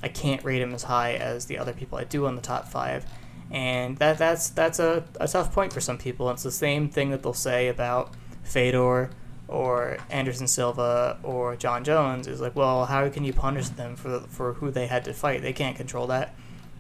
[0.02, 2.68] I can't rate him as high as the other people I do on the top
[2.68, 3.05] five.
[3.51, 6.31] And that that's that's a, a tough point for some people.
[6.31, 8.14] It's the same thing that they'll say about
[8.44, 9.10] Fedor
[9.48, 14.20] or Anderson Silva or Jon Jones is like, well, how can you punish them for
[14.20, 15.43] for who they had to fight?
[15.43, 16.35] They can't control that.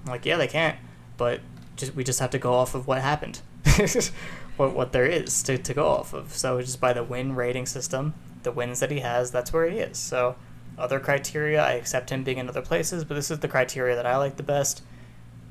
[0.04, 0.78] I'm like, yeah, they can't,
[1.16, 1.40] but
[1.76, 3.40] just we just have to go off of what happened,
[4.56, 6.32] what what there is to, to go off of.
[6.34, 8.14] So just by the win rating system,
[8.44, 9.98] the wins that he has, that's where he is.
[9.98, 10.36] So
[10.80, 14.06] other criteria, I accept him being in other places, but this is the criteria that
[14.06, 14.82] I like the best.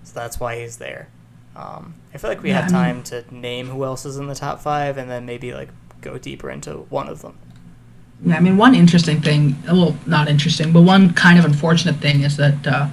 [0.03, 1.07] So that's why he's there.
[1.55, 4.17] Um, I feel like we Yeah, have I mean- time to name who else is
[4.17, 5.69] in the top five, and then maybe like
[6.01, 7.33] go deeper into one of them.
[8.25, 12.21] Yeah, I mean, one interesting thing, well, not interesting, but one kind of unfortunate thing
[12.21, 12.87] is that uh,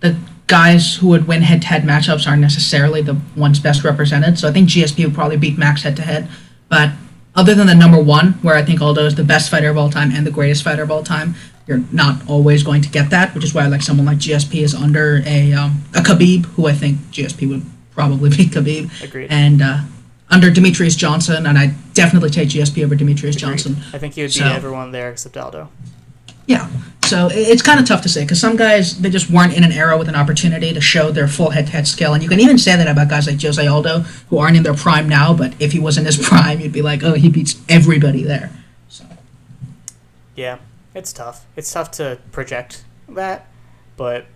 [0.00, 0.16] the
[0.48, 4.38] guys who would win head to head matchups aren't necessarily the ones best represented.
[4.38, 6.28] So I think GSP would probably beat Max head to head.
[6.68, 6.90] But
[7.34, 9.88] other than the number one, where I think Aldo is the best fighter of all
[9.88, 11.34] time and the greatest fighter of all time,
[11.66, 14.62] you're not always going to get that, which is why I like someone like GSP
[14.62, 17.62] is under a um, a Khabib, who I think GSP would
[17.92, 19.02] probably beat Khabib.
[19.02, 19.28] Agreed.
[19.30, 19.80] And uh,
[20.30, 23.38] under Demetrious Johnson, and I definitely take GSP over Demetrious Agreed.
[23.38, 23.76] Johnson.
[23.92, 25.68] I think he would beat So- everyone there except Aldo.
[26.46, 26.68] Yeah.
[27.04, 29.72] So it's kind of tough to say because some guys they just weren't in an
[29.72, 32.74] era with an opportunity to show their full head-to-head skill, and you can even say
[32.76, 35.34] that about guys like Jose Aldo who aren't in their prime now.
[35.34, 38.50] But if he was in his prime, you'd be like, oh, he beats everybody there.
[38.88, 39.04] So
[40.36, 40.58] Yeah,
[40.94, 41.46] it's tough.
[41.56, 43.46] It's tough to project that,
[43.96, 44.26] but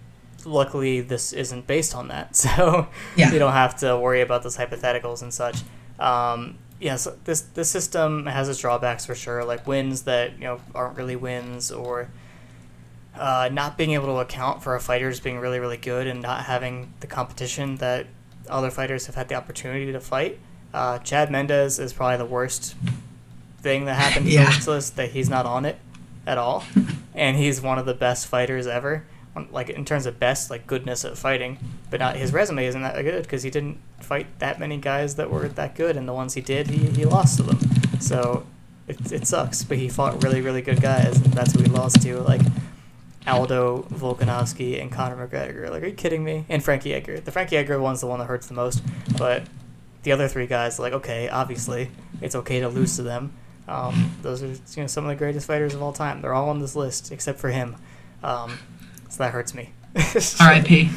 [0.45, 3.33] luckily this isn't based on that, so Yeah.
[3.33, 5.59] you don't have to worry about those hypotheticals and such.
[5.99, 10.61] Um, yes, this this system has its drawbacks for sure, like wins that you know
[10.75, 12.09] aren't really wins, or
[13.15, 16.45] uh, not being able to account for a fighter's being really really good and not
[16.45, 18.07] having the competition that
[18.49, 20.39] other fighters have had the opportunity to fight.
[20.75, 22.75] Uh, Chad Mendes is probably the worst
[23.63, 24.57] thing that happened to Yeah.
[24.61, 25.79] the list that he's not on it
[26.27, 26.65] at all,
[27.15, 29.05] and he's one of the best fighters ever.
[29.35, 31.59] Um, like in terms of best, like goodness at fighting,
[31.91, 35.31] but not his resume isn't that good because he didn't fight that many guys that
[35.31, 37.59] were that good, and the ones he did, he, he lost to them.
[38.01, 38.47] So
[38.89, 42.01] it, it sucks, but he fought really really good guys, and that's who he lost
[42.03, 42.21] to.
[42.21, 42.41] Like
[43.27, 45.69] Aldo Volkanovski and Conor McGregor.
[45.71, 46.45] Like, are you kidding me?
[46.49, 47.21] And Frankie Edgar.
[47.21, 48.83] The Frankie Edgar one's the one that hurts the most,
[49.19, 49.43] but
[50.05, 51.91] the other three guys, like, okay, obviously,
[52.21, 53.33] it's okay to lose to them.
[53.69, 56.23] Um, those are you know some of the greatest fighters of all time.
[56.23, 57.77] They're all on this list except for him.
[58.23, 58.59] Um,
[59.09, 59.73] so that hurts me.
[60.41, 60.91] R.I.P.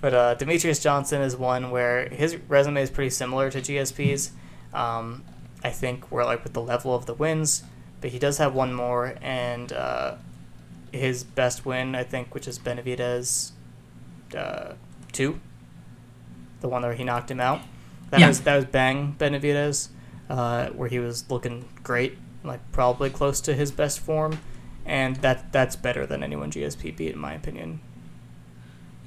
[0.00, 4.30] But uh, Demetrious Johnson is one where his resume is pretty similar to GSP's.
[4.74, 5.24] Um,
[5.64, 7.62] I think we're like with the level of the wins,
[8.00, 10.16] but he does have one more, and uh,
[10.92, 13.52] his best win, I think, which is Benavidez
[14.36, 14.74] uh,
[15.12, 15.40] two,
[16.60, 17.60] the one where he knocked him out.
[18.10, 18.28] That Yeah.
[18.28, 19.88] was that was Bang Benavidez,
[20.28, 24.40] uh, where he was looking great, like probably close to his best form,
[24.84, 27.80] and that that's better than anyone GSP beat in my opinion.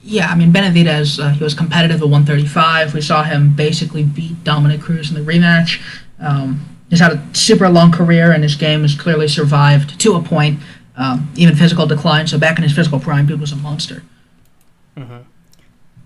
[0.01, 2.93] Yeah, I mean Benavidez, uh, he was competitive at 135.
[2.93, 5.81] We saw him basically beat Dominick Cruz in the rematch.
[6.19, 10.21] Um, he's had a super long career, and his game has clearly survived to a
[10.21, 10.59] point.
[10.95, 12.27] Um, even physical decline.
[12.27, 14.03] So back in his physical prime, dude was a monster.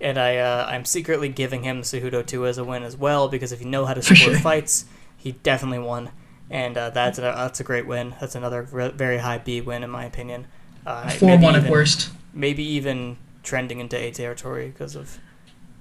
[0.04, 3.54] And I, uh, I'm secretly giving him Cejudo 2 as a win as well because
[3.54, 4.38] if you know how to score sure.
[4.38, 4.84] fights,
[5.24, 6.12] he definitely won.
[6.50, 8.14] And uh, that's a, that's a great win.
[8.20, 10.48] That's another re- very high B win in my opinion.
[10.86, 12.12] Uh, Four one at worst.
[12.34, 15.20] Maybe even trending into A territory because of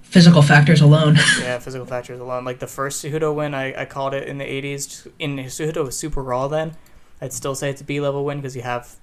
[0.01, 1.15] Physical factors alone.
[1.39, 2.45] yeah physical factors alone.
[2.45, 5.11] Like the first Cejudo win, I, I called it in the 80s.
[5.17, 6.75] In Cejudo was super raw then.
[7.19, 8.95] I'd still say it's a B level win because you have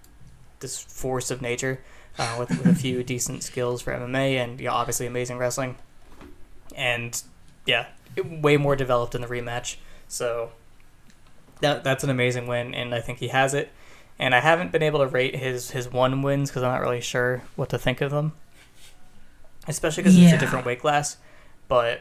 [0.61, 1.81] this force of nature
[2.19, 5.77] uh, with, with a few decent skills for MMA and know, obviously amazing wrestling.
[6.77, 7.21] And
[7.67, 9.77] yeah, it, way more developed in the rematch.
[10.11, 10.51] So
[11.61, 13.71] that that's an amazing win, and I think he has it.
[14.19, 17.01] And I haven't been able to rate his his one wins because I'm not really
[17.01, 18.33] sure what to think of them,
[19.69, 21.17] especially because it's a different weight class.
[21.69, 22.01] But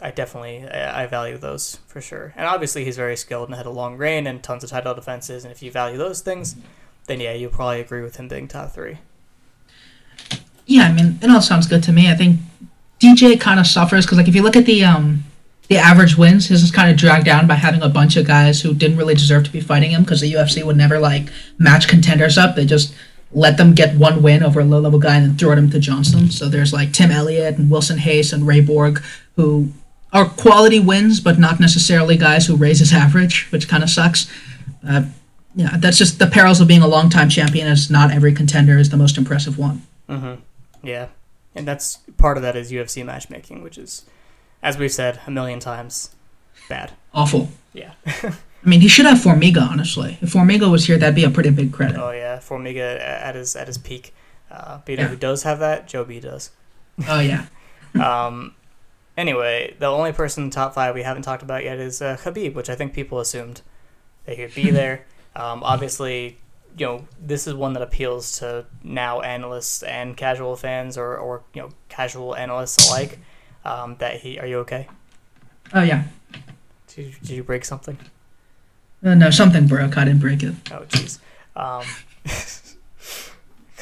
[0.00, 2.34] I definitely I, I value those for sure.
[2.36, 5.44] And obviously he's very skilled and had a long reign and tons of title defenses.
[5.44, 6.56] And if you value those things,
[7.06, 8.98] then yeah, you'll probably agree with him being top three.
[10.66, 12.10] Yeah, I mean, it all sounds good to me.
[12.10, 12.40] I think
[13.00, 15.24] DJ kind of suffers because, like, if you look at the um
[15.68, 18.60] the average wins, his is kind of dragged down by having a bunch of guys
[18.60, 21.28] who didn't really deserve to be fighting him because the UFC would never like
[21.58, 22.54] match contenders up.
[22.54, 22.94] They just
[23.32, 25.78] let them get one win over a low level guy and then throw him to
[25.78, 26.30] Johnson.
[26.30, 29.02] So there's like Tim Elliott and Wilson Reis and Ray Borg
[29.36, 29.70] who
[30.12, 34.30] are quality wins, but not necessarily guys who raise his average, which kind of sucks.
[34.86, 35.06] Uh,
[35.56, 37.66] yeah, that's just the perils of being a long-time champion.
[37.66, 39.82] Is not every contender is the most impressive one.
[40.08, 40.40] Mm-hmm.
[40.86, 41.08] Yeah,
[41.54, 44.04] and that's part of that is UFC matchmaking, which is,
[44.64, 46.10] as we've said a million times,
[46.68, 46.90] bad.
[47.12, 47.50] Awful.
[47.72, 47.92] Yeah.
[48.06, 48.32] I
[48.68, 50.18] mean, he should have Formiga, honestly.
[50.22, 51.98] If Formiga was here, that'd be a pretty big credit.
[52.00, 54.12] oh yeah, Formiga at his at his peak.
[54.50, 55.08] Uh, but you know Yeah.
[55.10, 55.86] who does have that?
[55.86, 56.50] Joe B does.
[57.08, 57.46] Oh, yeah.
[58.00, 58.54] Um,
[59.16, 62.16] anyway, the only person in the top five we haven't talked about yet is uh,
[62.16, 63.62] Khabib, which I think people assumed
[64.26, 65.04] they could be there.
[65.36, 66.38] Um, obviously,
[66.78, 71.42] you know this is one that appeals to now analysts and casual fans, or, or
[71.52, 73.18] you know casual analysts alike.
[73.64, 74.88] Um, that he, are you okay?
[75.72, 76.04] Oh, yeah.
[76.88, 77.98] Did you, did you break something?
[79.04, 79.96] Uh, no, something broke.
[79.96, 80.54] I didn't break it.
[80.70, 81.18] Oh, jeez.
[81.56, 81.84] Um,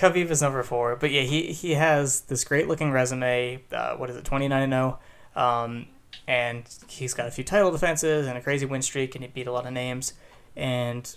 [0.02, 3.62] Khabib is number four, but yeah, he he has this great looking resume.
[3.70, 4.98] Uh, what is it, twenty nine and zero,
[5.36, 5.86] um,
[6.26, 9.46] and he's got a few title defenses and a crazy win streak, and he beat
[9.46, 10.14] a lot of names.
[10.56, 11.14] And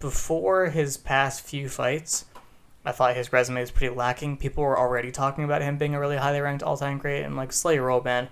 [0.00, 2.24] before his past few fights,
[2.84, 4.38] I thought his resume was pretty lacking.
[4.38, 7.36] People were already talking about him being a really highly ranked all time great, and
[7.36, 8.28] like Slayer Roll Man.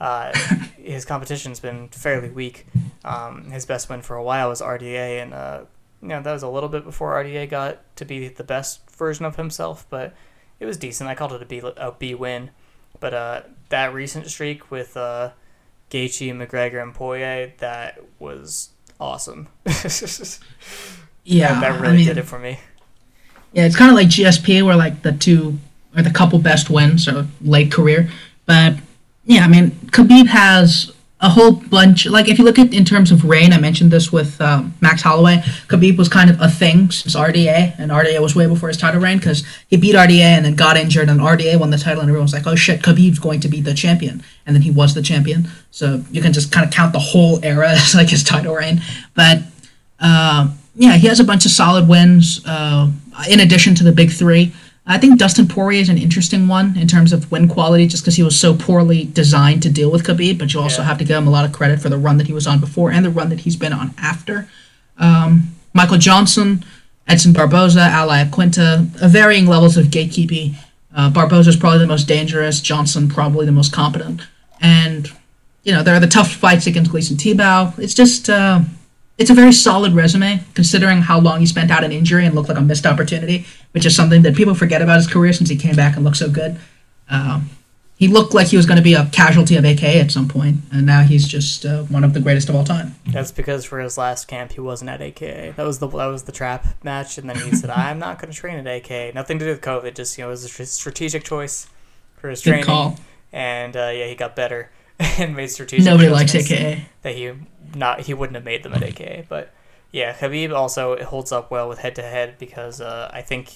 [0.00, 0.32] Uh,
[0.78, 2.66] his competition's been fairly weak.
[3.04, 5.62] Um, his best win for a while was RDA, and uh,
[6.00, 9.26] you know that was a little bit before RDA got to be the best version
[9.26, 10.14] of himself, but
[10.58, 11.10] it was decent.
[11.10, 12.50] I called it a B a B win,
[12.98, 15.32] but uh, that recent streak with uh,
[15.90, 19.48] Gaethje, McGregor, and Poirier, that was awesome.
[21.22, 22.58] Yeah, that, that really I mean, did it for me.
[23.52, 25.58] Yeah, it's kind of like GSP, where like the two
[25.96, 28.08] or the couple best wins or late career.
[28.46, 28.76] But
[29.24, 32.06] yeah, I mean, Khabib has a whole bunch.
[32.06, 35.02] Like if you look at in terms of reign, I mentioned this with um, Max
[35.02, 35.36] Holloway.
[35.68, 39.00] Khabib was kind of a thing since RDA, and RDA was way before his title
[39.00, 42.08] reign because he beat RDA and then got injured, and RDA won the title, and
[42.08, 44.94] everyone was like, "Oh shit, Khabib's going to be the champion," and then he was
[44.94, 45.48] the champion.
[45.70, 48.80] So you can just kind of count the whole era as like his title reign.
[49.14, 49.42] But
[50.00, 52.90] uh, yeah, he has a bunch of solid wins uh,
[53.28, 54.52] in addition to the big three.
[54.86, 58.16] I think Dustin Poirier is an interesting one in terms of win quality, just because
[58.16, 60.38] he was so poorly designed to deal with Khabib.
[60.38, 60.88] But you also Yeah.
[60.88, 62.58] have to give him a lot of credit for the run that he was on
[62.60, 64.48] before and the run that he's been on after.
[64.98, 66.64] Um, Michael Johnson,
[67.06, 70.54] Edson Barboza, Al Iaquinta, uh, varying levels of gatekeeping.
[70.96, 72.60] Uh, Barboza is probably the most dangerous.
[72.60, 74.22] Johnson probably the most competent.
[74.60, 75.10] And
[75.62, 77.78] you know there are the tough fights against Gleison Tibau.
[77.78, 78.60] It's just uh,
[79.20, 82.48] it's a very solid resume considering how long he spent out an injury and looked
[82.48, 85.56] like a missed opportunity, which is something that people forget about his career since he
[85.56, 86.58] came back and looked so good.
[87.10, 87.50] Um,
[87.96, 90.60] he looked like he was going to be a casualty of AK at some point,
[90.72, 92.94] and now he's just uh, one of the greatest of all time.
[93.08, 95.52] That's because for his last camp he wasn't at AKA.
[95.54, 98.32] That was the that was the trap match, and then he said, "I'm not going
[98.32, 99.12] to train at AKA.
[99.14, 99.94] Nothing to do with COVID.
[99.94, 101.66] Just you know, it was a strategic choice
[102.16, 102.96] for his Good training." call.
[103.34, 105.84] And uh, yeah, he got better and made strategic.
[105.84, 106.86] Nobody likes AKA.
[107.02, 107.32] that he
[107.74, 109.26] not he wouldn't have made them at AKA.
[109.28, 109.52] But
[109.92, 113.54] yeah, Khabib also holds up well with head to head because uh, I think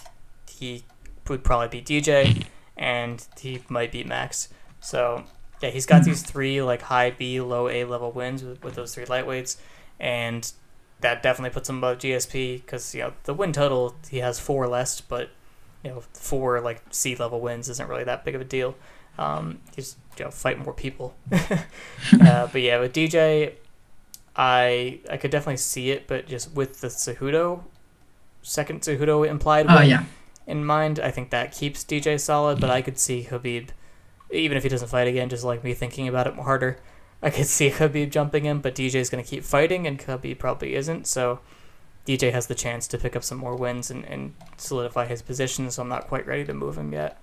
[0.49, 0.85] he
[1.29, 2.45] would probably beat DJ
[2.77, 4.49] and he might beat Max.
[4.81, 5.25] So
[5.63, 8.95] yeah, he's got these three like high B, low A level wins with, with those
[8.95, 9.57] three lightweights,
[9.99, 10.51] and
[11.01, 14.67] that definitely puts him above GSP because you know the win total he has four
[14.67, 15.31] less, but
[15.83, 18.75] you know four like C level wins isn't really that big of a deal.
[19.19, 21.15] Um, he's you know fight more people.
[21.33, 23.55] uh, but yeah, with DJ,
[24.37, 27.63] I I could definitely see it, but just with the Cejudo,
[28.43, 30.05] second Cejudo implied Oh yeah,
[30.47, 32.61] in mind, I think that keeps DJ solid.
[32.61, 33.71] But I could see Khabib,
[34.31, 36.79] even if he doesn't fight again, just like me thinking about it harder,
[37.23, 38.61] I could see Khabib jumping in.
[38.61, 41.07] But DJ's going to keep fighting, and Khabib probably isn't.
[41.07, 41.41] So
[42.07, 45.71] DJ has the chance to pick up some more wins and, and solidify his position.
[45.71, 47.19] So I'm not quite ready to move him yet.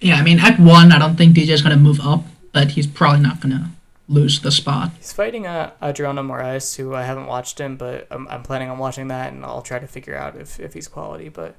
[0.00, 0.16] yeah.
[0.16, 3.20] I mean, at one, I don't think DJ's going to move up, but he's probably
[3.20, 3.70] not going to
[4.08, 4.92] lose the spot.
[4.96, 8.78] He's fighting uh, Adriano Moraes, who I haven't watched him, but I'm, I'm planning on
[8.78, 11.28] watching that, and I'll try to figure out if, if he's quality.
[11.28, 11.56] But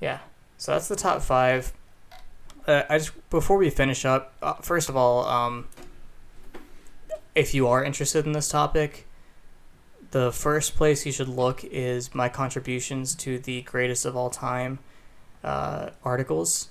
[0.00, 0.20] yeah,
[0.56, 1.72] so that's the top five.
[2.66, 5.68] Uh, I just before we finish up, uh, first of all, um,
[7.34, 9.06] if you are interested in this topic,
[10.10, 14.80] the first place you should look is my contributions to the greatest of all time
[15.44, 16.68] uh, articles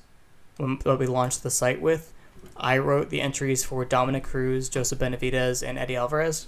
[0.58, 2.14] that we launched the site with.
[2.60, 6.48] I wrote the entries for Dominick Cruz, Joseph Benavidez, and Eddie Alvarez.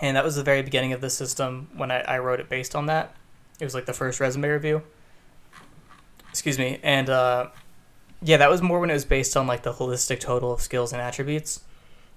[0.00, 2.74] And that was the very beginning of the system when I, I wrote it based
[2.74, 3.14] on that.
[3.60, 4.82] It was like the first resume review.
[6.30, 6.80] Excuse me.
[6.82, 7.48] And uh,
[8.22, 10.92] yeah, that was more when it was based on like the holistic total of skills
[10.92, 11.60] and attributes,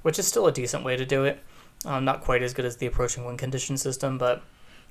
[0.01, 1.39] which is still a decent way to do it.
[1.85, 4.43] Um, not quite as good as the approaching win condition system, but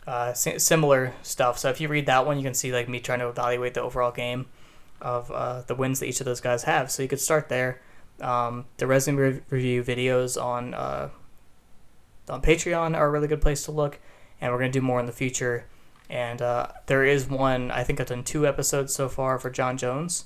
[0.07, 1.59] uh, similar stuff.
[1.59, 3.83] So if you read that one, you can see like me trying to evaluate the
[3.83, 4.47] overall game
[5.01, 6.91] of uh, the wins that each of those guys have.
[6.91, 7.81] So you could start there.
[8.21, 11.11] Um, the resume re- review videos on uh,
[12.29, 14.01] on Patreon are a really good place to look,
[14.41, 15.67] and we're gonna do more in the future.
[16.09, 19.77] And uh, there is one I think I've done two episodes so far for Jon
[19.77, 20.25] Jones,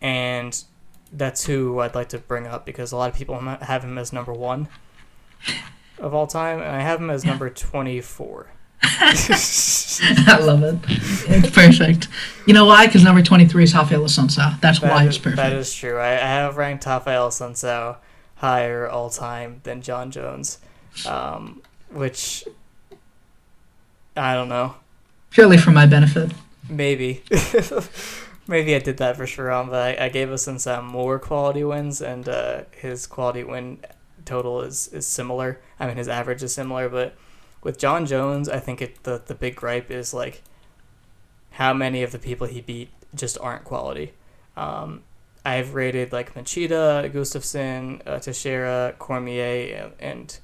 [0.00, 0.62] and
[1.12, 4.12] that's who I'd like to bring up because a lot of people have him as
[4.12, 4.68] number one
[5.98, 8.52] of all time, and I have him as number twenty four.
[8.82, 10.78] I love it.
[10.88, 12.08] It's perfect.
[12.46, 12.86] You know why?
[12.86, 14.60] Because number 23 is Rafael Assunção.
[14.60, 15.36] That's why it's perfect.
[15.36, 15.98] That is true.
[15.98, 17.96] I, I have ranked Rafael Assunção
[18.36, 20.58] higher all time than Jon Jones,
[21.06, 21.60] um,
[21.90, 22.44] which
[24.16, 24.74] I don't know.
[25.30, 26.32] Purely for my benefit.
[26.68, 27.22] Maybe.
[28.46, 32.28] Maybe I did that for Sharon, but I, I gave Assunção more quality wins, and
[32.28, 33.80] uh, his quality win
[34.24, 35.60] total is, is similar.
[35.78, 37.14] I mean, his average is similar, but
[37.62, 40.42] with Jon Jones, I think it, the, the big gripe is like
[41.52, 44.12] how many of the people he beat just aren't quality.
[44.56, 45.02] Um,
[45.44, 50.38] I've rated like Machida, Gustafsson, uh, Teixeira, Cormier, and, and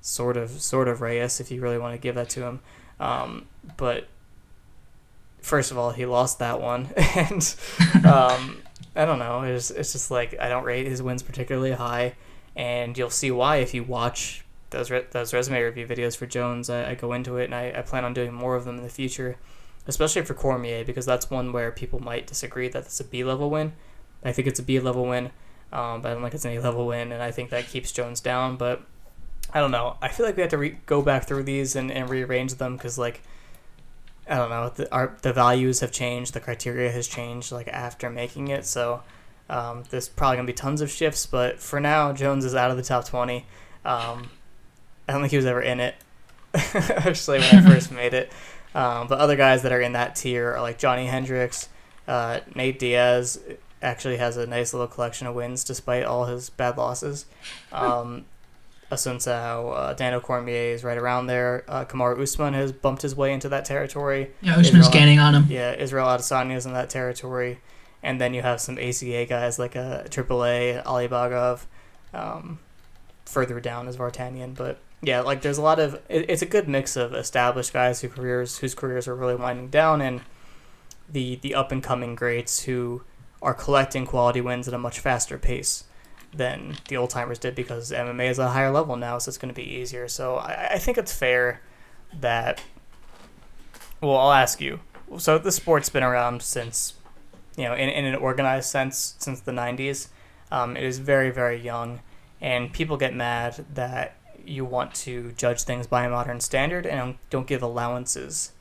[0.00, 2.60] sort of sort of Reyes if you really want to give that to him.
[2.98, 4.08] Um, but
[5.40, 7.54] first of all, he lost that one, and
[8.04, 8.62] um,
[8.96, 9.42] I don't know.
[9.42, 12.14] It's it's just like I don't rate his wins particularly high,
[12.56, 16.70] and you'll see why if you watch those re- those resume review videos for Jones.
[16.70, 18.82] I, I go into it, and I, I plan on doing more of them in
[18.82, 19.36] the future,
[19.86, 23.50] especially for Cormier because that's one where people might disagree that it's a B level
[23.50, 23.72] win.
[24.24, 25.30] I think it's a B level win.
[25.70, 28.20] Um, but I don't think it's any level win, and I think that keeps Jones
[28.20, 28.56] down.
[28.56, 28.82] But
[29.52, 29.96] I don't know.
[30.00, 32.76] I feel like we have to re- go back through these and, and rearrange them
[32.76, 33.22] because like
[34.28, 38.10] I don't know the our the values have changed, the criteria has changed like after
[38.10, 38.66] making it.
[38.66, 39.02] So
[39.48, 42.76] um, there's probably gonna be tons of shifts, but for now Jones is out of
[42.76, 43.46] the top twenty.
[43.84, 44.30] Um,
[45.08, 45.94] I don't think he was ever in it.
[46.54, 48.32] Actually, when I first made it.
[48.74, 51.68] Um, but other guys that are in that tier are like Johnny Hendricks,
[52.06, 53.40] uh, Nate Diaz
[53.80, 57.26] actually has a nice little collection of wins despite all his bad losses.
[57.72, 58.24] Um,
[58.90, 61.62] Assunção, uh, Daniel Cormier is right around there.
[61.68, 64.30] Uh, Kamaru Usman has bumped his way into that territory.
[64.40, 65.46] Yeah, Usman's Israel- gaining on him.
[65.50, 67.58] Yeah, Israel Adesanya is in that territory.
[68.02, 71.66] And then you have some ACA guys like uh, AAA, Ali Bagov.
[72.14, 72.60] Um,
[73.26, 74.54] further down is Vartanian.
[74.56, 75.94] But yeah, like there's a lot of.
[76.08, 79.68] It, it's a good mix of established guys whose careers whose careers are really winding
[79.68, 80.22] down and
[81.08, 83.02] the the up and coming greats who
[83.40, 85.84] are collecting quality wins at a much faster pace
[86.34, 89.54] than the old timers did because MMA is a higher level now, so it's going
[89.54, 90.08] to be easier.
[90.08, 91.62] So I, I think it's fair
[92.12, 92.62] that.
[94.00, 94.80] Well, I'll ask you.
[95.18, 96.94] So the sport's been around since,
[97.56, 100.08] you know, in, in an organized sense since the '90s.
[100.50, 102.00] Um, it is very very young,
[102.40, 104.17] and people get mad that
[104.48, 108.52] you want to judge things by a modern standard and don't give allowances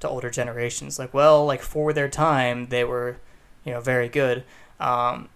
[0.00, 0.98] to older generations.
[0.98, 3.16] Like, well, like for their time, they were,
[3.64, 4.44] you know, very good.
[4.78, 5.28] Um,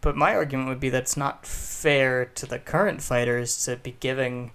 [0.00, 3.96] but my argument would be that it's not fair to the current fighters to be
[3.98, 4.52] giving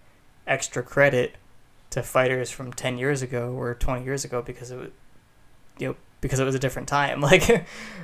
[0.47, 1.35] extra credit
[1.89, 4.89] to fighters from 10 years ago or 20 years ago because it was,
[5.77, 7.21] you know, because it was a different time.
[7.31, 7.49] Like,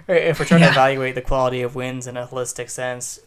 [0.08, 3.20] if we're trying to evaluate the quality of wins in a holistic sense,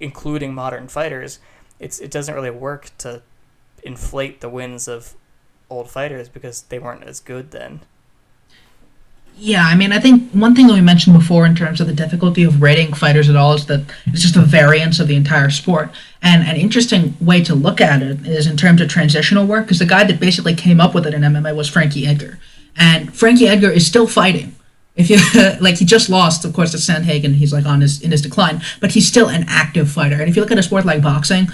[0.00, 1.38] including modern fighters,
[1.82, 3.22] it's it doesn't really work to
[3.82, 5.14] inflate the wins of
[5.68, 7.80] old fighters because they weren't as good then.
[9.36, 11.94] Yeah, I mean, I think one thing that we mentioned before in terms of the
[11.94, 15.48] difficulty of rating fighters at all is that it's just a variance of the entire
[15.50, 15.90] sport.
[16.20, 19.78] And an interesting way to look at it is in terms of transitional work, because
[19.78, 22.38] the guy that basically came up with it in MMA was Frankie Edgar.
[22.76, 24.54] And Frankie Edgar is still fighting.
[24.94, 25.18] If you
[25.60, 27.34] like, he just lost, of course, to Sandhagen.
[27.34, 30.16] He's like on his in his decline, but he's still an active fighter.
[30.16, 31.48] And if you look at a sport like boxing,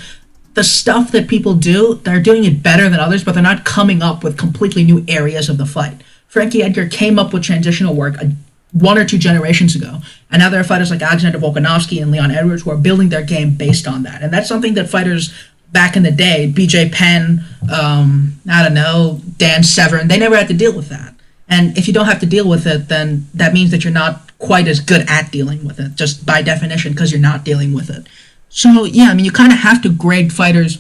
[0.55, 4.03] the stuff that people do, they're doing it better than others, but they're not coming
[4.03, 6.03] up with completely new areas of the fight.
[6.27, 8.33] Frankie Edgar came up with transitional work a,
[8.73, 10.01] one or two generations ago,
[10.31, 13.23] and now there are fighters like Alexander Volkanovski and Leon Edwards who are building their
[13.23, 15.33] game based on that, and that's something that fighters
[15.73, 20.49] back in the day, BJ Penn, um, I don't know, Dan Severn, they never had
[20.49, 21.15] to deal with that.
[21.49, 24.31] And if you don't have to deal with it, then that means that you're not
[24.39, 27.91] quite as good at dealing with it, just by definition, because you're not dealing with
[27.91, 28.07] it.
[28.49, 30.79] So yeah, I mean, you kind of have to grade fighters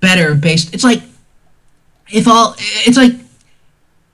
[0.00, 0.74] better based.
[0.74, 1.02] It's like
[2.10, 3.12] if all, it's like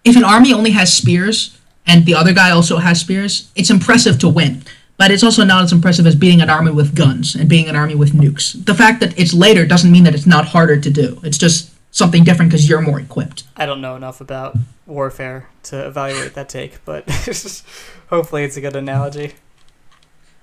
[0.05, 4.19] if an army only has spears and the other guy also has spears, it's impressive
[4.21, 4.63] to win.
[4.97, 7.77] But it's also not as impressive as beating an army with guns and being an
[7.77, 8.65] army with nukes.
[8.65, 11.21] The fact that it's later doesn't mean that it's not harder to do.
[11.23, 13.45] It's just something different because you're more equipped.
[13.57, 14.57] I don't know enough about
[14.87, 17.09] warfare to evaluate that take, but
[18.11, 19.35] hopefully it's a good analogy.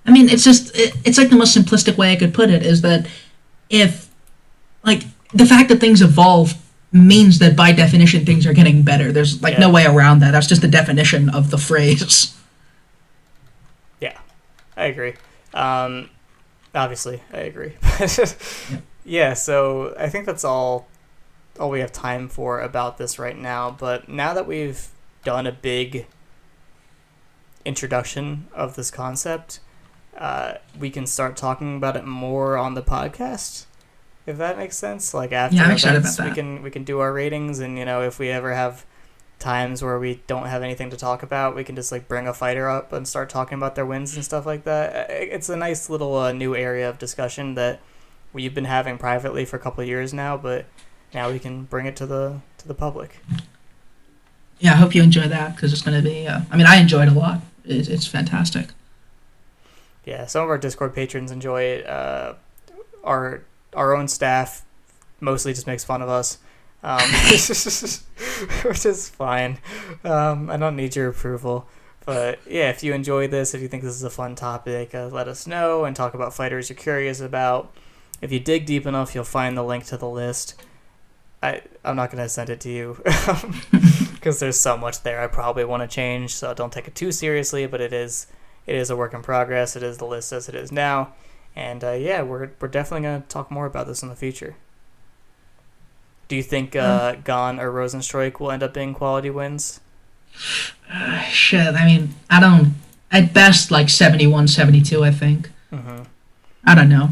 [0.05, 2.63] I mean, it's just it, it's like the most simplistic way I could put it
[2.63, 3.07] is that
[3.69, 4.09] if
[4.83, 5.03] like
[5.33, 6.53] the fact that things evolve
[6.95, 9.11] means that by definition things are getting better.
[9.11, 10.31] There's like no way around that.
[10.31, 12.31] That's just the definition of the phrase.
[14.01, 14.19] Yeah,
[14.75, 15.13] I agree.
[15.53, 16.09] Um,
[16.75, 17.75] obviously, I agree.
[19.05, 20.87] yeah, so I think that's all
[21.59, 23.71] all we have time for about this right now.
[23.71, 24.89] But now that we've
[25.23, 26.07] done a big
[27.63, 29.59] introduction of this concept,
[30.17, 33.65] uh, we can start talking about it more on the podcast.
[34.25, 37.59] If that makes sense, like after Yeah, events, we can we can do our ratings,
[37.59, 38.85] and you know if we ever have
[39.37, 42.33] times where we don't have anything to talk about, we can just like bring a
[42.33, 45.09] fighter up and start talking about their wins and stuff like that.
[45.11, 47.81] It's a nice little uh, new area of discussion that
[48.33, 50.65] we've been having privately for a couple of years now, but
[51.15, 53.17] now we can bring it to the to the public.
[54.59, 56.27] Yeah, I hope you enjoy that because it's going to be.
[56.27, 57.41] Uh, I mean, I enjoyed it a lot.
[57.63, 58.69] It, it's fantastic.
[60.05, 61.87] Yeah, some of our Discord patrons enjoy it.
[61.87, 62.35] Uh,
[63.03, 63.43] our
[63.73, 64.63] our own staff
[65.19, 66.37] mostly just makes fun of us,
[66.83, 66.99] um,
[68.63, 69.57] which is fine.
[70.03, 71.67] Um, I don't need your approval,
[72.05, 75.07] but yeah, if you enjoy this, if you think this is a fun topic, uh,
[75.07, 77.73] let us know and talk about fighters you're curious about.
[78.21, 80.55] If you dig deep enough, you'll find the link to the list.
[81.45, 82.97] I I'm not gonna send it to you
[84.13, 87.11] because there's so much there I probably want to change, so don't take it too
[87.11, 87.67] seriously.
[87.67, 88.27] But it is
[88.65, 89.75] it is a work in progress.
[89.75, 91.13] It is the list as it is now,
[91.55, 94.55] and uh, yeah, we're we're definitely gonna talk more about this in the future.
[96.27, 99.79] Do you think uh, Gane or Rozenstruik will end up being quality wins?
[100.91, 102.73] Uh, shit, I mean, I don't.
[103.11, 105.51] At best, like 71, 72, I think.
[105.69, 106.01] hmm
[106.65, 107.09] I don't know.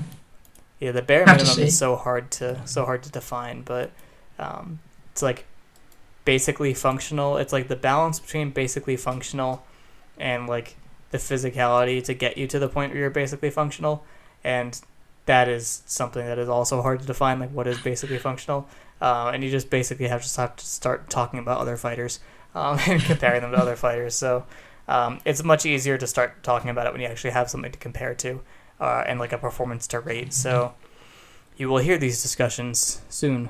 [0.79, 3.91] Yeah, the bare Have minimum is so hard to so hard to define, but
[4.39, 4.79] um,
[5.11, 5.45] it's like
[6.25, 7.37] basically functional.
[7.37, 9.65] It's like the balance between basically functional
[10.17, 10.75] and like
[11.11, 14.03] the physicality to get you to the point where you're basically functional,
[14.43, 14.79] and
[15.25, 17.39] that is something that is also hard to define.
[17.39, 18.67] Like what is basically functional,
[19.01, 22.19] uh, and you just basically have to to start talking about other fighters
[22.55, 24.15] um, and comparing them to other fighters.
[24.15, 24.45] So
[24.87, 27.79] um, it's much easier to start talking about it when you actually have something to
[27.79, 28.41] compare to
[28.79, 30.33] uh, and like a performance to rate.
[30.33, 30.73] So
[31.57, 33.49] you will hear these discussions soon.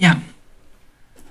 [0.00, 0.20] Yeah.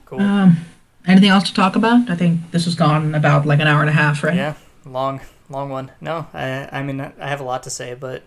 [0.06, 0.22] Cool.
[0.22, 0.58] Um,
[1.06, 2.10] anything else to talk about?
[2.10, 4.36] I think this has gone about like an hour and a half, right?
[4.36, 4.54] Yeah,
[4.86, 5.91] long, long one.
[6.00, 8.24] No, I, I mean, I have a lot to say, but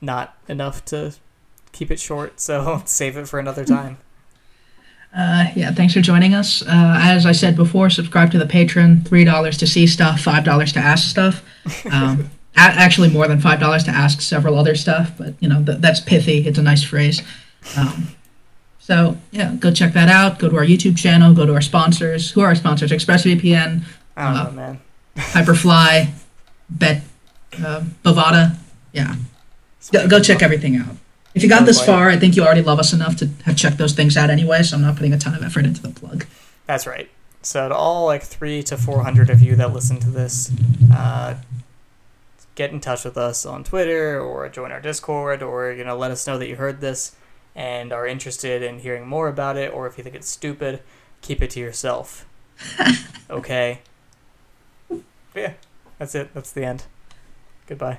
[0.00, 1.14] not enough to
[1.72, 2.40] keep it short.
[2.40, 3.98] So save it for another time.
[5.16, 6.62] Uh, yeah, thanks for joining us.
[6.62, 9.06] Uh, as I said before, subscribe to the Patreon.
[9.06, 11.42] Three dollars to see stuff, five dollars to ask stuff.
[11.92, 15.62] Um, a- actually, more than five dollars to ask several other stuff, but you know
[15.64, 16.46] th- that's pithy.
[16.46, 17.22] It's a nice phrase.
[17.76, 18.08] Um,
[18.86, 20.38] so yeah, go check that out.
[20.38, 21.34] Go to our YouTube channel.
[21.34, 22.30] Go to our sponsors.
[22.30, 22.92] Who are our sponsors?
[22.92, 23.82] ExpressVPN,
[24.16, 24.80] I don't Uh, know, man.
[25.16, 26.10] Hyperfly,
[26.70, 27.02] Bet,
[27.64, 28.56] uh, Bovada.
[28.92, 29.16] Yeah,
[29.92, 30.94] go, go check everything out.
[31.34, 33.76] If you got this far, I think you already love us enough to have checked
[33.78, 34.62] those things out anyway.
[34.62, 36.24] So I'm not putting a ton of effort into the plug.
[36.66, 37.10] That's right.
[37.42, 40.50] So to all like three to four hundred of you that listen to this,
[40.94, 41.34] uh,
[42.54, 46.10] get in touch with us on Twitter or join our Discord or you know let
[46.10, 47.14] us know that you heard this
[47.56, 50.80] and are interested in hearing more about it or if you think it's stupid,
[51.22, 52.26] keep it to yourself.
[53.30, 53.80] okay.
[54.88, 55.02] But
[55.34, 55.52] yeah,
[55.98, 56.32] that's it.
[56.34, 56.84] That's the end.
[57.66, 57.94] Goodbye.